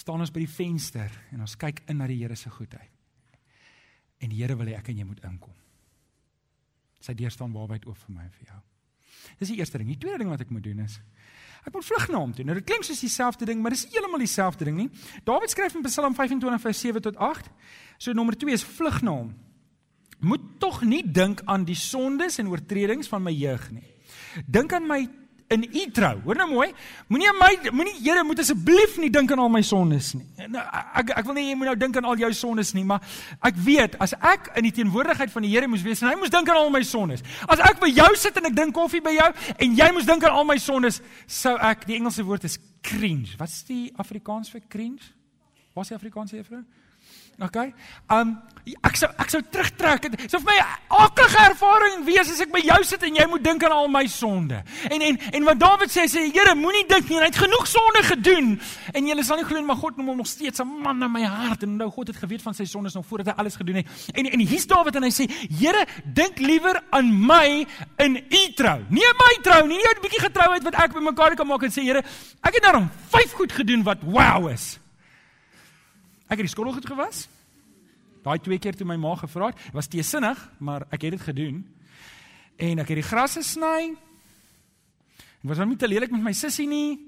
staan 0.00 0.22
ons 0.24 0.32
by 0.32 0.42
die 0.44 0.50
venster 0.50 1.12
en 1.34 1.44
ons 1.44 1.58
kyk 1.60 1.84
in 1.90 2.00
na 2.00 2.08
die 2.08 2.18
Here 2.22 2.36
se 2.38 2.50
goedheid. 2.52 2.90
En 4.20 4.32
die 4.32 4.40
Here 4.40 4.56
wil 4.56 4.72
hê 4.72 4.78
ek 4.78 4.90
en 4.92 5.00
jy 5.00 5.06
moet 5.08 5.22
inkom. 5.28 5.54
Sy 7.00 7.14
deur 7.16 7.32
staan 7.32 7.52
waarwyd 7.56 7.86
oop 7.88 7.98
vir 8.04 8.16
my 8.16 8.26
en 8.26 8.34
vir 8.36 8.52
jou. 8.52 8.60
Dis 9.40 9.52
die 9.52 9.58
eerste 9.60 9.80
ding. 9.80 9.90
Die 9.92 10.00
tweede 10.00 10.22
ding 10.22 10.32
wat 10.32 10.42
ek 10.44 10.52
moet 10.52 10.64
doen 10.64 10.84
is 10.86 11.00
ek 11.60 11.74
moet 11.76 11.84
vlug 11.84 12.06
na 12.08 12.20
hom 12.22 12.30
toe. 12.32 12.44
Nou 12.48 12.54
dit 12.56 12.64
klink 12.64 12.86
soos 12.88 13.02
dieselfde 13.04 13.44
ding, 13.44 13.58
maar 13.60 13.74
dis 13.74 13.82
nie 13.84 13.98
heeltemal 13.98 14.22
dieselfde 14.22 14.64
ding 14.64 14.78
nie. 14.78 14.86
Dawid 15.28 15.52
skryf 15.52 15.74
in 15.76 15.84
Psalm 15.84 16.14
25 16.16 16.62
vers 16.62 16.80
7 16.86 17.02
tot 17.04 17.18
8. 17.20 17.50
So 18.00 18.16
nommer 18.16 18.38
2 18.40 18.54
is 18.56 18.64
vlug 18.64 19.02
na 19.04 19.12
hom. 19.18 19.34
Moet 20.24 20.46
tog 20.60 20.80
nie 20.88 21.02
dink 21.04 21.42
aan 21.44 21.66
die 21.68 21.76
sondes 21.76 22.38
en 22.40 22.48
oortredings 22.48 23.12
van 23.12 23.24
my 23.26 23.34
jeug 23.36 23.66
nie. 23.76 23.84
Dink 24.48 24.72
aan 24.72 24.88
my 24.88 25.02
in 25.50 25.64
u 25.72 25.90
trou. 25.90 26.20
Hoor 26.24 26.36
nou 26.38 26.46
mooi. 26.50 26.68
Moenie 27.10 27.30
my 27.34 27.70
moenie 27.74 27.96
Here 27.98 28.22
moet 28.24 28.38
asseblief 28.38 28.94
nie 29.02 29.10
dink 29.10 29.32
aan 29.34 29.42
al 29.42 29.50
my 29.50 29.62
sondes 29.66 30.12
nie. 30.14 30.46
Nou, 30.46 30.62
ek 31.00 31.10
ek 31.18 31.26
wil 31.26 31.34
nie 31.34 31.48
jy 31.48 31.56
moet 31.58 31.70
nou 31.72 31.74
dink 31.80 31.98
aan 31.98 32.06
al 32.06 32.20
jou 32.22 32.30
sondes 32.38 32.70
nie, 32.76 32.84
maar 32.86 33.02
ek 33.48 33.58
weet 33.58 33.96
as 34.04 34.14
ek 34.14 34.52
in 34.60 34.68
die 34.68 34.74
teenwoordigheid 34.76 35.32
van 35.34 35.42
die 35.42 35.50
Here 35.50 35.66
moes 35.70 35.82
wees 35.82 36.04
en 36.04 36.12
hy 36.12 36.14
moes 36.20 36.30
dink 36.30 36.48
aan 36.52 36.60
al 36.60 36.70
my 36.70 36.84
sondes. 36.86 37.26
As 37.50 37.62
ek 37.66 37.82
by 37.82 37.90
jou 37.90 38.08
sit 38.14 38.38
en 38.38 38.46
ek 38.46 38.54
drink 38.60 38.76
koffie 38.78 39.02
by 39.02 39.16
jou 39.16 39.26
en 39.66 39.74
jy 39.82 39.90
moes 39.96 40.06
dink 40.06 40.28
aan 40.28 40.38
al 40.38 40.46
my 40.46 40.58
sondes, 40.62 41.00
sou 41.26 41.56
ek 41.58 41.82
die 41.88 41.98
Engelse 41.98 42.22
woord 42.28 42.46
is 42.46 42.60
cringe. 42.86 43.34
Wat 43.40 43.50
is 43.50 43.64
die 43.66 43.88
Afrikaans 43.98 44.54
vir 44.54 44.62
cringe? 44.70 45.02
Wat 45.74 45.88
is 45.88 45.90
die 45.96 45.98
Afrikaans 45.98 46.30
vir 46.30 46.44
juffrou? 46.44 46.62
Okay. 47.40 47.72
Um 48.12 48.36
ek 48.84 48.98
sou 49.00 49.08
ek 49.18 49.30
sou 49.32 49.40
terugtrek. 49.48 50.10
Dit 50.12 50.30
sou 50.30 50.38
vir 50.42 50.52
my 50.52 50.58
'n 50.60 50.66
akelige 50.92 51.40
ervaring 51.48 52.04
wees 52.04 52.30
as 52.30 52.40
ek 52.40 52.52
by 52.52 52.60
jou 52.60 52.84
sit 52.84 53.02
en 53.02 53.14
jy 53.16 53.26
moet 53.26 53.42
dink 53.42 53.64
aan 53.64 53.72
al 53.72 53.88
my 53.88 54.06
sonde. 54.06 54.62
En 54.90 55.00
en 55.00 55.18
en 55.32 55.44
wat 55.44 55.58
Dawid 55.58 55.90
sê 55.90 56.04
sê 56.04 56.30
Here, 56.30 56.54
moenie 56.54 56.86
dink 56.86 57.08
nie, 57.08 57.18
hy 57.18 57.24
het 57.24 57.36
genoeg 57.36 57.66
sonde 57.66 58.02
gedoen. 58.02 58.60
En 58.92 59.06
jy 59.06 59.22
sal 59.22 59.36
nie 59.36 59.44
glo 59.44 59.62
maar 59.62 59.76
God 59.76 59.96
noem 59.96 60.08
hom 60.08 60.16
nog 60.18 60.26
steeds 60.26 60.60
'n 60.60 60.66
man 60.82 61.02
in 61.02 61.10
my 61.12 61.24
hart 61.24 61.62
en 61.62 61.76
nou 61.76 61.90
God 61.90 62.08
het 62.08 62.16
geweet 62.16 62.42
van 62.42 62.54
sy 62.54 62.64
sondes 62.64 62.94
nog 62.94 63.06
voordat 63.06 63.26
hy 63.26 63.40
alles 63.40 63.56
gedoen 63.56 63.76
het. 63.76 63.86
En 64.12 64.26
en 64.26 64.40
hier's 64.40 64.66
Dawid 64.66 64.96
en 64.96 65.02
hy 65.02 65.10
sê, 65.10 65.26
Here, 65.48 65.86
dink 66.04 66.38
liewer 66.38 66.82
aan 66.90 67.26
my 67.26 67.66
in 67.96 68.16
u 68.16 68.52
trou. 68.54 68.84
Nie 68.90 69.12
my 69.16 69.42
trou 69.42 69.66
nie, 69.66 69.76
nie 69.76 69.84
jou 69.84 70.00
bietjie 70.02 70.20
getrouheid 70.20 70.62
wat 70.62 70.74
ek 70.74 70.92
bymekaar 70.92 71.34
kan 71.34 71.46
maak 71.46 71.62
en 71.62 71.70
sê 71.70 71.82
Here, 71.82 72.04
ek 72.44 72.54
het 72.54 72.72
nou 72.72 72.88
vyf 73.08 73.32
goed 73.32 73.52
gedoen 73.52 73.82
wat 73.82 73.98
wow 74.02 74.48
is. 74.50 74.78
Ek 76.30 76.38
het 76.38 76.46
die 76.46 76.52
skool 76.52 76.70
goed 76.72 76.86
gewas. 76.86 77.24
Daai 78.22 78.38
twee 78.38 78.60
keer 78.62 78.76
toe 78.78 78.86
my 78.86 78.94
ma 79.00 79.16
gevra 79.18 79.50
het, 79.50 79.60
was 79.74 79.88
teesinnig, 79.90 80.38
maar 80.62 80.84
ek 80.94 81.08
het 81.08 81.16
dit 81.16 81.24
gedoen. 81.26 81.60
En 82.60 82.82
ek 82.82 82.92
het 82.92 83.00
die 83.00 83.06
gras 83.08 83.34
gesny. 83.40 83.90
Ek 85.40 85.48
was 85.48 85.58
nou 85.58 85.70
nie 85.72 85.78
te 85.80 85.88
lelik 85.88 86.12
met 86.14 86.22
my 86.22 86.34
sussie 86.36 86.68
nie. 86.70 87.00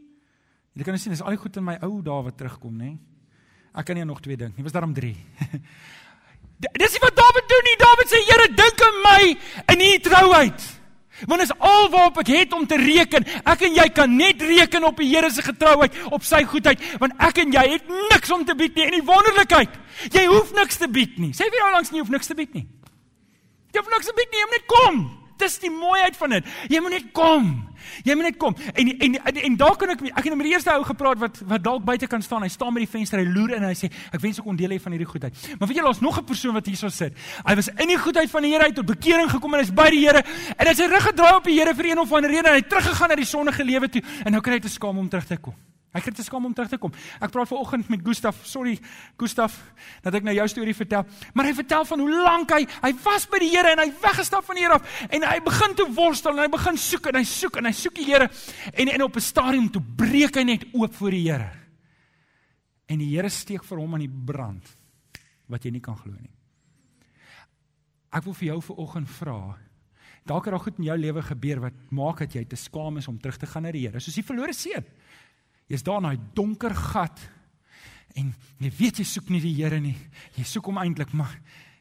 Jy 0.73 0.87
kan 0.87 0.97
nou 0.97 1.03
sien, 1.03 1.13
dis 1.13 1.23
al 1.23 1.37
die 1.37 1.41
goed 1.41 1.57
in 1.61 1.67
my 1.69 1.77
ou 1.85 2.01
dae 2.03 2.27
wat 2.27 2.39
terugkom, 2.41 2.75
nê? 2.81 2.95
Ek 3.77 3.87
kan 3.87 3.97
nie 3.97 4.07
nog 4.09 4.23
twee 4.25 4.39
dink 4.41 4.57
nie. 4.57 4.65
Was 4.65 4.75
daarom 4.75 4.95
3. 4.97 5.13
Dis 6.81 6.95
nie 6.95 7.03
wat 7.03 7.17
Dawid 7.19 7.49
doen 7.51 7.67
nie. 7.69 7.79
Dawid 7.81 8.11
sê, 8.11 8.21
Here, 8.29 8.49
dink 8.57 8.83
aan 8.87 8.99
my 9.05 9.23
in 9.75 9.85
u 9.87 9.93
trouheid. 10.05 10.67
Want 11.27 11.43
is 11.45 11.53
alwaarop 11.59 12.19
ek 12.23 12.33
het 12.33 12.53
om 12.57 12.67
te 12.67 12.77
reken. 12.81 13.27
Ek 13.45 13.65
en 13.69 13.75
jy 13.77 13.89
kan 13.95 14.17
net 14.17 14.43
reken 14.43 14.85
op 14.85 15.01
die 15.01 15.09
Here 15.13 15.31
se 15.31 15.43
getrouheid, 15.45 15.95
op 16.11 16.25
sy 16.25 16.43
goedheid, 16.49 16.81
want 17.03 17.17
ek 17.23 17.43
en 17.45 17.53
jy 17.53 17.65
het 17.75 17.91
niks 18.13 18.31
om 18.33 18.45
te 18.49 18.57
bied 18.59 18.75
nie 18.77 18.87
en 18.89 18.97
die 18.97 19.07
wonderlikheid. 19.07 19.75
Jy 20.13 20.27
hoef 20.31 20.55
niks 20.57 20.81
te 20.81 20.89
bied 20.89 21.19
nie. 21.21 21.33
Sê 21.37 21.49
vir 21.51 21.61
jou 21.61 21.73
langs 21.75 21.93
nie 21.93 22.01
hoef 22.01 22.13
niks 22.13 22.31
te 22.31 22.39
bied 22.39 22.55
nie. 22.57 22.65
Jy 23.73 23.81
hoef 23.81 23.93
niks 23.93 24.09
te 24.09 24.17
bied 24.17 24.33
nie, 24.33 24.41
jy 24.41 24.49
moet 24.49 24.59
net 24.59 24.71
kom. 24.73 25.03
Dis 25.43 25.59
die 25.63 25.73
mooiheid 25.73 26.17
van 26.17 26.37
dit. 26.37 26.51
Jy 26.71 26.81
moet 26.85 26.97
net 26.97 27.13
kom. 27.17 27.53
Jy 28.05 28.15
moet 28.15 28.31
net 28.31 28.39
kom. 28.41 28.57
En 28.75 28.89
en 28.99 29.15
en, 29.25 29.37
en 29.47 29.57
daar 29.57 29.77
kan 29.77 29.91
ek 29.95 30.05
ek 30.13 30.25
het 30.25 30.37
met 30.37 30.47
die 30.47 30.55
eerste 30.55 30.73
ou 30.75 30.85
gepraat 30.85 31.19
wat 31.19 31.41
wat 31.47 31.65
dalk 31.65 31.85
buite 31.85 32.07
kan 32.07 32.23
staan. 32.23 32.43
Hy 32.43 32.49
staan 32.53 32.75
by 32.75 32.85
die 32.85 32.91
venster, 32.91 33.19
hy 33.19 33.27
loer 33.27 33.57
in 33.57 33.63
en 33.63 33.71
hy 33.71 33.79
sê 33.79 33.91
ek 34.13 34.21
wens 34.21 34.39
ek 34.39 34.45
kon 34.45 34.57
deel 34.57 34.77
hê 34.77 34.81
van 34.83 34.93
hierdie 34.93 35.09
goedheid. 35.09 35.35
Maar 35.59 35.69
weet 35.69 35.81
jy, 35.81 35.85
daar's 35.85 36.01
nog 36.01 36.19
'n 36.19 36.25
persoon 36.25 36.55
wat 36.55 36.67
hierso 36.67 36.89
sit. 36.89 37.13
Hy 37.45 37.55
was 37.55 37.69
in 37.69 37.89
die 37.89 37.99
goedheid 37.99 38.31
van 38.31 38.43
die 38.43 38.53
Here 38.53 38.65
uit 38.65 38.75
tot 38.75 38.87
bekering 38.87 39.31
gekom 39.31 39.55
en 39.55 39.61
hy's 39.61 39.73
by 39.73 39.91
die 39.91 40.07
Here 40.07 40.23
en 40.23 40.67
hy 40.67 40.69
het 40.69 40.77
sy 40.77 40.87
rug 40.87 41.03
gedraai 41.09 41.37
op 41.37 41.45
die 41.45 41.59
Here 41.59 41.75
vir 41.75 41.91
een 41.91 41.99
of 41.99 42.13
ander 42.13 42.31
rede 42.31 42.49
en 42.49 42.55
hy 42.55 42.61
het 42.61 42.69
teruggegaan 42.69 43.09
na 43.09 43.15
die 43.17 43.25
sonnige 43.25 43.65
lewe 43.65 43.89
toe 43.89 44.03
en 44.25 44.33
nou 44.33 44.41
kry 44.43 44.53
hy 44.53 44.61
te 44.61 44.69
skaam 44.69 44.99
om 44.99 45.09
terug 45.09 45.27
te 45.27 45.37
kom. 45.37 45.55
Hy 45.93 46.01
kry 46.01 46.13
te 46.17 46.25
skaam 46.25 46.47
om 46.49 46.55
terug 46.57 46.71
te 46.73 46.79
kom. 46.81 46.93
Ek 47.21 47.33
praat 47.35 47.51
ver 47.51 47.61
oggend 47.61 47.91
met 47.93 48.01
Gustaf. 48.05 48.39
Sorry 48.49 48.79
Gustaf 49.21 49.59
dat 50.05 50.15
ek 50.17 50.25
nou 50.25 50.33
jou 50.33 50.47
storie 50.49 50.75
vertel. 50.77 51.05
Maar 51.37 51.51
hy 51.51 51.55
vertel 51.59 51.85
van 51.91 52.01
hoe 52.01 52.13
lank 52.25 52.55
hy 52.57 52.63
hy 52.81 52.93
was 53.05 53.27
by 53.29 53.43
die 53.43 53.51
Here 53.53 53.75
en 53.75 53.83
hy 53.83 53.91
weggestap 54.01 54.47
van 54.47 54.57
die 54.57 54.65
Here 54.65 54.79
af 54.79 55.03
en 55.13 55.27
hy 55.29 55.39
begin 55.45 55.77
te 55.77 55.87
worstel 55.93 56.33
en 56.39 56.47
hy 56.47 56.53
begin 56.53 56.81
soek 56.81 57.11
en 57.11 57.19
hy 57.21 57.25
soek 57.29 57.59
en 57.61 57.69
hy 57.69 57.75
soek 57.77 57.99
die 58.01 58.07
Here 58.09 58.31
en 58.73 58.93
en 58.95 59.05
op 59.05 59.17
'n 59.17 59.27
stadium 59.29 59.69
toe 59.69 59.83
breek 59.83 60.37
hy 60.37 60.45
net 60.49 60.65
oop 60.73 60.95
voor 60.95 61.11
die 61.11 61.27
Here. 61.29 61.51
En 62.89 62.99
die 62.99 63.13
Here 63.13 63.29
steek 63.29 63.65
vir 63.65 63.79
hom 63.79 63.95
aan 63.95 64.07
die 64.09 64.17
brand 64.33 64.65
wat 65.49 65.65
jy 65.65 65.71
nie 65.73 65.85
kan 65.85 65.97
glo 65.97 66.13
nie. 66.17 66.33
Ek 68.13 68.25
wil 68.25 68.35
vir 68.35 68.49
jou 68.49 68.61
ver 68.61 68.77
oggend 68.77 69.09
vra 69.09 69.59
Dalk 70.23 70.45
het 70.47 70.55
daar 70.55 70.63
goed 70.63 70.79
in 70.79 70.87
jou 70.87 70.99
lewe 70.99 71.23
gebeur 71.23 71.61
wat 71.61 71.79
maak 71.91 72.19
dat 72.23 72.35
jy 72.37 72.45
te 72.47 72.57
skaam 72.57 73.01
is 73.01 73.09
om 73.11 73.19
terug 73.19 73.41
te 73.43 73.47
gaan 73.47 73.65
na 73.67 73.73
die 73.75 73.89
Here. 73.89 74.01
Soos 74.01 74.15
die 74.15 74.23
verlore 74.23 74.55
seun. 74.55 74.85
Jy's 75.73 75.85
daar 75.87 76.03
in 76.03 76.11
daai 76.11 76.33
donker 76.37 76.75
gat 76.77 77.21
en 78.19 78.33
jy 78.61 78.71
weet 78.77 78.99
jy 79.01 79.07
soek 79.09 79.31
nie 79.33 79.41
die 79.41 79.55
Here 79.57 79.79
nie. 79.81 79.97
Jy 80.37 80.45
soek 80.45 80.69
hom 80.69 80.81
eintlik 80.83 81.15
maar 81.17 81.33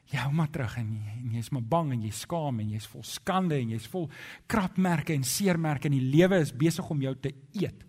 jy 0.08 0.20
hou 0.20 0.30
maar 0.36 0.48
terug 0.52 0.78
en 0.80 0.88
jy 0.96 1.16
en 1.18 1.34
jy's 1.36 1.50
maar 1.52 1.64
bang 1.74 1.90
en 1.92 2.06
jy 2.06 2.12
skaam 2.16 2.60
en 2.60 2.70
jy's 2.72 2.86
vol 2.88 3.04
skande 3.04 3.58
en 3.60 3.74
jy's 3.74 3.88
vol 3.92 4.08
krapmerke 4.48 5.12
en 5.12 5.26
seermerke 5.28 5.90
en 5.90 5.96
die 5.98 6.08
lewe 6.14 6.40
is 6.40 6.54
besig 6.56 6.88
om 6.92 7.04
jou 7.04 7.12
te 7.20 7.34
eet. 7.52 7.84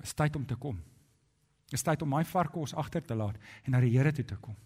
Dit 0.00 0.08
is 0.08 0.16
tyd 0.16 0.36
om 0.40 0.46
te 0.48 0.56
kom. 0.60 0.78
Dit 1.68 1.76
is 1.76 1.84
tyd 1.84 2.00
om 2.04 2.12
my 2.16 2.22
varkos 2.24 2.72
agter 2.80 3.04
te 3.04 3.16
laat 3.16 3.36
en 3.66 3.76
na 3.76 3.82
die 3.84 3.92
Here 3.92 4.12
toe 4.16 4.24
te 4.24 4.40
kom. 4.40 4.56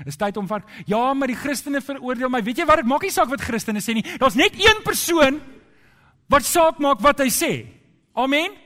Dit 0.00 0.12
is 0.12 0.20
tyd 0.20 0.36
om 0.40 0.48
van 0.48 0.64
ja, 0.88 1.02
maar 1.16 1.28
die 1.28 1.36
Christene 1.36 1.80
veroordeel 1.84 2.32
my. 2.32 2.40
Weet 2.44 2.62
jy 2.62 2.66
wat? 2.68 2.80
Dit 2.80 2.88
maak 2.88 3.04
nie 3.04 3.12
saak 3.12 3.28
wat 3.28 3.44
Christene 3.44 3.84
sê 3.84 3.96
nie. 3.96 4.04
Daar's 4.20 4.36
net 4.40 4.56
een 4.56 4.82
persoon 4.84 5.40
wat 6.32 6.48
saak 6.48 6.80
maak 6.80 7.04
wat 7.04 7.20
hy 7.24 7.28
sê. 7.32 7.52
Amen. 8.16 8.56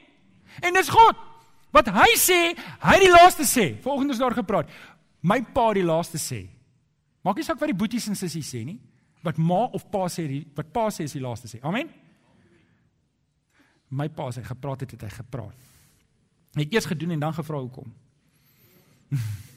En 0.62 0.78
dis 0.78 0.90
God. 0.90 1.31
Wat 1.72 1.88
hy 1.88 2.10
sê, 2.20 2.40
hy 2.84 2.96
die 3.00 3.12
laaste 3.12 3.46
sê. 3.48 3.72
Volgens 3.84 4.20
daar 4.20 4.36
gepraat. 4.36 4.70
My 5.24 5.40
pa 5.54 5.70
die 5.76 5.84
laaste 5.86 6.20
sê. 6.20 6.44
Maak 7.24 7.38
nie 7.38 7.46
saak 7.46 7.60
wat 7.60 7.70
die 7.70 7.78
boeties 7.78 8.08
en 8.10 8.18
sissies 8.18 8.50
sê 8.52 8.64
nie. 8.66 8.78
Wat 9.22 9.38
ma 9.38 9.64
of 9.72 9.86
pa 9.90 10.08
sê, 10.10 10.26
die, 10.28 10.42
wat 10.56 10.72
pa 10.74 10.88
sê 10.90 11.06
is 11.06 11.14
die 11.16 11.22
laaste 11.22 11.48
sê. 11.48 11.62
Amen. 11.62 11.88
My 13.92 14.08
pa 14.12 14.28
sê 14.34 14.42
gepraat 14.44 14.84
het, 14.84 14.96
het 14.96 15.06
hy 15.06 15.12
gepraat. 15.14 15.70
Hy 16.56 16.66
het 16.66 16.74
eers 16.76 16.90
gedoen 16.90 17.14
en 17.16 17.22
dan 17.22 17.36
gevra 17.36 17.60
hoekom. 17.62 17.88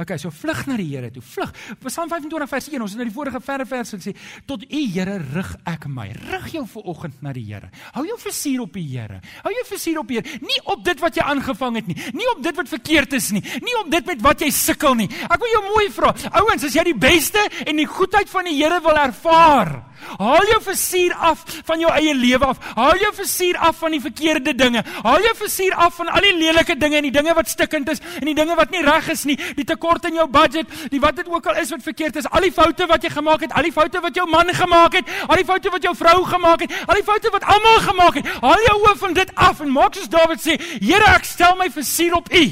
Okay, 0.00 0.16
so 0.16 0.30
vlug 0.32 0.62
na 0.64 0.78
die 0.80 0.86
Here 0.88 1.10
toe. 1.12 1.20
Vlug. 1.20 1.50
Psalm 1.84 2.08
25 2.08 2.48
vers 2.48 2.68
1, 2.72 2.80
ons 2.80 2.94
het 2.94 3.00
na 3.02 3.04
die 3.04 3.12
vorige 3.12 3.40
verre 3.44 3.66
verse 3.68 3.98
gesê, 4.00 4.14
tot 4.48 4.64
U 4.64 4.80
Here 4.94 5.18
rig 5.20 5.50
ek 5.68 5.84
my. 5.92 6.06
Rig 6.30 6.46
jou 6.54 6.62
ver 6.72 6.88
oggend 6.88 7.20
na 7.24 7.34
die 7.36 7.44
Here. 7.44 7.68
Hou 7.92 8.06
jou 8.08 8.16
versuur 8.22 8.64
op 8.64 8.78
die 8.78 8.86
Here. 8.88 9.20
Hou 9.44 9.52
jou 9.52 9.66
versuur 9.68 10.00
op 10.00 10.08
die 10.08 10.20
Here. 10.20 10.40
Nie 10.46 10.56
op 10.72 10.86
dit 10.86 11.04
wat 11.04 11.20
jy 11.20 11.26
aangevang 11.34 11.76
het 11.82 11.92
nie. 11.92 11.98
Nie 12.16 12.30
op 12.32 12.40
dit 12.46 12.62
wat 12.62 12.72
verkeerd 12.72 13.18
is 13.20 13.28
nie. 13.36 13.44
Nie 13.60 13.76
op 13.82 13.92
dit 13.92 14.10
met 14.14 14.24
wat 14.24 14.46
jy 14.46 14.48
sukkel 14.54 14.96
nie. 15.02 15.10
Ek 15.28 15.38
wil 15.44 15.52
jou 15.52 15.62
mooi 15.68 15.86
vra. 15.92 16.14
Ouens, 16.40 16.64
as 16.64 16.80
jy 16.80 16.88
die 16.88 16.96
beste 16.96 17.44
en 17.66 17.84
die 17.84 17.88
goedheid 17.90 18.32
van 18.32 18.48
die 18.48 18.56
Here 18.56 18.80
wil 18.84 18.96
ervaar, 19.04 19.76
Haal 20.00 20.46
jou 20.48 20.60
versuur 20.64 21.14
af 21.14 21.42
van 21.68 21.82
jou 21.82 21.90
eie 21.92 22.14
lewe 22.16 22.46
af. 22.46 22.60
Haal 22.76 23.00
jou 23.00 23.12
versuur 23.14 23.58
af 23.58 23.78
van 23.82 23.94
die 23.94 24.00
verkeerde 24.02 24.54
dinge. 24.56 24.82
Haal 25.04 25.26
jou 25.26 25.34
versuur 25.42 25.76
af 25.76 25.94
van 26.00 26.08
al 26.08 26.26
die 26.26 26.36
lelike 26.38 26.76
dinge 26.78 27.00
en 27.00 27.08
die 27.08 27.14
dinge 27.14 27.34
wat 27.36 27.50
stikkend 27.50 27.90
is 27.92 28.02
en 28.20 28.28
die 28.30 28.36
dinge 28.36 28.56
wat 28.58 28.72
nie 28.74 28.82
reg 28.86 29.10
is 29.12 29.24
nie, 29.28 29.36
die 29.56 29.66
tekort 29.68 29.89
in 29.98 30.14
jou 30.14 30.28
budget, 30.28 30.66
die 30.90 31.00
wat 31.00 31.16
dit 31.16 31.28
ook 31.28 31.46
al 31.46 31.56
is 31.56 31.70
wat 31.70 31.82
verkeerd 31.82 32.16
is, 32.16 32.30
al 32.30 32.40
die 32.40 32.52
foute 32.52 32.86
wat 32.86 33.02
jy 33.02 33.10
gemaak 33.10 33.40
het, 33.40 33.52
al 33.52 33.62
die 33.62 33.72
foute 33.72 34.00
wat 34.00 34.14
jou 34.14 34.26
man 34.30 34.54
gemaak 34.54 34.92
het, 34.92 35.04
al 35.26 35.36
die 35.36 35.44
foute 35.44 35.70
wat 35.70 35.82
jou 35.82 35.94
vrou 35.96 36.24
gemaak 36.24 36.60
het, 36.60 36.72
al 36.86 36.94
die 36.94 37.04
foute 37.04 37.30
wat 37.32 37.44
almal 37.44 37.78
gemaak 37.80 38.14
het. 38.14 38.26
Haal 38.40 38.66
jou 38.66 38.78
oë 38.86 38.96
van 38.96 39.12
dit 39.12 39.34
af 39.34 39.60
en 39.60 39.72
maak 39.72 39.94
soos 39.94 40.08
Dawid 40.08 40.42
sê, 40.42 40.58
Here, 40.80 41.06
ek 41.14 41.24
stel 41.24 41.56
my 41.58 41.70
versuur 41.70 42.14
op 42.20 42.32
U. 42.32 42.44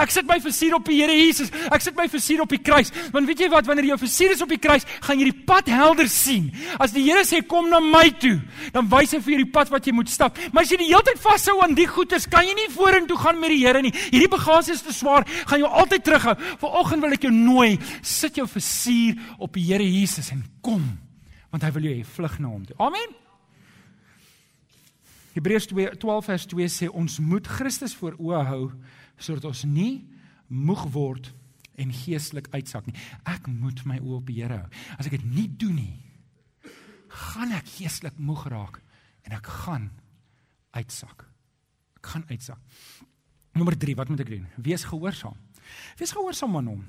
Ek 0.00 0.12
sit 0.14 0.26
my 0.28 0.38
versuur 0.42 0.76
op 0.78 0.86
die 0.88 1.00
Here 1.00 1.14
Jesus. 1.16 1.50
Ek 1.72 1.82
sit 1.84 1.96
my 1.98 2.06
versuur 2.10 2.44
op 2.44 2.52
die 2.52 2.60
kruis. 2.62 2.92
Want 3.14 3.28
weet 3.28 3.44
jy 3.44 3.48
wat, 3.52 3.66
wanneer 3.68 3.90
jy 3.92 3.98
versuur 4.00 4.34
is 4.36 4.42
op 4.44 4.52
die 4.52 4.60
kruis, 4.62 4.86
gaan 5.04 5.20
jy 5.20 5.30
die 5.30 5.44
pad 5.48 5.68
helder 5.72 6.08
sien. 6.12 6.50
As 6.82 6.94
die 6.94 7.04
Here 7.06 7.24
sê 7.28 7.42
kom 7.46 7.68
na 7.70 7.80
my 7.82 8.06
toe, 8.22 8.36
dan 8.74 8.88
wys 8.92 9.14
hy 9.16 9.22
vir 9.24 9.34
jou 9.36 9.40
die 9.42 9.52
pad 9.54 9.72
wat 9.72 9.88
jy 9.88 9.94
moet 9.96 10.12
stap. 10.12 10.38
Maar 10.52 10.66
as 10.66 10.72
jy 10.72 10.80
die 10.84 10.90
hele 10.92 11.02
tyd 11.06 11.20
vashou 11.22 11.58
aan 11.64 11.76
die 11.78 11.88
goedes, 11.90 12.28
kan 12.30 12.46
jy 12.46 12.54
nie 12.58 12.68
vorentoe 12.72 13.18
gaan 13.20 13.40
met 13.42 13.54
die 13.54 13.60
Here 13.64 13.82
nie. 13.84 13.92
Hierdie 14.12 14.30
bagasie 14.32 14.76
is 14.76 14.84
te 14.86 14.94
swaar, 14.94 15.26
gaan 15.50 15.64
jou 15.64 15.70
altyd 15.82 16.06
terughou. 16.06 16.36
Vanoggend 16.72 17.04
wil 17.04 17.14
ek 17.14 17.26
jou 17.28 17.32
nooi, 17.34 17.76
sit 18.00 18.38
jou 18.40 18.46
versuur 18.48 19.18
op 19.44 19.52
die 19.54 19.66
Here 19.68 19.84
Jesus 19.84 20.32
en 20.32 20.40
kom, 20.64 20.82
want 21.52 21.66
hy 21.66 21.70
wil 21.76 21.84
jou 21.86 21.92
hê 21.98 22.06
vlug 22.16 22.38
na 22.40 22.48
hom 22.48 22.64
toe. 22.66 22.76
Amen. 22.82 23.12
Hebreërs 25.36 25.68
12 25.68 26.26
vers 26.26 26.46
2 26.50 26.70
sê 26.72 26.88
ons 26.88 27.18
moet 27.22 27.46
Christus 27.46 27.94
voor 27.96 28.16
oë 28.18 28.40
hou 28.48 28.64
sodat 29.22 29.46
ons 29.52 29.62
nie 29.68 30.02
moeg 30.50 30.82
word 30.96 31.30
en 31.78 31.92
geestelik 31.94 32.50
uitsak 32.50 32.88
nie. 32.88 32.96
Ek 33.30 33.46
moet 33.46 33.84
my 33.86 34.00
oë 34.00 34.18
op 34.18 34.26
die 34.32 34.40
Here 34.40 34.64
hou. 34.64 34.82
As 34.98 35.06
ek 35.06 35.20
dit 35.20 35.28
nie 35.28 35.46
doen 35.46 35.78
nie, 35.78 36.72
gaan 37.30 37.54
ek 37.54 37.68
geestelik 37.76 38.18
moeg 38.18 38.48
raak 38.50 38.82
en 39.28 39.38
ek 39.38 39.54
gaan 39.62 39.90
uitsak. 40.74 41.28
Ek 42.00 42.12
gaan 42.16 42.26
uitsak. 42.32 42.58
Nommer 43.54 43.78
3, 43.78 43.94
wat 44.00 44.10
moet 44.10 44.24
ek 44.24 44.34
doen? 44.34 44.50
Wees 44.66 44.88
gehoorsaam. 44.88 45.38
Wees 46.00 46.14
gehoorsaam 46.14 46.56
aan 46.56 46.70
hom. 46.72 46.84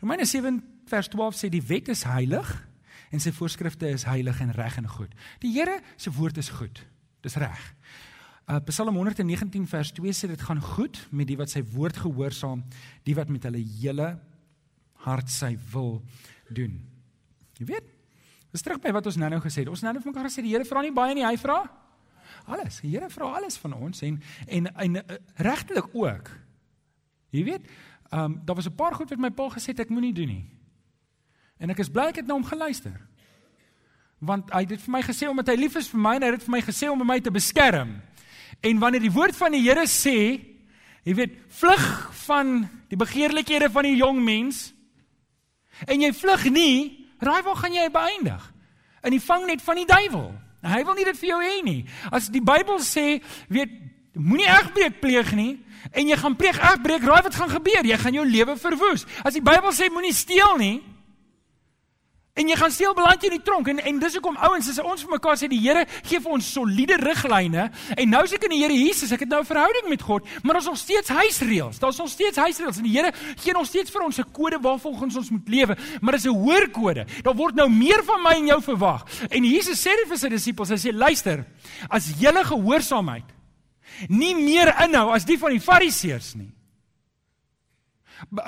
Romeine 0.00 0.24
7 0.24 0.62
vers 0.90 1.08
12 1.12 1.36
sê 1.36 1.50
die 1.52 1.62
wet 1.62 1.90
is 1.92 2.04
heilig 2.08 2.48
en 3.10 3.20
sy 3.22 3.32
voorskrifte 3.34 3.90
is 3.90 4.06
heilig 4.08 4.40
en 4.40 4.54
reg 4.56 4.78
en 4.80 4.88
goed. 4.88 5.12
Die 5.42 5.52
Here 5.54 5.80
se 5.96 6.12
woord 6.14 6.38
is 6.40 6.48
goed. 6.54 6.82
Dis 7.24 7.36
reg. 7.40 7.60
Uh, 8.50 8.58
Psalm 8.66 8.96
119 8.96 9.66
vers 9.70 9.92
2 9.94 10.14
sê 10.16 10.30
dit 10.30 10.42
gaan 10.42 10.60
goed 10.62 10.98
met 11.14 11.28
die 11.28 11.36
wat 11.38 11.52
sy 11.52 11.62
woord 11.74 12.00
gehoorsaam, 12.02 12.64
die 13.06 13.14
wat 13.14 13.30
met 13.30 13.44
hulle 13.46 13.60
hele 13.62 14.14
hart 15.04 15.30
sy 15.30 15.52
wil 15.72 16.00
doen. 16.48 16.80
Jy 17.60 17.68
weet? 17.68 17.92
Dis 18.50 18.64
terug 18.66 18.80
by 18.82 18.90
wat 18.96 19.06
ons 19.06 19.18
nou-nou 19.20 19.38
gesê 19.44 19.62
het. 19.62 19.70
Ons 19.70 19.84
nou-nou 19.84 20.02
van 20.02 20.12
mekaar 20.12 20.26
gesê 20.26 20.42
die 20.42 20.54
Here 20.54 20.66
vra 20.66 20.82
nie 20.82 20.94
baie 20.94 21.14
nie, 21.14 21.26
hy 21.26 21.36
vra 21.38 21.62
alles. 22.50 22.80
Die 22.82 22.90
Here 22.94 23.10
vra 23.12 23.34
alles 23.38 23.58
van 23.62 23.76
ons 23.76 24.02
en 24.06 24.18
en 24.48 24.70
en 24.74 24.98
uh, 24.98 25.18
regtelik 25.46 25.94
ook. 25.94 26.30
Jy 27.30 27.44
weet? 27.44 27.66
Ehm 28.10 28.24
um, 28.24 28.40
daar 28.44 28.56
was 28.56 28.66
'n 28.66 28.74
paar 28.74 28.94
goed 28.94 29.08
wat 29.08 29.18
my 29.18 29.30
pa 29.30 29.48
gesê 29.48 29.66
het 29.66 29.80
ek 29.80 29.88
moenie 29.88 30.12
doen 30.12 30.26
nie. 30.26 30.44
En 31.58 31.70
ek 31.70 31.78
is 31.78 31.90
bly 31.90 32.08
ek 32.08 32.16
het 32.16 32.26
na 32.26 32.34
hom 32.34 32.44
geluister. 32.44 33.00
Want 34.18 34.50
hy 34.52 34.60
het 34.64 34.68
dit 34.68 34.80
vir 34.80 34.92
my 34.92 35.02
gesê 35.02 35.28
omdat 35.28 35.46
hy 35.46 35.56
lief 35.56 35.76
is 35.76 35.88
vir 35.88 36.00
my 36.00 36.14
en 36.16 36.22
hy 36.22 36.30
het 36.30 36.38
dit 36.38 36.48
vir 36.48 36.56
my 36.56 36.60
gesê 36.60 36.90
om 36.90 37.06
my 37.06 37.20
te 37.20 37.30
beskerm. 37.30 38.02
En 38.60 38.78
wanneer 38.78 39.00
die 39.00 39.12
woord 39.12 39.36
van 39.36 39.52
die 39.52 39.62
Here 39.62 39.86
sê, 39.86 40.40
jy 41.04 41.14
weet, 41.14 41.38
vlug 41.48 41.84
van 42.26 42.68
die 42.88 42.96
begeerlikhede 42.96 43.70
van 43.70 43.82
die 43.82 43.96
jong 43.96 44.24
mens 44.24 44.74
en 45.86 46.00
jy 46.00 46.12
vlug 46.12 46.44
nie, 46.50 47.08
raai 47.18 47.42
waar 47.42 47.56
gaan 47.56 47.72
jy 47.72 47.88
beëindig? 47.90 48.52
In 49.04 49.10
die 49.10 49.22
vangnet 49.22 49.62
van 49.62 49.76
die 49.76 49.86
duiwel. 49.86 50.34
Nou, 50.60 50.72
hy 50.74 50.84
wil 50.84 50.94
nie 50.94 51.06
dit 51.08 51.16
vir 51.16 51.28
jou 51.28 51.38
hê 51.40 51.62
nie. 51.64 51.80
As 52.12 52.28
die 52.28 52.42
Bybel 52.44 52.82
sê, 52.84 53.22
weet, 53.48 53.70
moenie 54.14 54.48
egbreek 54.48 55.00
pleeg 55.00 55.32
nie 55.32 55.58
en 55.92 56.08
jy 56.08 56.16
gaan 56.16 56.36
pleeg 56.36 56.58
egbreek, 56.58 57.02
raai 57.02 57.22
wat 57.22 57.34
gaan 57.34 57.50
gebeur? 57.50 57.84
Jy 57.84 57.96
gaan 57.96 58.14
jou 58.14 58.26
lewe 58.26 58.56
verwoes. 58.56 59.06
As 59.24 59.34
die 59.34 59.42
Bybel 59.42 59.72
sê 59.72 59.88
moenie 59.90 60.14
steel 60.14 60.56
nie, 60.60 60.82
En 62.40 62.48
jy 62.48 62.54
gaan 62.56 62.70
steel 62.70 62.92
beland 62.94 63.20
jy 63.20 63.28
in 63.28 63.34
die 63.36 63.44
tronk. 63.44 63.68
En 63.68 63.80
en 63.84 63.96
dis 64.00 64.14
hoekom 64.16 64.36
ouens 64.46 64.68
as 64.70 64.78
ons 64.80 65.02
vir 65.04 65.12
mekaar 65.12 65.36
sê 65.36 65.48
die 65.50 65.58
Here 65.60 65.82
gee 66.06 66.20
vir 66.22 66.36
ons 66.36 66.46
soliede 66.54 66.96
riglyne. 67.00 67.66
En 67.96 68.12
nou 68.14 68.22
is 68.24 68.34
ek 68.36 68.46
in 68.46 68.54
die 68.54 68.60
Here 68.62 68.76
Jesus 68.76 69.10
ek 69.12 69.24
het 69.26 69.32
nou 69.32 69.40
'n 69.42 69.48
verhouding 69.48 69.88
met 69.88 70.02
God 70.02 70.24
maar 70.42 70.56
ons 70.56 70.70
nog 70.70 70.78
steeds 70.78 71.08
huisreëls. 71.08 71.78
Daar's 71.78 71.98
nog 71.98 72.08
steeds 72.08 72.36
huisreëls. 72.36 72.78
En 72.78 72.84
die 72.84 72.96
Here 72.96 73.12
gee 73.36 73.52
nog 73.52 73.66
steeds 73.66 73.90
vir 73.90 74.02
ons 74.02 74.18
'n 74.18 74.30
kode 74.32 74.58
waarvolgens 74.60 75.16
ons 75.16 75.30
moet 75.30 75.48
lewe 75.48 75.76
maar 76.00 76.12
dis 76.12 76.24
'n 76.24 76.34
hoër 76.34 76.70
kode 76.70 77.06
daar 77.22 77.34
word 77.34 77.54
nou 77.54 77.68
meer 77.68 78.04
van 78.04 78.22
my 78.22 78.34
en 78.34 78.46
jou 78.46 78.62
verwag. 78.62 79.04
En 79.28 79.44
Jesus 79.44 79.80
sê 79.80 79.90
dit 79.96 80.08
vir 80.08 80.18
sy 80.18 80.28
disippels 80.28 80.68
hy 80.68 80.76
sê 80.76 80.92
luister 80.94 81.44
as 81.88 82.12
julle 82.18 82.44
gehoorsaamheid 82.44 83.39
nie 84.08 84.34
meer 84.34 84.74
inhou 84.84 85.10
as 85.14 85.24
die 85.24 85.38
van 85.38 85.50
die 85.50 85.60
fariseërs 85.60 86.34
nie 86.34 86.52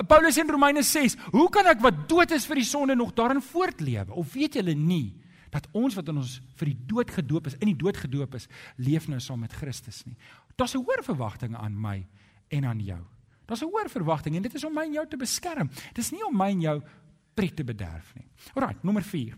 Paulus 0.07 0.37
in 0.37 0.49
Romeine 0.49 0.83
6, 0.83 1.15
hoe 1.33 1.49
kan 1.53 1.67
ek 1.71 1.81
wat 1.83 2.05
dood 2.09 2.33
is 2.35 2.45
vir 2.49 2.61
die 2.61 2.67
sonde 2.67 2.95
nog 2.95 3.13
daarin 3.17 3.41
voortlewe? 3.41 4.13
Of 4.13 4.33
weet 4.35 4.59
julle 4.59 4.75
nie 4.77 5.15
dat 5.53 5.67
ons 5.77 5.93
wat 5.97 6.07
in 6.09 6.17
ons 6.17 6.39
vir 6.57 6.71
die 6.71 6.77
dood 6.89 7.11
gedoop 7.13 7.49
is, 7.49 7.57
in 7.61 7.69
die 7.69 7.77
dood 7.77 7.97
gedoop 8.01 8.37
is, 8.39 8.47
leef 8.81 9.05
nou 9.09 9.19
saam 9.21 9.43
met 9.45 9.53
Christus 9.53 10.01
nie? 10.05 10.15
Daar's 10.57 10.75
'n 10.75 10.83
hoër 10.85 11.03
verwagting 11.03 11.55
aan 11.55 11.79
my 11.79 12.05
en 12.49 12.65
aan 12.65 12.79
jou. 12.79 13.01
Daar's 13.45 13.61
'n 13.61 13.69
hoër 13.69 13.89
verwagting 13.89 14.35
en 14.35 14.41
dit 14.41 14.53
is 14.53 14.63
om 14.63 14.73
my 14.73 14.85
en 14.85 14.93
jou 14.93 15.07
te 15.07 15.17
beskerm. 15.17 15.69
Dis 15.93 16.11
nie 16.11 16.25
om 16.25 16.37
my 16.37 16.49
en 16.49 16.61
jou 16.61 16.81
pret 17.33 17.55
te 17.55 17.63
bederf 17.63 18.13
nie. 18.15 18.27
Alraai, 18.55 18.75
nommer 18.81 19.03
4. 19.03 19.37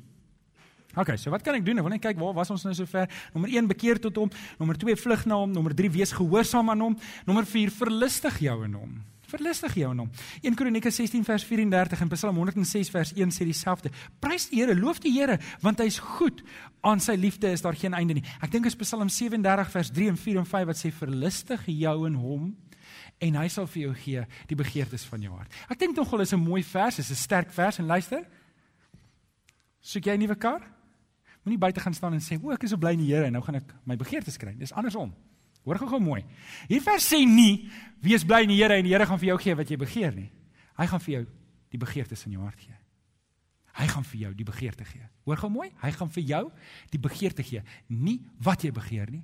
OK, 0.95 1.15
so 1.19 1.33
wat 1.33 1.43
kan 1.43 1.57
ek 1.57 1.65
doen? 1.65 1.81
Ek 1.81 1.87
wil 1.87 1.95
net 1.95 2.03
kyk 2.03 2.19
waar 2.21 2.35
was 2.37 2.51
ons 2.53 2.63
nou 2.63 2.73
sover. 2.77 3.09
Nommer 3.33 3.51
1 3.51 3.67
bekeer 3.67 3.99
tot 3.99 4.15
hom, 4.21 4.31
nommer 4.59 4.77
2 4.79 4.95
vlug 4.95 5.25
na 5.27 5.41
hom, 5.41 5.51
nommer 5.51 5.75
3 5.75 5.91
wees 5.91 6.15
gehoorsaam 6.15 6.71
aan 6.71 6.87
hom, 6.87 6.95
nommer 7.27 7.47
4 7.49 7.73
verlustig 7.75 8.39
jou 8.47 8.55
in 8.67 8.79
hom. 8.79 8.95
Verlustig 9.25 9.73
jou 9.79 9.89
in 9.91 10.03
hom. 10.03 10.11
1 10.45 10.55
Kronieke 10.55 10.91
16 10.93 11.25
vers 11.25 11.43
34 11.49 12.03
en 12.05 12.11
Psalm 12.13 12.37
106 12.39 12.91
vers 12.93 13.13
1 13.15 13.33
sê 13.33 13.47
dieselfde. 13.47 13.91
Prys 14.21 14.47
die 14.51 14.61
Here, 14.61 14.75
loof 14.77 15.01
die 15.03 15.11
Here, 15.15 15.39
want 15.65 15.81
hy's 15.83 15.97
goed. 15.99 16.43
Aan 16.85 17.01
sy 17.03 17.17
liefde 17.17 17.49
is 17.51 17.65
daar 17.65 17.75
geen 17.75 17.97
einde 17.97 18.19
nie. 18.19 18.25
Ek 18.45 18.53
dink 18.53 18.69
is 18.69 18.77
Psalm 18.79 19.09
37 19.09 19.73
vers 19.73 19.91
3 19.95 20.13
en 20.13 20.21
4 20.21 20.43
en 20.43 20.47
5 20.53 20.69
wat 20.69 20.79
sê 20.79 20.93
verlustig 20.93 21.65
jou 21.73 21.97
in 22.07 22.21
hom 22.21 22.53
en 23.23 23.37
hy 23.39 23.47
sal 23.49 23.67
vir 23.71 23.87
jou 23.87 23.93
gee 24.03 24.23
die 24.49 24.57
begeertes 24.59 25.05
van 25.09 25.23
jou 25.23 25.33
hart. 25.33 25.51
Ek 25.71 25.79
dink 25.79 25.95
nogal 25.97 26.21
is 26.21 26.33
'n 26.33 26.39
mooi 26.39 26.61
vers, 26.63 26.99
is 26.99 27.11
'n 27.11 27.15
sterk 27.15 27.51
vers 27.51 27.79
en 27.79 27.87
luister. 27.87 28.25
Soek 29.81 30.05
jy 30.05 30.13
'n 30.13 30.19
nuwe 30.19 30.35
kar? 30.35 30.74
Moenie 31.45 31.61
buite 31.61 31.79
gaan 31.79 31.93
staan 31.93 32.13
en 32.17 32.21
sê, 32.21 32.39
"O, 32.41 32.51
ek 32.51 32.63
is 32.63 32.69
so 32.69 32.77
bly 32.77 32.93
in 32.93 32.99
die 32.99 33.13
Here 33.13 33.25
en 33.25 33.33
nou 33.33 33.41
gaan 33.41 33.55
ek 33.55 33.73
my 33.85 33.95
begeertes 33.95 34.37
kry." 34.37 34.55
Dis 34.57 34.73
andersom. 34.73 35.13
Hoor 35.63 35.77
gou-gou 35.77 35.99
mooi. 35.99 36.25
Hier 36.67 36.81
vers 36.81 37.13
sê 37.13 37.25
nie 37.25 37.69
wees 38.01 38.23
bly 38.23 38.43
in 38.43 38.49
die 38.49 38.61
Here 38.61 38.73
en 38.73 38.83
die 38.83 38.93
Here 38.93 39.05
gaan 39.05 39.19
vir 39.19 39.27
jou 39.27 39.37
gee 39.37 39.55
wat 39.55 39.69
jy 39.69 39.77
begeer 39.77 40.15
nie. 40.15 40.31
Hy 40.77 40.85
gaan 40.85 40.99
vir 40.99 41.13
jou 41.13 41.25
die 41.69 41.77
begeertes 41.77 42.25
in 42.25 42.31
jou 42.31 42.43
hart 42.43 42.59
gee. 42.59 42.75
Hy 43.75 43.87
gaan 43.91 44.03
vir 44.07 44.19
jou 44.19 44.33
die 44.33 44.47
begeerte 44.47 44.85
gee. 44.87 45.07
Hoor 45.27 45.37
gou 45.37 45.49
mooi, 45.49 45.69
hy 45.81 45.91
gaan 45.91 46.09
vir 46.09 46.23
jou 46.23 46.43
die 46.93 46.99
begeerte 46.99 47.43
gee, 47.43 47.63
nie 47.87 48.21
wat 48.39 48.63
jy 48.63 48.71
begeer 48.71 49.11
nie. 49.11 49.23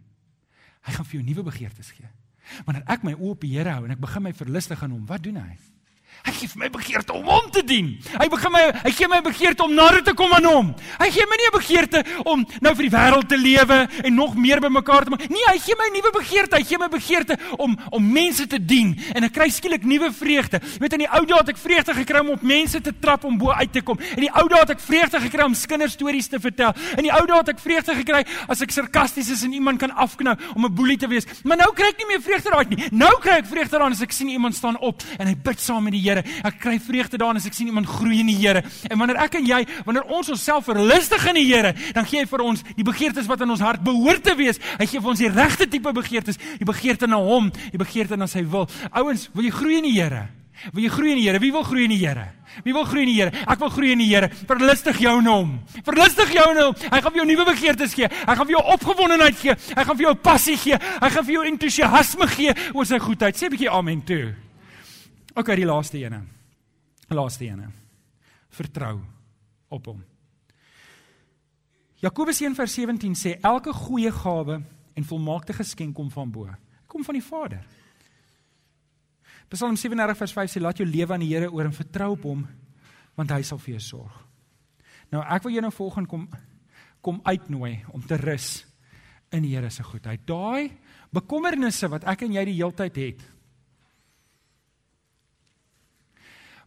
Hy 0.81 0.95
gaan 0.97 1.05
vir 1.05 1.19
jou 1.19 1.23
nuwe 1.29 1.43
begeertes 1.43 1.91
gee. 1.95 2.09
Wanneer 2.65 2.83
ek 2.89 3.05
my 3.07 3.13
oë 3.13 3.31
op 3.31 3.45
die 3.45 3.53
Here 3.53 3.77
hou 3.77 3.85
en 3.85 3.93
ek 3.95 4.01
begin 4.01 4.25
my 4.25 4.33
verlustig 4.35 4.83
aan 4.83 4.91
hom, 4.91 5.05
wat 5.07 5.23
doen 5.23 5.37
hy? 5.39 5.55
Hy 6.21 6.31
gee 6.37 6.49
my 6.55 6.69
begeerte 6.69 7.13
om 7.17 7.25
hom 7.25 7.47
te 7.49 7.63
dien. 7.65 7.95
Hy 8.13 8.27
begin 8.29 8.53
my 8.53 8.61
hy 8.83 8.91
gee 8.93 9.07
my 9.09 9.21
begeerte 9.25 9.63
om 9.65 9.71
nader 9.73 10.03
te 10.05 10.13
kom 10.13 10.33
aan 10.35 10.45
hom. 10.45 10.67
Hy 10.99 11.09
gee 11.09 11.25
my 11.25 11.37
nie 11.39 11.47
'n 11.49 11.57
begeerte 11.57 12.03
om 12.25 12.45
nou 12.61 12.73
vir 12.75 12.89
die 12.89 12.93
wêreld 12.93 13.27
te 13.27 13.37
lewe 13.37 13.89
en 14.03 14.13
nog 14.13 14.35
meer 14.35 14.59
bymekaar 14.61 15.03
te 15.05 15.09
maak. 15.09 15.29
Nee, 15.29 15.45
hy 15.47 15.57
gee 15.57 15.75
my 15.75 15.87
'n 15.89 15.93
nuwe 15.93 16.11
begeerte. 16.13 16.55
Hy 16.57 16.63
gee 16.63 16.77
my 16.77 16.89
begeerte 16.89 17.37
om 17.57 17.77
om 17.89 18.11
mense 18.11 18.47
te 18.47 18.59
dien 18.59 18.93
en 19.15 19.23
ek 19.23 19.33
kry 19.33 19.49
skielik 19.49 19.83
nuwe 19.83 20.11
vreugde. 20.13 20.61
Jy 20.61 20.79
weet 20.79 20.93
in 20.93 20.99
die 20.99 21.09
ou 21.09 21.25
dae 21.25 21.37
het 21.37 21.49
ek 21.49 21.57
vreugde 21.57 21.93
gekry 21.93 22.19
om 22.19 22.29
op 22.29 22.41
mense 22.41 22.81
te 22.81 22.93
trap 22.99 23.23
om 23.23 23.37
bo 23.37 23.51
uit 23.51 23.71
te 23.73 23.81
kom. 23.81 23.97
In 24.15 24.21
die 24.21 24.31
ou 24.31 24.47
dae 24.47 24.59
het 24.59 24.69
ek 24.69 24.79
vreugde 24.79 25.19
gekry 25.19 25.43
om 25.43 25.55
kinderstories 25.55 26.27
te 26.27 26.39
vertel. 26.39 26.73
In 26.97 27.03
die 27.03 27.13
ou 27.13 27.25
dae 27.25 27.37
het 27.37 27.49
ek 27.49 27.59
vreugde 27.59 27.95
gekry 27.95 28.25
as 28.47 28.61
ek 28.61 28.71
sarkasties 28.71 29.29
is 29.29 29.43
en 29.43 29.53
iemand 29.53 29.79
kan 29.79 29.91
afknou 29.91 30.35
om 30.55 30.65
'n 30.65 30.73
boelie 30.73 30.97
te 30.97 31.07
wees. 31.07 31.25
Maar 31.43 31.57
nou 31.57 31.73
kry 31.73 31.87
ek 31.87 31.97
nie 31.97 32.07
meer 32.07 32.21
vreugde 32.21 32.49
daaruit 32.49 32.69
nie. 32.69 32.87
Nou 32.91 33.19
kry 33.19 33.41
ek 33.41 33.45
vreugde 33.45 33.77
daarin 33.77 33.93
as 33.93 34.01
ek 34.01 34.11
sien 34.11 34.29
iemand 34.29 34.55
staan 34.55 34.77
op 34.79 35.01
en 35.17 35.27
hy 35.27 35.35
bid 35.35 35.59
saam 35.59 35.83
met 35.83 35.93
die 35.93 36.00
Here. 36.01 36.23
Ek 36.43 36.59
kry 36.61 36.77
vreugde 36.79 37.19
daarin 37.21 37.37
as 37.37 37.47
ek 37.49 37.55
sien 37.57 37.69
iemand 37.71 37.89
groei 37.89 38.19
in 38.23 38.31
die 38.31 38.37
Here. 38.39 38.63
En 38.89 38.97
wanneer 39.01 39.21
ek 39.23 39.39
en 39.39 39.45
jy, 39.45 39.61
wanneer 39.85 40.09
ons 40.11 40.33
onsself 40.33 40.65
verlustig 40.65 41.25
in 41.31 41.39
die 41.39 41.47
Here, 41.47 41.73
dan 41.93 42.05
gee 42.09 42.23
hy 42.23 42.27
vir 42.29 42.45
ons 42.45 42.65
die 42.75 42.87
begeertes 42.87 43.29
wat 43.29 43.41
in 43.45 43.53
ons 43.53 43.63
hart 43.63 43.83
behoort 43.85 44.23
te 44.23 44.35
wees. 44.35 44.61
Hy 44.79 44.89
gee 44.89 45.01
vir 45.01 45.13
ons 45.13 45.23
die 45.23 45.31
regte 45.31 45.69
tipe 45.69 45.93
begeertes, 45.95 46.39
die 46.59 46.67
begeerte 46.67 47.07
na 47.07 47.21
hom, 47.21 47.51
die 47.71 47.81
begeerte 47.81 48.17
na 48.19 48.27
sy 48.27 48.43
wil. 48.43 48.69
Ouens, 48.91 49.29
wil 49.35 49.47
jy 49.47 49.55
groei 49.55 49.81
in 49.81 49.89
die 49.89 49.97
Here? 49.97 50.27
Wil 50.69 50.85
jy 50.85 50.91
groei 50.93 51.11
in 51.15 51.17
die 51.17 51.25
Here? 51.25 51.39
Wie 51.41 51.51
wil 51.51 51.63
groei 51.65 51.87
in 51.87 51.93
die 51.95 52.01
Here? 52.03 52.27
Wie 52.65 52.73
wil 52.75 52.85
groei 52.85 53.05
in 53.07 53.09
die 53.09 53.17
Here? 53.17 53.31
Ek 53.49 53.61
wil 53.63 53.71
groei 53.73 53.95
in 53.95 54.03
die 54.03 54.09
Here. 54.11 54.29
Verlustig 54.49 54.99
jou 55.01 55.15
in 55.21 55.29
hom. 55.31 55.55
Verlustig 55.87 56.33
jou 56.35 56.45
in 56.51 56.61
hom. 56.61 56.75
Hy 56.83 56.99
gaan 56.99 57.15
vir 57.15 57.21
jou 57.21 57.27
nuwe 57.31 57.47
begeertes 57.49 57.97
gee. 57.97 58.09
Hy 58.11 58.35
gaan 58.37 58.45
vir 58.45 58.57
jou 58.57 58.63
opgewondenheid 58.75 59.41
gee. 59.41 59.57
Hy 59.73 59.87
gaan 59.87 59.97
vir 59.97 60.07
jou 60.09 60.15
passie 60.21 60.57
gee. 60.61 60.77
Hy 60.77 61.09
gaan 61.15 61.25
vir 61.25 61.37
jou 61.39 61.47
entoesiasme 61.49 62.29
gee 62.35 62.55
oor 62.75 62.85
sy 62.85 63.01
goedheid. 63.01 63.37
Sê 63.37 63.49
'n 63.49 63.55
bietjie 63.55 63.71
amen 63.71 64.05
toe. 64.05 64.35
OK, 65.35 65.53
die 65.55 65.65
laaste 65.65 65.99
ene. 66.01 66.21
Laaste 67.11 67.45
ene. 67.47 67.69
Vertrou 68.51 68.97
op 69.71 69.85
hom. 69.87 70.01
Jakobus 72.01 72.41
1:17 72.41 73.15
sê 73.15 73.37
elke 73.41 73.73
goeie 73.73 74.11
gawe 74.11 74.61
en 74.93 75.03
volmaakte 75.03 75.53
geskenk 75.53 75.95
kom 75.95 76.09
van 76.11 76.31
bo. 76.31 76.49
Kom 76.87 77.03
van 77.03 77.15
die 77.15 77.23
Vader. 77.23 77.61
Psalm 79.47 79.75
37 79.75 80.17
vers 80.17 80.33
5 80.33 80.51
sê 80.51 80.61
laat 80.61 80.77
jou 80.77 80.87
lewe 80.87 81.13
aan 81.13 81.19
die 81.19 81.33
Here 81.33 81.51
oor 81.51 81.65
en 81.65 81.75
vertrou 81.75 82.11
op 82.11 82.23
hom 82.23 82.47
want 83.15 83.31
hy 83.31 83.41
sal 83.43 83.59
vir 83.59 83.75
jou 83.75 83.79
sorg. 83.79 84.13
Nou 85.11 85.23
ek 85.23 85.43
wil 85.43 85.53
jou 85.53 85.61
nou 85.61 85.71
volgende 85.71 86.09
kom 86.09 86.27
kom 87.01 87.21
uitnooi 87.23 87.83
om 87.93 88.01
te 88.01 88.17
rus 88.17 88.65
in 89.31 89.43
die 89.43 89.55
Here 89.55 89.69
se 89.69 89.83
goedheid. 89.83 90.25
Daai 90.25 90.71
bekommernisse 91.11 91.87
wat 91.87 92.03
ek 92.03 92.23
en 92.23 92.33
jy 92.33 92.45
die 92.45 92.57
heeltyd 92.59 92.95
het. 92.95 93.23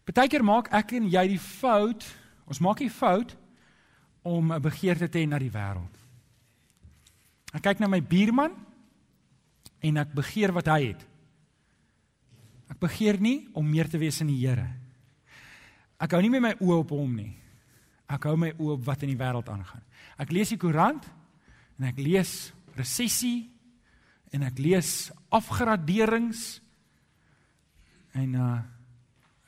Partykeer 0.05 0.45
maak 0.45 0.69
ek 0.77 0.93
en 0.99 1.09
jy 1.09 1.25
die 1.33 1.41
fout, 1.41 2.05
ons 2.45 2.61
maak 2.61 2.83
die 2.83 2.93
fout 2.93 3.37
om 4.25 4.53
'n 4.53 4.61
begeerte 4.61 5.09
te 5.09 5.19
hê 5.19 5.29
na 5.29 5.39
die 5.39 5.53
wêreld. 5.53 5.97
Ek 7.55 7.63
kyk 7.63 7.81
na 7.81 7.89
my 7.89 8.01
buurman 8.01 8.53
en 9.81 9.97
ek 9.97 10.15
begeer 10.15 10.53
wat 10.53 10.67
hy 10.67 10.81
het. 10.91 11.07
Ek 12.71 12.79
begeer 12.79 13.21
nie 13.21 13.49
om 13.55 13.71
meer 13.71 13.89
te 13.89 13.99
wees 13.99 14.21
in 14.21 14.27
die 14.27 14.41
Here. 14.47 14.69
Ek 16.01 16.11
hou 16.11 16.21
nie 16.21 16.31
met 16.31 16.43
my 16.43 16.55
oë 16.61 16.79
op 16.79 16.91
hom 16.91 17.17
nie. 17.17 17.37
Ek 18.11 18.25
hou 18.25 18.37
my 18.37 18.51
oë 18.59 18.73
op 18.73 18.85
wat 18.85 19.03
in 19.03 19.09
die 19.09 19.21
wêreld 19.21 19.49
aangaan. 19.49 19.83
Ek 20.19 20.33
lees 20.33 20.49
die 20.49 20.59
koerant 20.59 21.07
en 21.79 21.85
ek 21.85 21.99
lees 21.99 22.53
resessie 22.77 23.51
en 24.33 24.43
ek 24.43 24.59
lees 24.59 25.13
afgraderings 25.31 26.61
en 28.15 28.35
uh 28.35 28.63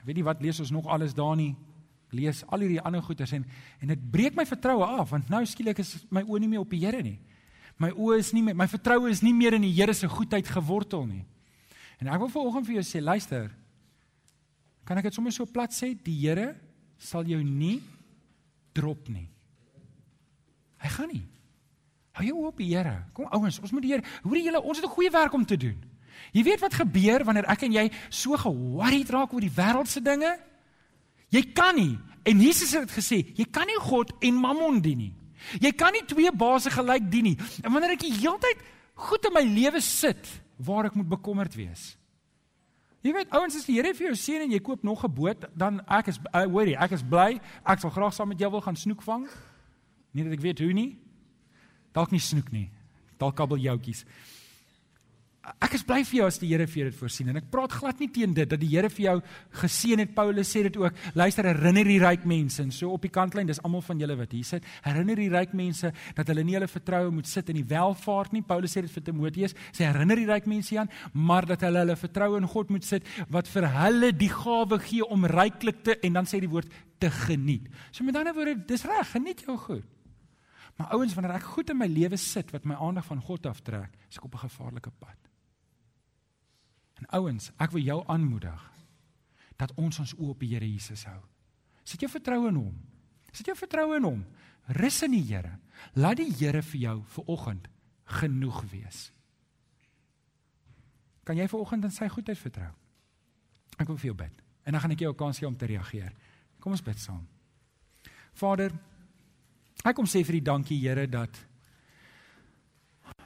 weet 0.06 0.20
nie 0.20 0.26
wat 0.26 0.42
lees 0.42 0.60
ons 0.62 0.70
nog 0.70 0.86
alles 0.86 1.14
daar 1.14 1.36
nie. 1.36 1.54
Ek 2.06 2.18
lees 2.20 2.44
al 2.46 2.62
hierdie 2.62 2.80
ander 2.80 3.02
goeters 3.02 3.32
en 3.34 3.46
en 3.82 3.92
dit 3.92 4.10
breek 4.10 4.36
my 4.38 4.46
vertroue 4.46 4.86
af 4.86 5.10
want 5.10 5.30
nou 5.32 5.42
skielik 5.46 5.80
is 5.82 5.96
my 6.10 6.22
oë 6.22 6.40
nie 6.44 6.50
meer 6.54 6.62
op 6.62 6.70
die 6.70 6.84
Here 6.84 7.02
nie. 7.02 7.18
My 7.78 7.90
oë 7.92 8.20
is 8.22 8.32
nie 8.32 8.42
meer 8.46 8.56
my 8.56 8.68
vertroue 8.70 9.10
is 9.10 9.22
nie 9.22 9.34
meer 9.34 9.58
in 9.58 9.66
die 9.66 9.74
Here 9.74 9.94
se 9.94 10.08
goedheid 10.08 10.46
gewortel 10.46 11.06
nie. 11.06 11.24
En 12.00 12.10
ek 12.12 12.20
wil 12.20 12.32
vanoggend 12.32 12.68
vir 12.68 12.78
jou 12.78 12.84
sê, 12.84 13.00
luister. 13.00 13.48
Kan 14.86 15.00
ek 15.00 15.08
dit 15.08 15.16
sommer 15.16 15.32
so 15.34 15.48
plat 15.48 15.72
sê? 15.74 15.94
Die 15.96 16.18
Here 16.22 16.52
sal 16.98 17.26
jou 17.28 17.40
nie 17.42 17.80
drop 18.76 19.08
nie. 19.08 19.26
Hy 20.84 20.92
gaan 20.92 21.10
nie. 21.10 21.24
Hou 22.16 22.24
jou 22.24 22.46
op 22.48 22.60
die 22.60 22.70
Here. 22.70 22.94
Kom 23.16 23.28
ouens, 23.32 23.58
ons 23.60 23.72
moet 23.74 23.84
die 23.84 23.94
Here, 23.94 24.04
hoor 24.24 24.40
julle, 24.40 24.62
ons 24.62 24.78
het 24.78 24.86
'n 24.86 24.94
goeie 24.94 25.10
werk 25.10 25.32
om 25.34 25.44
te 25.44 25.56
doen. 25.56 25.76
Jy 26.32 26.42
weet 26.42 26.60
wat 26.60 26.74
gebeur 26.74 27.24
wanneer 27.24 27.48
ek 27.52 27.66
en 27.66 27.72
jy 27.72 27.86
so 28.08 28.36
ge-worried 28.36 29.10
raak 29.10 29.32
oor 29.32 29.44
die 29.44 29.52
wêreldse 29.52 30.02
dinge? 30.04 30.32
Jy 31.34 31.42
kan 31.56 31.74
nie. 31.76 31.96
En 32.26 32.40
Jesus 32.42 32.72
het 32.74 32.90
gesê, 32.90 33.22
jy 33.36 33.46
kan 33.50 33.66
nie 33.66 33.78
God 33.82 34.12
en 34.20 34.40
Mammon 34.40 34.80
dien 34.82 34.98
nie. 34.98 35.12
Jy 35.62 35.70
kan 35.78 35.94
nie 35.94 36.02
twee 36.08 36.32
baase 36.34 36.72
gelyk 36.74 37.06
dien 37.10 37.30
nie. 37.30 37.36
En 37.62 37.70
wanneer 37.72 37.94
ek 37.94 38.02
die 38.06 38.14
hele 38.16 38.38
tyd 38.42 38.64
goed 39.06 39.28
in 39.28 39.36
my 39.36 39.44
lewe 39.46 39.80
sit, 39.84 40.28
waar 40.56 40.88
ek 40.88 40.96
moet 40.98 41.08
bekommerd 41.08 41.54
wees. 41.58 41.94
Jy 43.04 43.12
weet 43.14 43.34
ouens 43.36 43.54
as 43.54 43.66
die 43.68 43.76
Here 43.76 43.92
vir 43.94 44.08
jou 44.08 44.16
seën 44.18 44.46
en 44.46 44.54
jy 44.54 44.58
koop 44.64 44.82
nog 44.82 45.04
'n 45.04 45.12
boot, 45.14 45.44
dan 45.54 45.80
ek 45.86 46.08
is 46.08 46.18
uh, 46.32 46.42
hoorie, 46.42 46.74
ek 46.74 46.92
is 46.92 47.02
bly. 47.02 47.38
Ek 47.62 47.78
sal 47.78 47.90
graag 47.90 48.14
saam 48.14 48.28
met 48.28 48.40
jou 48.40 48.50
wil 48.50 48.60
gaan 48.60 48.76
snoek 48.76 49.02
vang. 49.02 49.28
Nie 50.12 50.24
dat 50.24 50.32
ek 50.32 50.40
weet 50.40 50.58
hoe 50.58 50.72
nie. 50.72 50.98
Dalk 51.92 52.10
nie 52.10 52.20
snoek 52.20 52.50
nie. 52.50 52.70
Dalk 53.18 53.36
kabeljoutjies 53.36 54.04
ek 55.62 55.76
is 55.78 55.84
bly 55.86 56.00
vir 56.06 56.18
jou 56.18 56.26
as 56.26 56.38
die 56.42 56.48
Here 56.50 56.66
vir 56.66 56.80
jou 56.80 56.86
dit 56.90 56.98
voorsien 56.98 57.30
en 57.30 57.38
ek 57.38 57.48
praat 57.52 57.74
glad 57.78 58.00
nie 58.02 58.08
teen 58.12 58.34
dit 58.34 58.48
dat 58.50 58.60
die 58.60 58.70
Here 58.72 58.90
vir 58.90 59.04
jou 59.04 59.14
geseën 59.60 60.02
het. 60.02 60.12
Paulus 60.16 60.50
sê 60.50 60.64
dit 60.66 60.76
ook 60.80 60.98
luister 61.18 61.46
herinner 61.46 61.86
die 61.86 61.98
ryk 62.02 62.26
mense. 62.26 62.62
En 62.62 62.72
so 62.74 62.90
op 62.94 63.04
die 63.06 63.12
kantlyn 63.12 63.46
dis 63.46 63.60
almal 63.62 63.84
van 63.86 64.00
julle 64.02 64.16
wat 64.18 64.34
hier 64.34 64.46
sit 64.48 64.66
herinner 64.86 65.18
die 65.20 65.30
ryk 65.32 65.54
mense 65.56 65.92
dat 66.16 66.32
hulle 66.32 66.44
nie 66.46 66.56
hulle 66.58 66.70
vertroue 66.70 67.12
moet 67.14 67.30
sit 67.30 67.50
in 67.52 67.60
die 67.60 67.66
welvaart 67.70 68.34
nie. 68.34 68.42
Paulus 68.46 68.74
sê 68.74 68.82
dit 68.86 68.94
vir 68.96 69.06
Timoteus 69.06 69.56
sê 69.70 69.86
herinner 69.86 70.18
die 70.18 70.28
ryk 70.30 70.48
mense 70.50 70.78
aan 70.80 70.90
maar 71.12 71.46
dat 71.46 71.62
hulle 71.66 71.84
hulle 71.84 71.98
vertroue 72.00 72.40
in 72.42 72.48
God 72.50 72.72
moet 72.74 72.86
sit 72.86 73.06
wat 73.32 73.50
vir 73.50 73.68
hulle 73.76 74.12
die 74.16 74.32
gawe 74.32 74.80
gee 74.82 75.06
om 75.06 75.28
ryklik 75.30 75.84
te 75.86 75.98
en 76.02 76.18
dan 76.20 76.26
sê 76.26 76.42
die 76.42 76.50
woord 76.50 76.72
te 76.98 77.10
geniet. 77.12 77.68
So 77.92 78.04
met 78.04 78.16
ander 78.16 78.34
woorde 78.34 78.58
dis 78.66 78.86
reg 78.88 79.14
geniet 79.14 79.44
jou 79.46 79.58
goed. 79.60 79.84
Maar 80.76 80.92
ouens, 80.92 81.14
wanneer 81.16 81.38
ek 81.38 81.46
goed 81.54 81.70
in 81.72 81.78
my 81.80 81.88
lewe 81.88 82.18
sit 82.20 82.50
wat 82.52 82.66
my 82.68 82.76
aandag 82.76 83.06
van 83.08 83.22
God 83.24 83.48
aftrek, 83.48 83.94
is 84.10 84.18
ek 84.18 84.26
op 84.28 84.34
'n 84.34 84.44
gevaarlike 84.48 84.92
pad. 85.00 85.25
En 87.00 87.08
ouens, 87.20 87.50
ek 87.60 87.74
wil 87.74 87.84
jou 87.84 87.98
aanmoedig 88.12 88.62
dat 89.60 89.72
ons 89.80 89.98
ons 90.00 90.14
oë 90.16 90.32
op 90.32 90.40
die 90.40 90.52
Here 90.54 90.68
Jesus 90.68 91.04
hou. 91.08 91.20
Sit 91.86 92.02
jou 92.02 92.10
vertroue 92.10 92.48
in 92.50 92.58
hom. 92.60 92.74
Sit 93.32 93.48
jou 93.48 93.56
vertroue 93.56 93.98
in 94.00 94.08
hom. 94.08 94.24
Rus 94.76 95.02
in 95.06 95.14
die 95.16 95.24
Here. 95.24 95.58
Laat 95.94 96.20
die 96.20 96.32
Here 96.32 96.62
vir 96.62 96.80
jou 96.80 96.96
vir 97.14 97.30
oggend 97.32 97.68
genoeg 98.16 98.62
wees. 98.72 99.10
Kan 101.26 101.38
jy 101.40 101.46
vir 101.50 101.60
oggend 101.60 101.86
in 101.88 101.94
sy 101.94 102.08
goedheid 102.10 102.38
vertrou? 102.38 102.72
Ek 103.76 103.88
wil 103.88 103.98
vir 103.98 104.12
jou 104.12 104.18
bid. 104.18 104.42
En 104.66 104.74
dan 104.74 104.82
gaan 104.82 104.94
ek 104.94 105.00
jou 105.00 105.12
'n 105.12 105.16
kans 105.16 105.38
gee 105.38 105.48
om 105.48 105.56
te 105.56 105.66
reageer. 105.66 106.12
Kom 106.60 106.72
ons 106.72 106.82
bid 106.82 106.98
saam. 106.98 107.26
Vader, 108.34 108.72
ek 109.84 109.94
kom 109.96 110.06
sê 110.06 110.24
vir 110.24 110.32
die 110.32 110.42
dankie 110.42 110.80
Here 110.80 111.06
dat 111.06 111.46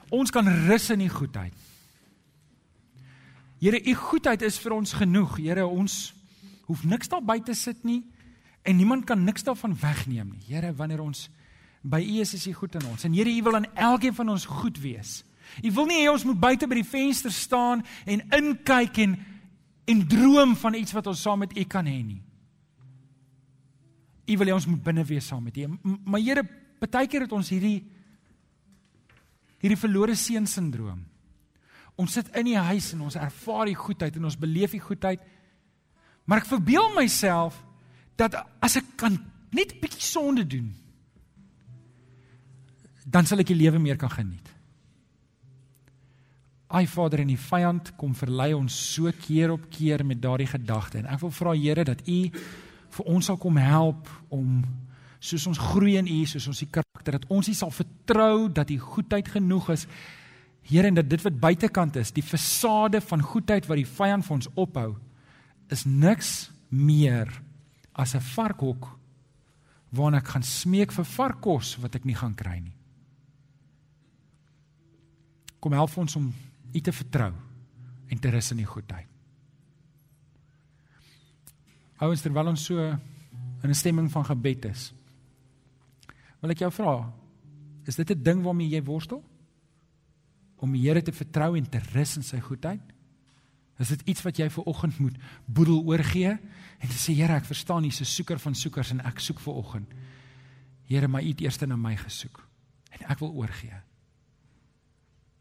ons 0.09 0.31
kan 0.31 0.47
rus 0.47 0.89
in 0.89 0.99
die 0.99 1.09
goedheid. 1.09 1.53
Here, 3.61 3.77
u 3.77 3.93
goedheid 3.93 4.41
is 4.41 4.57
vir 4.59 4.73
ons 4.73 4.95
genoeg. 4.97 5.35
Here, 5.37 5.67
ons 5.67 6.15
hoef 6.65 6.81
niks 6.87 7.11
daar 7.11 7.21
buite 7.21 7.53
sit 7.57 7.83
nie 7.85 8.01
en 8.65 8.77
niemand 8.77 9.05
kan 9.09 9.21
niks 9.25 9.45
daarvan 9.45 9.75
wegneem 9.77 10.31
nie. 10.33 10.41
Here, 10.49 10.71
wanneer 10.77 11.01
ons 11.01 11.27
by 11.81 11.99
u 12.01 12.19
is, 12.21 12.33
is 12.37 12.47
u 12.49 12.53
goed 12.57 12.75
aan 12.77 12.87
ons. 12.89 13.05
En 13.05 13.13
Here, 13.13 13.29
u 13.29 13.43
wil 13.45 13.59
aan 13.59 13.69
elkeen 13.73 14.15
van 14.17 14.33
ons 14.33 14.47
goed 14.49 14.79
wees. 14.81 15.21
U 15.61 15.71
wil 15.77 15.89
nie 15.89 15.99
hê 16.01 16.09
ons 16.09 16.25
moet 16.25 16.39
buite 16.39 16.69
by 16.69 16.79
die 16.79 16.87
venster 16.87 17.33
staan 17.33 17.83
en 18.05 18.25
inkyk 18.37 19.03
en 19.05 19.19
en 19.91 20.03
droom 20.07 20.53
van 20.55 20.77
iets 20.77 20.93
wat 20.93 21.07
ons 21.09 21.21
saam 21.25 21.41
met 21.41 21.53
u 21.57 21.63
kan 21.67 21.85
hê 21.89 21.97
nie. 22.05 22.21
U 24.29 24.37
wil 24.39 24.47
hê 24.47 24.53
ons 24.55 24.67
moet 24.69 24.83
binne 24.83 25.03
wees 25.05 25.25
saam 25.27 25.43
met 25.43 25.57
u. 25.57 25.67
Maar 26.05 26.21
Here, 26.21 26.45
baie 26.81 27.09
keer 27.09 27.27
het 27.27 27.33
ons 27.35 27.49
hierdie 27.53 27.81
hierdie 29.61 29.77
verlore 29.77 30.15
seun 30.17 30.47
sindroom. 30.49 31.03
Ons 31.99 32.13
sit 32.13 32.29
in 32.35 32.45
die 32.45 32.57
huis 32.57 32.93
en 32.93 33.01
ons 33.01 33.15
ervaar 33.19 33.65
die 33.65 33.77
goedheid 33.77 34.15
en 34.15 34.25
ons 34.29 34.39
beleef 34.39 34.71
die 34.71 34.83
goedheid. 34.83 35.21
Maar 36.25 36.43
ek 36.43 36.51
verbeel 36.51 36.93
myself 36.95 37.57
dat 38.19 38.37
as 38.61 38.77
ek 38.79 38.95
kan 38.97 39.17
net 39.51 39.73
'n 39.73 39.81
bietjie 39.81 40.05
sonde 40.05 40.47
doen, 40.47 40.73
dan 43.05 43.25
sal 43.25 43.39
ek 43.39 43.47
die 43.47 43.59
lewe 43.59 43.79
meer 43.79 43.97
kan 43.97 44.09
geniet. 44.09 44.47
Ai 46.71 46.87
Vader 46.87 47.19
en 47.19 47.27
die 47.27 47.37
vyand 47.37 47.95
kom 47.99 48.13
verlei 48.15 48.53
ons 48.53 48.93
so 48.93 49.11
keer 49.11 49.51
op 49.51 49.65
keer 49.69 50.05
met 50.05 50.21
daardie 50.21 50.47
gedagte 50.47 51.01
en 51.01 51.09
ek 51.11 51.19
wil 51.19 51.33
vra 51.35 51.53
Here 51.53 51.83
dat 51.83 52.07
U 52.07 52.19
vir 52.91 53.05
ons 53.05 53.25
sal 53.25 53.37
kom 53.37 53.57
help 53.57 54.07
om 54.29 54.63
soos 55.19 55.47
ons 55.47 55.57
groei 55.57 55.97
in 55.97 56.07
U, 56.07 56.25
soos 56.25 56.47
ons 56.47 56.59
die 56.63 56.69
karakter 56.71 57.19
dat 57.19 57.27
ons 57.29 57.49
U 57.51 57.53
sal 57.53 57.71
vertrou 57.71 58.49
dat 58.49 58.71
U 58.71 58.77
goedheid 58.77 59.27
genoeg 59.27 59.69
is 59.75 59.87
Here 60.61 60.87
en 60.87 60.93
dat 60.93 61.09
dit 61.09 61.21
wat 61.21 61.39
buitekant 61.39 61.95
is, 61.95 62.11
die 62.11 62.23
fasade 62.23 63.01
van 63.01 63.21
goedheid 63.21 63.67
wat 63.67 63.77
die 63.77 63.87
vyand 63.87 64.25
vir 64.25 64.35
ons 64.35 64.49
ophou, 64.55 64.95
is 65.71 65.85
niks 65.85 66.51
meer 66.69 67.27
as 67.93 68.15
'n 68.15 68.21
varkhok 68.21 68.87
waarna 69.91 70.17
ek 70.17 70.27
gaan 70.27 70.43
smeek 70.43 70.91
vir 70.91 71.05
varkos 71.05 71.77
wat 71.81 71.95
ek 71.95 72.05
nie 72.05 72.15
gaan 72.15 72.35
kry 72.35 72.59
nie. 72.59 72.75
Kom 75.59 75.73
help 75.73 75.97
ons 75.97 76.15
om 76.15 76.33
U 76.73 76.79
te 76.79 76.91
vertrou 76.91 77.33
en 78.07 78.19
te 78.19 78.29
rus 78.29 78.51
in 78.51 78.57
die 78.57 78.65
goedheid. 78.65 79.07
Ouens 81.99 82.21
terwyl 82.21 82.47
ons 82.47 82.65
so 82.65 82.79
in 82.79 83.69
'n 83.69 83.73
stemming 83.73 84.09
van 84.11 84.25
gebed 84.25 84.65
is, 84.65 84.93
wil 86.41 86.51
ek 86.51 86.59
jou 86.59 86.71
vra, 86.71 87.13
is 87.85 87.95
dit 87.95 88.11
'n 88.11 88.23
ding 88.23 88.43
waarmee 88.43 88.69
jy 88.69 88.83
worstel? 88.83 89.23
Om 90.61 90.73
die 90.75 90.83
Here 90.85 91.01
te 91.01 91.13
vertrou 91.15 91.55
en 91.57 91.67
te 91.69 91.81
rus 91.91 92.15
in 92.19 92.25
sy 92.25 92.39
goedheid? 92.39 92.83
Is 93.81 93.89
dit 93.89 94.01
iets 94.13 94.21
wat 94.21 94.37
jy 94.37 94.49
ver 94.53 94.67
oggend 94.69 94.99
moet 95.01 95.17
boedel 95.45 95.81
oorgee 95.89 96.35
en 96.37 96.93
sê 96.93 97.15
Here, 97.17 97.39
ek 97.41 97.49
verstaan 97.49 97.83
jy's 97.83 98.01
'n 98.01 98.05
soeker 98.05 98.39
van 98.39 98.55
soekers 98.55 98.91
en 98.91 99.01
ek 99.01 99.19
soek 99.19 99.39
ver 99.39 99.53
oggend. 99.53 99.89
Here, 100.87 101.07
maar 101.07 101.23
U 101.23 101.27
het 101.27 101.41
eers 101.41 101.59
na 101.59 101.75
my 101.75 101.95
gesoek 101.95 102.47
en 102.91 103.09
ek 103.09 103.19
wil 103.19 103.33
oorgee. 103.33 103.81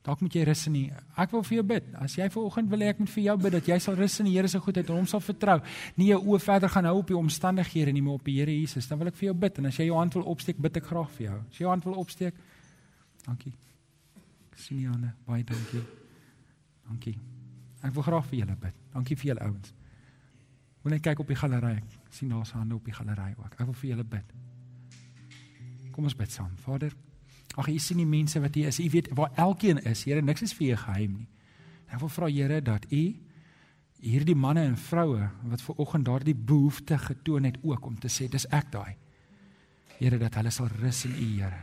Dalk 0.01 0.23
moet 0.25 0.33
jy 0.33 0.45
rus 0.49 0.63
in 0.71 0.77
die 0.79 0.87
Ek 1.21 1.33
wil 1.35 1.43
vir 1.45 1.59
jou 1.59 1.65
bid. 1.75 1.89
As 2.01 2.17
jy 2.17 2.29
vanoggend 2.33 2.71
wil 2.73 2.81
hê 2.81 2.89
ek 2.95 3.03
moet 3.03 3.13
vir 3.13 3.25
jou 3.27 3.37
bid 3.37 3.53
dat 3.53 3.69
jy 3.69 3.79
sal 3.85 3.99
rus 4.01 4.21
in 4.23 4.31
die 4.31 4.37
Here 4.39 4.49
se 4.49 4.59
goedheid 4.59 4.89
en 4.89 4.97
hom 5.03 5.07
sal 5.11 5.21
vertrou. 5.21 5.59
Nie 6.01 6.13
jou 6.15 6.21
oë 6.25 6.41
verder 6.41 6.73
gaan 6.73 6.89
hou 6.89 6.97
op 7.03 7.13
die 7.13 7.19
omstandighede 7.19 7.93
nie, 7.93 8.03
maar 8.03 8.17
op 8.17 8.25
die 8.25 8.39
Here 8.41 8.55
Jesus. 8.55 8.89
Dan 8.89 8.99
wil 8.99 9.13
ek 9.13 9.19
vir 9.21 9.31
jou 9.31 9.39
bid 9.45 9.59
en 9.59 9.67
as 9.67 9.77
jy 9.77 9.91
jou 9.91 9.99
hand 10.01 10.17
wil 10.17 10.31
opsteek, 10.33 10.57
bid 10.57 10.81
ek 10.81 10.89
graag 10.89 11.11
vir 11.19 11.27
jou. 11.27 11.41
As 11.51 11.59
jy 11.59 11.67
jou 11.67 11.75
hand 11.75 11.85
wil 11.85 12.01
opsteek. 12.01 12.47
Dankie. 13.27 13.53
Ek 14.51 14.59
sien 14.59 14.81
nie 14.81 14.89
hande. 14.89 15.13
Baie 15.27 15.45
dankie. 15.47 15.83
Dankie. 16.89 17.17
Ek 17.81 17.95
wil 17.97 18.05
graag 18.05 18.27
vir 18.29 18.43
julle 18.43 18.57
bid. 18.61 18.81
Dankie 18.93 19.17
vir 19.17 19.33
julle 19.33 19.47
ouens. 19.47 19.75
Wil 20.83 20.97
net 20.97 21.05
kyk 21.05 21.23
op 21.23 21.31
die 21.31 21.39
galery. 21.39 21.77
Ek 21.81 22.17
sien 22.17 22.33
daar's 22.33 22.53
hande 22.57 22.77
op 22.77 22.85
die 22.85 22.97
galery 22.97 23.33
ook. 23.37 23.55
Ek 23.57 23.67
wil 23.67 23.77
vir 23.83 23.91
julle 23.93 24.07
bid. 24.17 24.37
Kom 25.95 26.09
ons 26.09 26.17
bid 26.17 26.33
saam. 26.33 26.53
Vader, 26.65 26.95
ag 27.61 27.69
U 27.69 27.79
sien 27.79 28.01
die 28.01 28.09
mense 28.09 28.41
wat 28.41 28.57
hier 28.57 28.71
is. 28.71 28.81
U 28.81 28.89
weet 28.93 29.11
waar 29.17 29.35
elkeen 29.37 29.83
is. 29.85 30.05
Here, 30.09 30.23
niks 30.25 30.47
is 30.47 30.55
vir 30.57 30.75
U 30.75 30.79
geheim 30.85 31.19
nie. 31.23 31.29
Ek 31.91 32.01
wil 32.01 32.13
vra 32.13 32.31
Here 32.31 32.61
dat 32.65 32.87
U 32.91 33.03
hierdie 34.01 34.37
manne 34.39 34.63
en 34.65 34.79
vroue 34.81 35.27
wat 35.51 35.61
ver 35.61 35.81
oggend 35.83 36.07
daardie 36.09 36.35
behoefte 36.35 36.97
getoon 36.99 37.45
het 37.45 37.59
ook 37.61 37.85
om 37.87 37.99
te 38.01 38.09
sê 38.09 38.31
dis 38.33 38.49
ek 38.49 38.71
daai. 38.73 38.97
Here 39.99 40.17
dat 40.19 40.39
hulle 40.41 40.53
sal 40.55 40.71
rus 40.81 41.05
in 41.05 41.13
U, 41.13 41.29
Here. 41.43 41.61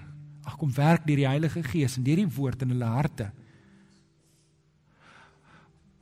Ag 0.47 0.55
kom 0.59 0.71
werk 0.75 1.03
deur 1.07 1.19
die 1.19 1.27
Heilige 1.27 1.63
Gees 1.65 1.97
en 1.99 2.05
deur 2.07 2.21
die 2.21 2.29
woord 2.37 2.63
in 2.63 2.71
hulle 2.71 2.87
harte. 2.87 3.27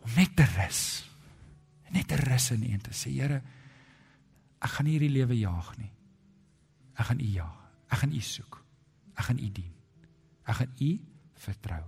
Om 0.05 0.13
net 0.19 0.35
te 0.37 0.45
rus. 0.55 0.81
Net 1.95 2.09
te 2.11 2.19
rus 2.19 2.51
in 2.53 2.65
U 2.67 2.71
en 2.75 2.83
te 2.83 2.93
sê, 2.93 3.13
Here, 3.15 3.41
ek 4.61 4.77
gaan 4.77 4.89
hierdie 4.89 5.13
lewe 5.13 5.37
jaag 5.39 5.71
nie. 5.79 5.89
Ek 6.95 7.09
gaan 7.09 7.23
U 7.23 7.29
jaag. 7.29 7.61
Ek 7.89 8.01
gaan 8.03 8.13
U 8.13 8.21
soek. 8.21 8.59
Ek 9.15 9.29
gaan 9.29 9.41
U 9.41 9.49
dien. 9.49 9.73
Ek 10.45 10.59
gaan 10.59 10.75
U 10.81 10.91
vertrou. 11.45 11.83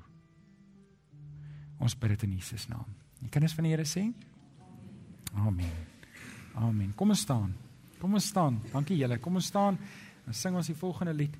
Ons 1.83 1.93
bid 1.99 2.15
dit 2.15 2.25
in 2.25 2.37
Jesus 2.39 2.65
naam. 2.71 2.89
Die 3.21 3.29
kinders 3.33 3.53
van 3.57 3.67
die 3.67 3.73
Here 3.75 3.85
sê: 3.85 4.07
Amen. 5.37 5.73
Amen. 6.57 6.93
Kom 6.97 7.13
ons 7.13 7.21
staan. 7.21 7.53
Kom 8.01 8.17
ons 8.17 8.29
staan. 8.33 8.57
Dankie 8.71 8.97
julle. 8.97 9.19
Kom 9.21 9.37
ons 9.37 9.49
staan. 9.51 9.77
Dan 10.25 10.37
sing 10.37 10.57
ons 10.57 10.69
die 10.69 10.77
volgende 10.77 11.13
lied 11.13 11.37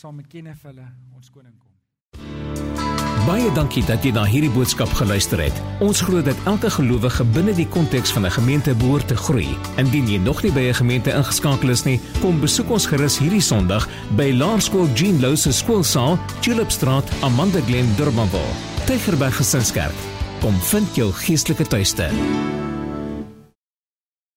saam 0.00 0.16
met 0.16 0.28
Kenneth 0.32 0.64
hulle 0.64 0.86
ons 1.16 1.28
koning 1.32 1.52
kom. 1.60 1.68
Baie 3.26 3.50
dankie 3.52 3.82
dat 3.84 4.04
jy 4.04 4.14
na 4.16 4.22
hierdie 4.24 4.50
boodskap 4.50 4.90
geluister 4.96 5.42
het. 5.42 5.56
Ons 5.84 6.00
glo 6.06 6.22
dat 6.24 6.38
elke 6.48 6.70
gelowige 6.72 7.26
binne 7.34 7.52
die 7.54 7.68
konteks 7.68 8.14
van 8.16 8.24
'n 8.26 8.32
gemeente 8.38 8.74
behoort 8.74 9.08
te 9.08 9.16
groei. 9.16 9.48
Indien 9.76 10.08
jy 10.08 10.18
nog 10.18 10.42
nie 10.42 10.52
by 10.52 10.64
'n 10.68 10.80
gemeente 10.80 11.12
ingeskakel 11.12 11.70
is 11.70 11.84
nie, 11.84 12.00
kom 12.20 12.40
besoek 12.40 12.70
ons 12.70 12.86
gerus 12.86 13.18
hierdie 13.18 13.40
Sondag 13.40 13.88
by 14.16 14.32
Laerskool 14.32 14.88
Jean 14.94 15.20
Louw 15.20 15.36
se 15.36 15.52
skoolsaal, 15.52 16.18
Tulipstraat, 16.40 17.10
Amanda 17.22 17.60
Glen, 17.60 17.96
Durbanville. 17.96 18.54
Tygerberg 18.86 19.36
Gesinskerk. 19.36 19.98
Kom 20.40 20.54
vind 20.54 20.94
jou 20.94 21.12
geestelike 21.12 21.66
tuiste. 21.66 22.08